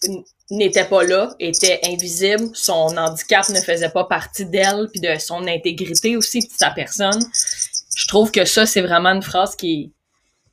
n'était 0.52 0.86
pas 0.86 1.04
là, 1.04 1.34
était 1.40 1.80
invisible, 1.86 2.50
son 2.54 2.96
handicap 2.98 3.48
ne 3.50 3.60
faisait 3.60 3.90
pas 3.90 4.04
partie 4.04 4.46
d'elle, 4.46 4.90
puis 4.92 5.00
de 5.00 5.18
son 5.20 5.48
intégrité 5.48 6.16
aussi, 6.16 6.40
de 6.40 6.52
sa 6.56 6.70
personne. 6.72 7.24
Je 7.96 8.08
trouve 8.08 8.32
que 8.32 8.46
ça, 8.46 8.66
c'est 8.66 8.82
vraiment 8.82 9.10
une 9.10 9.24
phrase 9.24 9.56
qui 9.56 9.74
est 9.74 9.90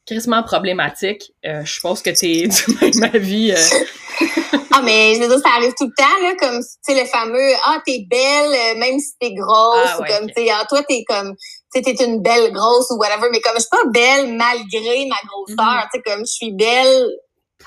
crissement 0.06 0.42
problématique. 0.42 1.32
Euh, 1.44 1.64
je 1.64 1.80
pense 1.80 2.02
que 2.02 2.10
t'es 2.10 2.48
du 2.48 2.78
même 2.80 3.10
avis. 3.14 3.52
Euh. 3.52 4.26
ah, 4.72 4.82
mais 4.82 5.14
je 5.14 5.20
veux 5.20 5.28
dire, 5.28 5.38
ça 5.38 5.56
arrive 5.56 5.74
tout 5.76 5.86
le 5.86 5.94
temps, 5.96 6.22
là, 6.22 6.34
comme, 6.38 6.60
tu 6.60 6.94
sais, 6.94 7.00
le 7.00 7.06
fameux 7.06 7.52
«Ah, 7.64 7.80
t'es 7.84 8.06
belle, 8.08 8.78
même 8.78 8.98
si 8.98 9.12
t'es 9.20 9.34
grosse 9.34 9.88
ah, 9.88 9.98
ou 10.00 10.04
comme, 10.04 10.28
tu 10.28 10.42
sais, 10.42 10.50
ah, 10.50 10.64
toi, 10.68 10.82
t'es 10.88 11.04
comme...» 11.06 11.34
tu 11.74 11.82
t'es 11.82 12.04
une 12.04 12.20
belle 12.20 12.52
grosse 12.52 12.90
ou 12.90 12.96
whatever, 12.96 13.28
mais 13.30 13.40
comme 13.40 13.54
je 13.54 13.60
suis 13.60 13.68
pas 13.70 13.88
belle 13.90 14.34
malgré 14.34 15.06
ma 15.06 15.16
grosseur, 15.28 15.56
mm-hmm. 15.56 15.88
tu 15.92 15.98
sais, 15.98 16.02
comme 16.04 16.20
je 16.20 16.32
suis 16.32 16.52
belle 16.52 17.08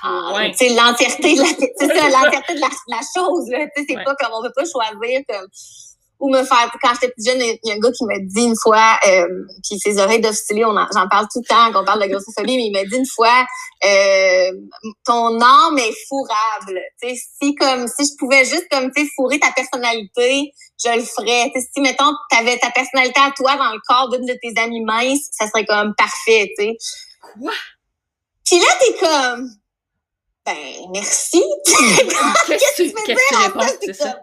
ah, 0.06 0.46
c'est 0.54 0.68
l'entièreté 0.68 1.34
de 1.34 1.40
la, 1.40 2.10
l'entièreté 2.10 2.54
de 2.54 2.60
la, 2.60 2.68
la 2.88 3.00
chose, 3.16 3.48
là. 3.48 3.66
Tu 3.74 3.82
sais, 3.82 3.86
c'est 3.88 4.04
pas 4.04 4.14
comme 4.16 4.32
on 4.34 4.42
veut 4.42 4.52
pas 4.54 4.64
choisir 4.64 5.20
comme, 5.26 5.48
ou 6.20 6.30
me 6.30 6.44
faire, 6.44 6.70
quand 6.80 6.92
j'étais 6.94 7.12
plus 7.12 7.24
jeune, 7.24 7.40
il 7.40 7.58
y 7.64 7.72
a 7.72 7.74
un 7.74 7.78
gars 7.78 7.90
qui 7.90 8.04
m'a 8.04 8.18
dit 8.18 8.44
une 8.44 8.56
fois, 8.56 8.98
euh, 9.06 9.26
puis 9.68 9.78
ses 9.78 9.98
oreilles 9.98 10.20
d'officier, 10.20 10.62
j'en 10.62 11.08
parle 11.08 11.26
tout 11.32 11.40
le 11.40 11.46
temps 11.46 11.72
quand 11.72 11.82
on 11.82 11.84
parle 11.84 12.02
de 12.02 12.08
grossophobie, 12.08 12.56
mais 12.56 12.66
il 12.66 12.72
m'a 12.72 12.84
dit 12.84 12.96
une 12.96 13.06
fois, 13.06 13.44
euh, 13.84 14.50
ton 15.04 15.40
âme 15.40 15.78
est 15.78 15.94
fourrable. 16.08 16.80
Tu 17.02 17.08
sais, 17.08 17.22
si 17.42 17.54
comme, 17.54 17.86
si 17.88 18.04
je 18.06 18.16
pouvais 18.18 18.44
juste 18.44 18.66
comme, 18.70 18.90
tu 18.94 19.08
fourrer 19.16 19.40
ta 19.40 19.50
personnalité, 19.52 20.52
je 20.82 20.96
le 20.96 21.02
ferais. 21.02 21.50
Tu 21.54 21.60
sais, 21.60 21.68
si, 21.74 21.80
mettons, 21.80 22.12
t'avais 22.30 22.58
ta 22.58 22.70
personnalité 22.70 23.20
à 23.20 23.30
toi 23.32 23.56
dans 23.56 23.72
le 23.72 23.80
corps 23.86 24.10
d'une 24.10 24.26
de 24.26 24.38
tes 24.40 24.58
amies 24.60 24.84
minces, 24.84 25.28
ça 25.32 25.46
serait 25.48 25.66
comme 25.66 25.94
parfait, 25.96 26.52
tu 26.58 26.64
sais. 26.64 26.76
Quoi? 27.20 27.52
Puis 28.44 28.58
là, 28.58 28.66
t'es 28.78 28.94
comme, 28.98 29.50
ben, 30.46 30.90
merci. 30.92 31.42
Qu'est-ce 32.46 32.92
que 32.92 33.28
tu 33.28 33.34
réponds, 33.34 33.76
c'est 33.80 33.94
ça? 33.94 34.20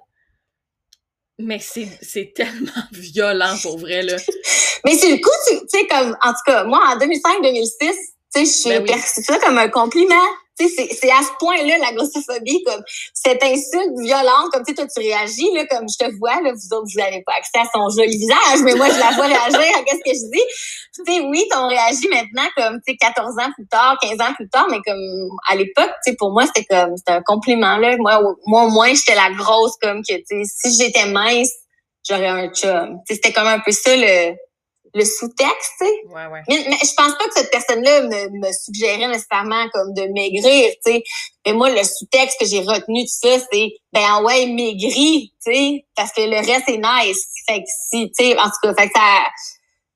Mais 1.40 1.60
c'est 1.60 2.34
tellement 2.36 2.72
violent 2.92 3.56
pour 3.62 3.80
vrai, 3.80 4.04
là. 4.04 4.18
Mais 4.86 4.96
c'est 4.96 5.12
le 5.12 5.18
coup, 5.18 5.30
tu 5.48 5.58
sais, 5.68 5.88
comme, 5.88 6.18
en 6.24 6.32
tout 6.32 6.40
cas, 6.46 6.64
moi, 6.64 6.80
en 6.88 6.98
2005-2006, 6.98 7.72
tu 7.80 8.46
sais, 8.46 8.70
je 8.70 8.70
ben 8.70 8.86
perçu 8.86 9.22
ça 9.22 9.38
comme 9.40 9.58
un 9.58 9.70
compliment 9.70 10.16
c'est 10.70 11.12
à 11.12 11.22
ce 11.22 11.32
point-là, 11.40 11.78
la 11.78 11.94
grossophobie, 11.94 12.64
comme 12.64 12.82
cette 13.14 13.44
insulte 13.44 13.98
violente, 14.00 14.50
comme 14.52 14.64
tu 14.64 14.72
sais, 14.72 14.76
toi, 14.76 14.86
tu 14.94 15.02
réagis, 15.02 15.50
là, 15.54 15.66
comme 15.68 15.88
je 15.90 15.98
te 15.98 16.12
vois, 16.18 16.42
là, 16.42 16.52
vous 16.54 16.76
autres, 16.76 16.88
vous 16.94 17.00
n'avez 17.00 17.24
pas 17.24 17.34
accès 17.38 17.60
à 17.60 17.66
son 17.74 17.90
joli 17.90 18.18
visage, 18.18 18.62
mais 18.64 18.76
moi, 18.76 18.90
je 18.90 19.00
la 19.00 19.12
vois 19.12 19.28
réagir 19.28 19.78
à 19.78 19.84
qu'est-ce 19.86 20.04
que 20.04 20.14
je 20.14 20.32
dis? 20.32 20.46
Tu 20.94 21.04
sais, 21.06 21.20
oui, 21.22 21.48
on 21.56 21.68
réagit 21.68 22.08
maintenant 22.10 22.48
comme, 22.56 22.80
tu 22.86 22.94
sais, 22.94 22.98
14 22.98 23.38
ans 23.40 23.52
plus 23.56 23.68
tard, 23.68 23.98
15 24.02 24.12
ans 24.22 24.34
plus 24.36 24.50
tard, 24.50 24.68
mais 24.70 24.80
comme 24.86 25.30
à 25.50 25.56
l'époque, 25.56 25.92
tu 26.06 26.12
sais, 26.12 26.16
pour 26.18 26.32
moi, 26.32 26.46
c'était 26.46 26.66
comme, 26.66 26.98
c'était 26.98 27.14
un 27.14 27.22
compliment, 27.22 27.78
là. 27.78 27.96
Moi, 27.98 28.22
moi, 28.46 28.66
au 28.66 28.70
moins, 28.70 28.94
j'étais 28.94 29.16
la 29.16 29.32
grosse, 29.32 29.76
comme 29.82 30.02
que, 30.04 30.14
tu 30.14 30.46
sais, 30.46 30.70
si 30.70 30.84
j'étais 30.84 31.06
mince, 31.06 31.52
j'aurais 32.08 32.28
un 32.28 32.48
chum. 32.50 33.00
Tu 33.08 33.14
sais, 33.14 33.22
c'était 33.24 33.34
comme 33.34 33.48
un 33.48 33.60
peu 33.60 33.72
ça, 33.72 33.96
le, 33.96 34.36
le 34.94 35.06
sous-texte, 35.06 35.72
tu 35.80 35.86
sais. 35.86 35.94
Ouais, 36.08 36.26
ouais. 36.28 36.42
Mais, 36.50 36.66
mais, 36.70 36.78
je 36.82 36.94
pense 36.96 37.14
pas 37.18 37.26
que 37.26 37.34
cette 37.36 37.52
personne-là 37.52 38.02
me, 38.02 38.30
me 38.40 38.52
suggérait 38.52 39.08
nécessairement 39.08 39.68
comme 39.74 39.94
de 39.94 40.04
maigrir, 40.14 40.72
tu 40.86 40.92
sais. 40.92 41.04
Mais 41.46 41.54
moi, 41.54 41.70
le 41.70 41.84
sous-texte 41.84 42.40
que 42.40 42.46
j'ai 42.46 42.60
retenu 42.60 43.04
de 43.04 43.10
ça, 43.10 43.46
c'est 43.52 43.70
ben 43.94 44.24
ouais, 44.24 44.48
maigri, 44.48 45.34
tu 45.44 45.54
sais, 45.54 45.86
parce 45.96 46.12
que 46.12 46.22
le 46.22 46.38
reste 46.38 46.68
est 46.68 46.78
nice. 46.78 47.26
Fait 47.48 47.60
que 47.60 47.70
si, 47.90 48.12
tu 48.12 48.26
sais, 48.26 48.38
en 48.38 48.46
tout 48.46 48.60
cas, 48.64 48.74
fait 48.74 48.88
que 48.88 48.94
ça. 48.96 49.28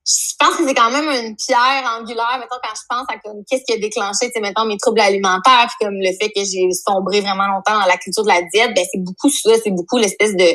Je 0.07 0.35
pense 0.37 0.57
que 0.57 0.67
c'est 0.67 0.75
quand 0.75 0.91
même 0.91 1.09
une 1.09 1.35
pierre 1.35 1.97
angulaire, 1.97 2.37
mettons, 2.37 2.57
quand 2.61 2.75
je 2.75 2.83
pense 2.87 3.07
à 3.09 3.17
comme 3.17 3.41
qu'est-ce 3.49 3.63
qui 3.63 3.73
a 3.73 3.79
déclenché, 3.79 4.27
tu 4.27 4.33
sais, 4.33 4.39
mettons, 4.39 4.65
mes 4.65 4.77
troubles 4.77 4.99
alimentaires, 4.99 5.65
puis 5.67 5.87
comme 5.87 5.95
le 5.95 6.11
fait 6.21 6.29
que 6.29 6.43
j'ai 6.45 6.69
sombré 6.73 7.21
vraiment 7.21 7.47
longtemps 7.47 7.79
dans 7.79 7.87
la 7.87 7.97
culture 7.97 8.21
de 8.21 8.27
la 8.27 8.43
diète, 8.43 8.75
ben 8.75 8.85
c'est 8.91 9.03
beaucoup 9.03 9.31
ça, 9.31 9.49
c'est 9.63 9.71
beaucoup 9.71 9.97
l'espèce 9.97 10.35
de 10.35 10.45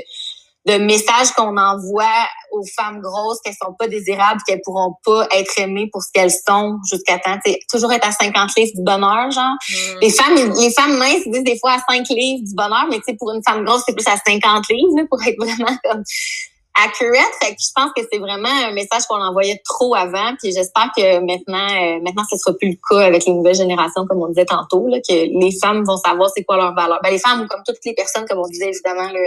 de 0.70 0.84
messages 0.84 1.32
qu'on 1.32 1.56
envoie 1.56 2.04
aux 2.52 2.64
femmes 2.76 3.00
grosses 3.00 3.40
qu'elles 3.44 3.56
sont 3.60 3.74
pas 3.78 3.88
désirables, 3.88 4.40
qu'elles 4.46 4.60
pourront 4.64 4.94
pas 5.04 5.26
être 5.32 5.58
aimées 5.58 5.88
pour 5.92 6.02
ce 6.02 6.08
qu'elles 6.12 6.30
sont 6.30 6.78
jusqu'à 6.90 7.18
temps. 7.18 7.38
toujours 7.70 7.92
être 7.92 8.06
à 8.06 8.12
50 8.12 8.50
livres 8.56 8.72
du 8.74 8.82
bonheur, 8.82 9.30
genre. 9.30 9.54
Mm. 9.68 9.98
Les 10.00 10.10
femmes, 10.10 10.34
les 10.34 10.72
femmes 10.72 10.96
minces 10.98 11.26
disent 11.26 11.44
des 11.44 11.58
fois 11.58 11.72
à 11.72 11.92
5 11.92 12.08
livres 12.10 12.44
du 12.44 12.54
bonheur, 12.54 12.86
mais 12.90 13.00
tu 13.06 13.16
pour 13.16 13.32
une 13.32 13.42
femme 13.46 13.64
grosse, 13.64 13.82
c'est 13.86 13.94
plus 13.94 14.06
à 14.06 14.16
50 14.16 14.68
livres, 14.68 15.06
pour 15.08 15.22
être 15.22 15.36
vraiment 15.38 15.76
comme 15.84 16.02
accurate. 16.82 17.32
Fait 17.42 17.50
que 17.50 17.60
je 17.60 17.70
pense 17.74 17.90
que 17.96 18.02
c'est 18.10 18.18
vraiment 18.18 18.48
un 18.48 18.72
message 18.72 19.02
qu'on 19.08 19.20
envoyait 19.20 19.60
trop 19.64 19.94
avant. 19.94 20.34
Puis 20.40 20.52
j'espère 20.52 20.90
que 20.96 21.18
maintenant, 21.20 21.68
euh, 21.68 22.00
maintenant, 22.02 22.22
ce 22.30 22.36
sera 22.36 22.56
plus 22.56 22.70
le 22.70 22.78
cas 22.88 23.06
avec 23.06 23.24
les 23.26 23.32
nouvelles 23.32 23.56
générations, 23.56 24.06
comme 24.06 24.22
on 24.22 24.28
disait 24.28 24.46
tantôt, 24.46 24.86
là, 24.88 24.98
que 24.98 25.12
les 25.12 25.50
femmes 25.60 25.84
vont 25.84 25.96
savoir 25.96 26.30
c'est 26.34 26.44
quoi 26.44 26.56
leur 26.56 26.74
valeur. 26.74 27.00
Ben, 27.02 27.10
les 27.10 27.18
femmes, 27.18 27.46
comme 27.48 27.62
toutes 27.66 27.84
les 27.84 27.94
personnes, 27.94 28.24
comme 28.28 28.38
on 28.38 28.48
disait 28.48 28.68
évidemment, 28.68 29.10
là, 29.10 29.20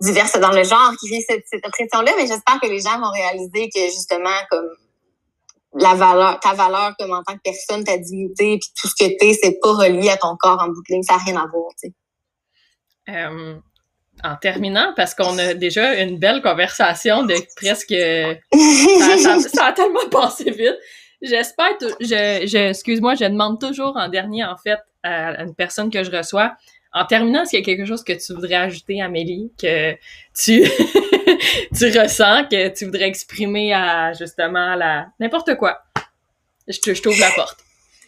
diverses 0.00 0.38
dans 0.38 0.52
le 0.52 0.64
genre 0.64 0.92
qui 0.98 1.08
vient 1.08 1.20
cette, 1.28 1.44
cette 1.46 1.66
oppression-là, 1.66 2.12
mais 2.16 2.26
j'espère 2.26 2.58
que 2.60 2.66
les 2.66 2.80
gens 2.80 2.98
vont 2.98 3.10
réaliser 3.10 3.68
que 3.68 3.80
justement, 3.86 4.36
comme 4.50 4.68
la 5.74 5.94
valeur, 5.94 6.40
ta 6.40 6.54
valeur 6.54 6.94
comme 6.98 7.12
en 7.12 7.22
tant 7.22 7.34
que 7.34 7.42
personne, 7.44 7.84
ta 7.84 7.96
dignité, 7.96 8.58
puis 8.58 8.70
tout 8.80 8.88
ce 8.88 8.94
que 8.94 9.10
t'es, 9.18 9.38
c'est 9.40 9.58
pas 9.60 9.72
relié 9.72 10.10
à 10.10 10.16
ton 10.16 10.36
corps 10.36 10.60
en 10.60 10.68
bout 10.68 10.82
de 10.88 10.94
ligne, 10.94 11.02
ça 11.02 11.14
n'a 11.16 11.22
rien 11.24 11.36
à 11.36 11.46
voir, 11.46 11.70
tu 11.80 11.88
sais. 11.88 11.94
Euh, 13.08 13.58
en 14.22 14.36
terminant, 14.36 14.92
parce 14.96 15.14
qu'on 15.14 15.38
a 15.38 15.54
déjà 15.54 15.94
une 16.02 16.18
belle 16.18 16.42
conversation 16.42 17.24
de 17.24 17.34
presque... 17.56 17.94
ça, 19.22 19.38
ça, 19.48 19.64
a 19.66 19.72
tellement 19.72 20.06
passé 20.10 20.50
vite. 20.50 20.76
J'espère, 21.22 21.72
je, 22.00 22.46
je 22.46 22.70
excuse-moi, 22.70 23.14
je 23.14 23.24
demande 23.24 23.60
toujours 23.60 23.96
en 23.96 24.08
dernier, 24.08 24.44
en 24.44 24.56
fait, 24.56 24.78
à 25.02 25.42
une 25.42 25.54
personne 25.54 25.90
que 25.90 26.02
je 26.04 26.10
reçois, 26.10 26.52
en 26.92 27.04
terminant, 27.04 27.44
qu'il 27.44 27.58
y 27.58 27.62
a 27.62 27.64
quelque 27.64 27.84
chose 27.84 28.02
que 28.02 28.12
tu 28.12 28.34
voudrais 28.34 28.56
ajouter, 28.56 29.00
Amélie, 29.00 29.52
que 29.60 29.92
tu, 30.34 30.64
tu 31.76 31.98
ressens, 31.98 32.44
que 32.48 32.68
tu 32.68 32.84
voudrais 32.84 33.08
exprimer 33.08 33.72
à 33.72 34.12
justement 34.12 34.74
la 34.74 35.08
n'importe 35.20 35.56
quoi? 35.56 35.82
Je 36.66 37.00
t'ouvre 37.00 37.20
la 37.20 37.30
porte. 37.30 37.58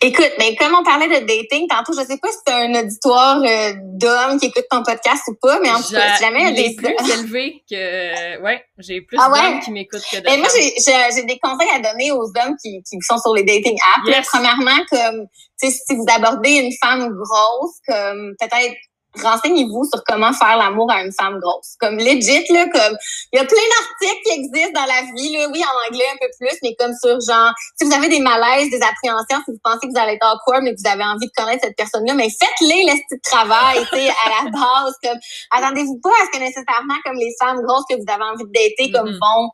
Écoute, 0.05 0.33
mais 0.39 0.57
comme 0.57 0.75
on 0.75 0.83
parlait 0.83 1.07
de 1.07 1.25
dating 1.25 1.69
tantôt, 1.69 1.93
je 1.93 2.05
sais 2.05 2.19
pas 2.19 2.29
si 2.29 2.39
c'est 2.45 2.53
un 2.53 2.75
auditoire 2.75 3.41
euh, 3.41 3.73
d'hommes 3.95 4.39
qui 4.39 4.47
écoutent 4.47 4.67
ton 4.69 4.83
podcast 4.83 5.23
ou 5.29 5.35
pas, 5.41 5.61
mais 5.61 5.71
en 5.71 5.81
tout 5.81 5.93
cas, 5.93 6.17
si 6.17 6.25
jamais 6.25 6.41
il 6.41 6.47
y 6.49 6.67
a 6.67 6.69
des 6.69 6.75
plus 6.75 6.95
élevé 7.13 7.63
que 7.71 8.43
ouais, 8.43 8.65
j'ai 8.79 9.03
plus 9.03 9.17
ah 9.21 9.29
d'hommes 9.29 9.61
qui 9.61 9.71
m'écoutent 9.71 10.03
que 10.11 10.17
mais 10.25 10.39
moi 10.39 10.49
j'ai 10.57 11.23
des 11.23 11.39
conseils 11.39 11.69
à 11.73 11.79
donner 11.79 12.11
aux 12.11 12.25
hommes 12.25 12.57
qui, 12.61 12.83
qui 12.83 12.97
sont 13.01 13.19
sur 13.19 13.33
les 13.35 13.45
dating 13.45 13.79
apps. 13.95 14.27
premièrement 14.27 14.85
comme 14.91 15.27
tu 15.61 15.71
sais 15.71 15.77
si 15.87 15.95
vous 15.95 16.07
abordez 16.09 16.51
une 16.51 16.73
femme 16.83 17.09
grosse 17.09 17.77
comme 17.87 18.35
peut-être 18.41 18.75
renseignez-vous 19.21 19.85
sur 19.93 20.03
comment 20.05 20.33
faire 20.33 20.57
l'amour 20.57 20.91
à 20.91 21.03
une 21.03 21.13
femme 21.13 21.39
grosse. 21.39 21.77
Comme 21.79 21.99
legit, 21.99 22.45
là, 22.51 22.65
comme 22.73 22.97
il 23.33 23.37
y 23.37 23.39
a 23.39 23.45
plein 23.45 23.57
d'articles 23.57 24.23
qui 24.25 24.33
existent 24.39 24.81
dans 24.81 24.87
la 24.87 25.03
vie, 25.15 25.37
là, 25.37 25.49
oui, 25.53 25.63
en 25.63 25.89
anglais 25.89 26.07
un 26.13 26.19
peu 26.21 26.29
plus, 26.39 26.57
mais 26.63 26.75
comme 26.79 26.93
sur 27.01 27.19
genre, 27.21 27.53
si 27.79 27.85
vous 27.85 27.93
avez 27.93 28.09
des 28.09 28.21
malaises, 28.21 28.71
des 28.71 28.81
appréhensions, 28.81 29.45
si 29.45 29.53
vous 29.53 29.61
pensez 29.63 29.87
que 29.87 29.93
vous 29.93 30.01
allez 30.01 30.15
être 30.15 30.27
awkward, 30.27 30.63
mais 30.63 30.75
que 30.75 30.81
vous 30.81 30.91
avez 30.91 31.05
envie 31.05 31.27
de 31.27 31.33
connaître 31.37 31.65
cette 31.65 31.77
personne-là, 31.77 32.15
mais 32.15 32.29
faites-les 32.31 32.85
le 32.87 32.95
petit 33.09 33.21
travail, 33.21 33.85
tu 33.93 33.99
sais, 33.99 34.09
à 34.09 34.45
la 34.45 34.51
base. 34.51 34.95
Comme 35.03 35.19
attendez-vous 35.51 36.01
pas 36.03 36.11
à 36.11 36.27
ce 36.27 36.39
que 36.39 36.43
nécessairement 36.43 36.97
comme 37.05 37.17
les 37.17 37.35
femmes 37.39 37.61
grosses 37.63 37.85
que 37.89 37.97
vous 37.97 38.09
avez 38.09 38.25
envie 38.25 38.45
de 38.45 38.53
dater, 38.53 38.93
comme 38.93 39.11
mm-hmm. 39.11 39.21
vont 39.21 39.51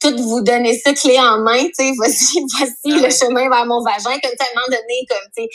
tout 0.00 0.16
vous 0.16 0.40
donner 0.42 0.78
ça 0.78 0.92
clé 0.92 1.18
en 1.18 1.40
main, 1.40 1.64
tu 1.64 1.70
sais, 1.74 1.92
voici, 1.96 2.40
voici 2.58 2.74
ah 2.86 3.06
le 3.06 3.10
chemin 3.10 3.48
vers 3.48 3.66
mon 3.66 3.82
vagin, 3.82 4.10
comme 4.10 4.36
tellement 4.38 4.66
donné, 4.66 5.06
comme, 5.08 5.18
tu 5.36 5.42
sais. 5.42 5.48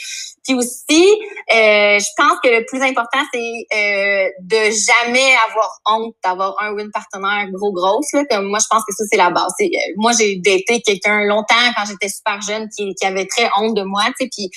Puis 0.44 0.54
aussi, 0.54 1.06
euh, 1.52 1.98
je 1.98 2.06
pense 2.16 2.38
que 2.42 2.48
le 2.48 2.64
plus 2.66 2.82
important, 2.82 3.20
c'est 3.32 3.66
euh, 3.72 4.28
de 4.40 4.70
jamais 4.70 5.34
avoir 5.48 5.80
honte 5.86 6.14
d'avoir 6.22 6.54
un 6.60 6.72
ou 6.72 6.78
une 6.78 6.90
partenaire 6.90 7.46
gros 7.52 7.72
grosse, 7.72 8.12
là. 8.12 8.24
Comme 8.30 8.46
moi, 8.46 8.58
je 8.60 8.66
pense 8.68 8.82
que 8.86 8.94
ça, 8.94 9.04
c'est 9.10 9.16
la 9.16 9.30
base. 9.30 9.52
Euh, 9.60 9.66
moi, 9.96 10.12
j'ai 10.18 10.36
daté 10.36 10.82
quelqu'un 10.82 11.24
longtemps 11.24 11.72
quand 11.76 11.84
j'étais 11.86 12.08
super 12.08 12.40
jeune 12.42 12.68
qui, 12.68 12.94
qui 12.94 13.06
avait 13.06 13.26
très 13.26 13.48
honte 13.56 13.74
de 13.74 13.82
moi, 13.82 14.04
tu 14.18 14.24
sais, 14.24 14.30
puis 14.30 14.50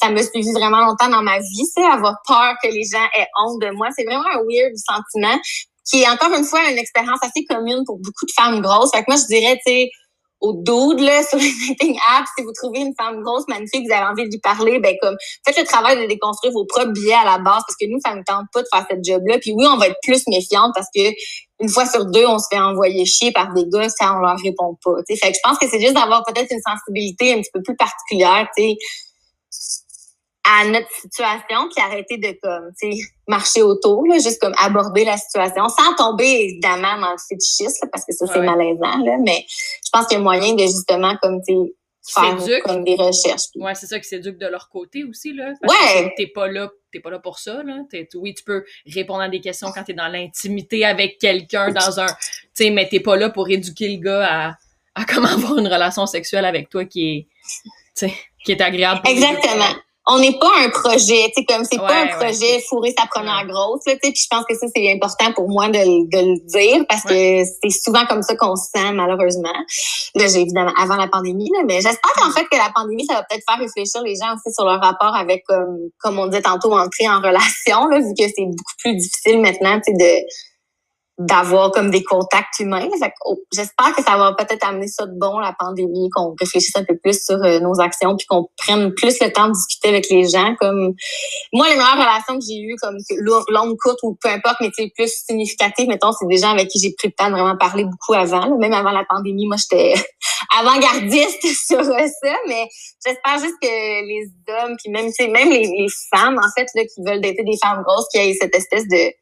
ça 0.00 0.10
me 0.10 0.22
suivi 0.22 0.52
vraiment 0.52 0.80
longtemps 0.84 1.08
dans 1.08 1.22
ma 1.22 1.38
vie, 1.38 1.66
c'est 1.74 1.84
avoir 1.84 2.16
peur 2.26 2.54
que 2.62 2.68
les 2.68 2.84
gens 2.84 3.04
aient 3.16 3.28
honte 3.42 3.60
de 3.60 3.70
moi. 3.70 3.88
C'est 3.96 4.04
vraiment 4.04 4.26
un 4.32 4.42
weird 4.48 4.74
sentiment 4.76 5.38
qui 5.88 6.02
est 6.02 6.08
encore 6.08 6.32
une 6.36 6.44
fois 6.44 6.70
une 6.70 6.78
expérience 6.78 7.18
assez 7.22 7.44
commune 7.44 7.82
pour 7.84 7.96
beaucoup 7.96 8.26
de 8.26 8.32
femmes 8.32 8.60
grosses. 8.60 8.90
Fait 8.94 9.00
que 9.00 9.06
moi, 9.08 9.16
je 9.16 9.26
dirais, 9.26 9.58
tu 9.66 9.72
sais, 9.72 9.90
au 10.40 10.54
dude, 10.54 11.00
là, 11.00 11.22
sur 11.28 11.38
les 11.38 11.52
dating 11.68 11.98
apps, 12.16 12.28
si 12.36 12.44
vous 12.44 12.52
trouvez 12.52 12.80
une 12.80 12.94
femme 12.98 13.22
grosse, 13.22 13.44
magnifique, 13.48 13.86
vous 13.86 13.94
avez 13.94 14.06
envie 14.06 14.24
de 14.24 14.30
lui 14.30 14.40
parler, 14.40 14.78
ben 14.78 14.94
comme, 15.02 15.16
faites 15.44 15.58
le 15.58 15.64
travail 15.64 16.00
de 16.00 16.06
déconstruire 16.06 16.52
vos 16.52 16.64
propres 16.64 16.92
billets 16.92 17.14
à 17.14 17.24
la 17.24 17.38
base, 17.38 17.62
parce 17.66 17.76
que 17.80 17.86
nous, 17.86 17.98
ça 18.04 18.14
ne 18.14 18.22
tente 18.22 18.46
pas 18.52 18.62
de 18.62 18.68
faire 18.72 18.86
cette 18.88 19.04
job-là. 19.04 19.38
Puis 19.38 19.52
oui, 19.52 19.66
on 19.66 19.76
va 19.76 19.88
être 19.88 19.98
plus 20.02 20.22
méfiante 20.28 20.72
parce 20.74 20.88
que 20.94 21.02
une 21.62 21.68
fois 21.68 21.84
sur 21.84 22.06
deux, 22.06 22.26
on 22.26 22.38
se 22.38 22.46
fait 22.50 22.58
envoyer 22.58 23.04
chier 23.04 23.32
par 23.32 23.52
des 23.52 23.66
gars 23.66 23.86
quand 23.98 24.16
on 24.16 24.20
leur 24.20 24.36
répond 24.38 24.78
pas. 24.82 24.92
Fait 25.06 25.30
que 25.30 25.36
je 25.36 25.40
pense 25.44 25.58
que 25.58 25.68
c'est 25.68 25.80
juste 25.80 25.92
d'avoir 25.92 26.24
peut-être 26.24 26.50
une 26.50 26.62
sensibilité 26.66 27.34
un 27.34 27.40
petit 27.42 27.50
peu 27.52 27.62
plus 27.62 27.76
particulière, 27.76 28.48
tu 28.56 28.62
sais 28.62 28.76
à 30.50 30.66
notre 30.66 30.90
situation, 30.90 31.68
puis 31.68 31.82
arrêter 31.82 32.16
de 32.16 32.36
comme, 32.42 32.72
tu 32.80 32.92
sais, 32.92 33.02
marcher 33.28 33.62
autour, 33.62 34.06
là, 34.06 34.14
juste 34.14 34.40
comme 34.40 34.54
aborder 34.58 35.04
la 35.04 35.16
situation, 35.16 35.68
sans 35.68 35.94
tomber 35.94 36.24
évidemment 36.24 36.98
dans 37.00 37.12
le 37.12 37.18
fétichisme, 37.18 37.88
parce 37.92 38.04
que 38.04 38.12
ça, 38.12 38.26
c'est 38.26 38.40
malaisant, 38.40 38.98
là, 39.04 39.16
mais 39.20 39.44
je 39.48 39.90
pense 39.92 40.06
qu'il 40.06 40.18
y 40.18 40.20
a 40.20 40.22
moyen 40.22 40.54
de 40.54 40.62
justement, 40.62 41.14
comme, 41.22 41.40
tu 41.46 41.54
faire 42.02 42.36
comme 42.64 42.82
des 42.82 42.96
recherches. 42.96 43.48
Ouais, 43.54 43.74
c'est 43.74 43.86
ça 43.86 44.00
qui 44.00 44.08
s'éduque 44.08 44.38
de 44.38 44.46
leur 44.46 44.68
côté 44.70 45.04
aussi, 45.04 45.34
là. 45.34 45.52
ouais. 45.62 46.14
t'es 46.16 46.26
pas 46.26 46.48
là, 46.48 46.68
t'es 46.90 46.98
pas 46.98 47.10
là 47.10 47.18
pour 47.18 47.38
ça, 47.38 47.62
là. 47.62 47.84
oui, 48.14 48.34
tu 48.34 48.42
peux 48.42 48.64
répondre 48.86 49.20
à 49.20 49.28
des 49.28 49.40
questions 49.40 49.70
quand 49.72 49.84
t'es 49.84 49.92
dans 49.92 50.08
l'intimité 50.08 50.84
avec 50.84 51.18
quelqu'un 51.18 51.70
dans 51.70 52.00
un, 52.00 52.06
tu 52.06 52.14
sais, 52.54 52.70
mais 52.70 52.88
t'es 52.88 53.00
pas 53.00 53.16
là 53.16 53.30
pour 53.30 53.48
éduquer 53.48 53.88
le 53.88 54.02
gars 54.02 54.26
à, 54.26 54.54
à 54.94 55.04
comment 55.08 55.28
avoir 55.28 55.58
une 55.58 55.68
relation 55.68 56.06
sexuelle 56.06 56.44
avec 56.44 56.70
toi 56.70 56.84
qui 56.86 57.28
est, 58.00 58.10
qui 58.44 58.52
est 58.52 58.60
agréable. 58.60 59.02
Exactement 59.06 59.76
on 60.10 60.18
n'est 60.18 60.38
pas 60.38 60.50
un 60.64 60.70
projet, 60.70 61.30
tu 61.34 61.40
sais, 61.40 61.44
comme 61.44 61.64
c'est 61.64 61.78
pas 61.78 62.02
un 62.02 62.06
projet 62.08 62.60
fourrer 62.68 62.92
sa 62.98 63.06
première 63.06 63.46
grosse, 63.46 63.80
tu 63.86 63.92
sais, 63.92 63.98
puis 63.98 64.12
je 64.14 64.26
pense 64.28 64.44
que 64.44 64.56
ça, 64.56 64.66
c'est 64.74 64.92
important 64.92 65.32
pour 65.32 65.48
moi 65.48 65.68
de, 65.68 65.78
le 65.78 66.46
dire 66.46 66.84
parce 66.88 67.02
que 67.02 67.44
c'est 67.62 67.70
souvent 67.70 68.04
comme 68.06 68.22
ça 68.22 68.34
qu'on 68.34 68.56
se 68.56 68.68
sent, 68.74 68.92
malheureusement. 68.92 69.54
Là, 70.16 70.26
j'ai 70.26 70.40
évidemment, 70.40 70.72
avant 70.76 70.96
la 70.96 71.06
pandémie, 71.06 71.50
là, 71.52 71.62
mais 71.66 71.76
j'espère 71.76 72.12
qu'en 72.16 72.30
fait 72.30 72.44
que 72.44 72.56
la 72.56 72.70
pandémie, 72.74 73.06
ça 73.06 73.14
va 73.14 73.22
peut-être 73.22 73.44
faire 73.48 73.58
réfléchir 73.58 74.02
les 74.02 74.16
gens 74.16 74.34
aussi 74.34 74.52
sur 74.52 74.64
leur 74.64 74.80
rapport 74.80 75.14
avec, 75.14 75.44
comme, 75.46 75.78
comme 75.98 76.18
on 76.18 76.26
disait 76.26 76.42
tantôt, 76.42 76.72
entrer 76.72 77.08
en 77.08 77.20
relation, 77.20 77.86
là, 77.86 78.00
vu 78.00 78.12
que 78.18 78.24
c'est 78.24 78.46
beaucoup 78.46 78.76
plus 78.78 78.96
difficile 78.96 79.40
maintenant, 79.40 79.80
tu 79.80 79.92
sais, 79.92 79.96
de 79.96 80.26
d'avoir 81.20 81.70
comme 81.70 81.90
des 81.90 82.02
contacts 82.02 82.60
humains. 82.60 82.88
Oh, 83.26 83.38
j'espère 83.52 83.94
que 83.94 84.02
ça 84.02 84.16
va 84.16 84.32
peut-être 84.32 84.66
amener 84.66 84.88
ça 84.88 85.04
de 85.04 85.12
bon, 85.18 85.38
la 85.38 85.54
pandémie, 85.58 86.08
qu'on 86.14 86.34
réfléchisse 86.40 86.74
un 86.76 86.84
peu 86.84 86.96
plus 86.96 87.22
sur 87.22 87.36
euh, 87.44 87.60
nos 87.60 87.78
actions, 87.78 88.16
puis 88.16 88.26
qu'on 88.26 88.48
prenne 88.56 88.94
plus 88.94 89.20
le 89.20 89.30
temps 89.30 89.48
de 89.48 89.52
discuter 89.52 89.88
avec 89.88 90.08
les 90.08 90.26
gens. 90.26 90.54
Comme 90.58 90.94
moi, 91.52 91.68
les 91.68 91.76
meilleures 91.76 91.98
relations 91.98 92.38
que 92.38 92.44
j'ai 92.48 92.60
eues, 92.62 92.74
comme 92.80 92.96
longue, 93.50 93.76
courte 93.82 93.98
ou 94.02 94.16
peu 94.18 94.30
importe, 94.30 94.56
mais 94.62 94.70
plus 94.70 95.12
significatives, 95.26 95.88
mettons, 95.88 96.10
c'est 96.12 96.26
des 96.26 96.38
gens 96.38 96.52
avec 96.52 96.68
qui 96.68 96.80
j'ai 96.80 96.94
pris 96.96 97.08
le 97.08 97.12
temps 97.12 97.28
de 97.28 97.32
vraiment 97.32 97.56
parler 97.58 97.84
beaucoup 97.84 98.14
avant. 98.14 98.56
Même 98.56 98.72
avant 98.72 98.92
la 98.92 99.04
pandémie, 99.06 99.46
moi, 99.46 99.56
j'étais 99.58 99.94
avant-gardiste 100.58 101.42
sur 101.66 101.84
ça, 101.84 102.36
mais 102.48 102.66
j'espère 103.04 103.38
juste 103.40 103.56
que 103.60 103.68
les 103.68 104.24
hommes, 104.48 104.74
puis 104.82 104.90
même, 104.90 105.10
même 105.32 105.50
les, 105.50 105.66
les 105.66 105.88
femmes, 106.14 106.38
en 106.38 106.48
fait, 106.56 106.66
là, 106.74 106.82
qui 106.84 107.02
veulent 107.06 107.20
dater 107.20 107.42
des 107.44 107.58
femmes 107.62 107.82
grosses, 107.82 108.06
qui 108.10 108.18
aient 108.20 108.34
cette 108.40 108.54
espèce 108.54 108.88
de 108.88 109.12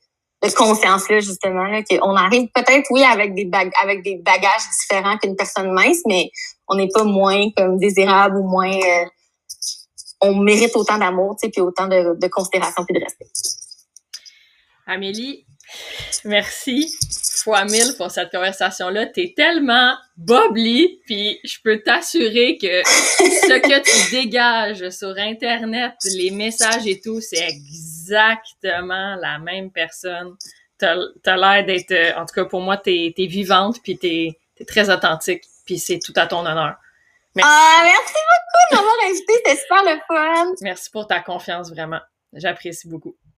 de 0.42 0.54
conscience-là, 0.54 1.20
justement, 1.20 1.64
là, 1.64 1.82
qu'on 1.82 2.14
arrive 2.14 2.48
peut-être, 2.54 2.86
oui, 2.90 3.02
avec 3.02 3.34
des, 3.34 3.50
avec 3.82 4.02
des 4.02 4.16
bagages 4.16 4.68
différents 4.80 5.18
qu'une 5.18 5.36
personne 5.36 5.72
mince, 5.72 5.98
mais 6.06 6.30
on 6.68 6.76
n'est 6.76 6.88
pas 6.92 7.04
moins 7.04 7.48
comme 7.56 7.78
désirable 7.78 8.36
ou 8.36 8.48
moins... 8.48 8.72
Euh, 8.72 9.04
on 10.20 10.34
mérite 10.34 10.74
autant 10.74 10.98
d'amour, 10.98 11.36
tu 11.40 11.46
sais, 11.46 11.50
puis 11.50 11.60
autant 11.60 11.86
de, 11.86 12.18
de 12.20 12.26
considération 12.28 12.84
puis 12.84 12.98
de 12.98 13.04
respect. 13.04 13.28
Amélie, 14.86 15.46
merci 16.24 16.92
fois 17.42 17.64
mille 17.64 17.94
pour 17.96 18.10
cette 18.10 18.30
conversation-là. 18.30 19.06
T'es 19.06 19.32
tellement 19.36 19.94
bubbly, 20.16 21.00
puis 21.06 21.38
je 21.44 21.56
peux 21.62 21.80
t'assurer 21.80 22.58
que 22.60 22.82
ce 22.86 23.58
que 23.60 23.80
tu 23.82 24.10
dégages 24.16 24.88
sur 24.90 25.16
Internet, 25.16 25.92
les 26.04 26.30
messages 26.30 26.86
et 26.86 27.00
tout, 27.00 27.20
c'est 27.20 27.46
exactement 27.46 29.16
la 29.16 29.38
même 29.38 29.70
personne. 29.70 30.36
T'as 30.78 30.96
as, 31.26 31.36
l'air 31.36 31.66
d'être, 31.66 32.16
en 32.16 32.24
tout 32.24 32.34
cas 32.34 32.44
pour 32.44 32.60
moi, 32.60 32.76
t'es 32.76 33.14
es 33.16 33.26
vivante, 33.26 33.76
puis 33.82 33.98
t'es 33.98 34.38
es 34.60 34.64
très 34.64 34.90
authentique. 34.90 35.42
puis 35.64 35.78
c'est 35.78 35.98
tout 35.98 36.12
à 36.16 36.26
ton 36.26 36.40
honneur. 36.40 36.76
Merci. 37.34 37.50
Ah, 37.52 37.82
merci 37.84 38.14
beaucoup 38.14 38.70
de 38.70 38.76
m'avoir 38.76 38.94
invité, 39.08 39.32
c'était 39.36 39.56
super 39.56 39.84
le 39.84 40.00
fun. 40.08 40.54
Merci 40.62 40.90
pour 40.90 41.06
ta 41.06 41.20
confiance, 41.20 41.70
vraiment. 41.70 42.00
J'apprécie 42.32 42.88
beaucoup. 42.88 43.14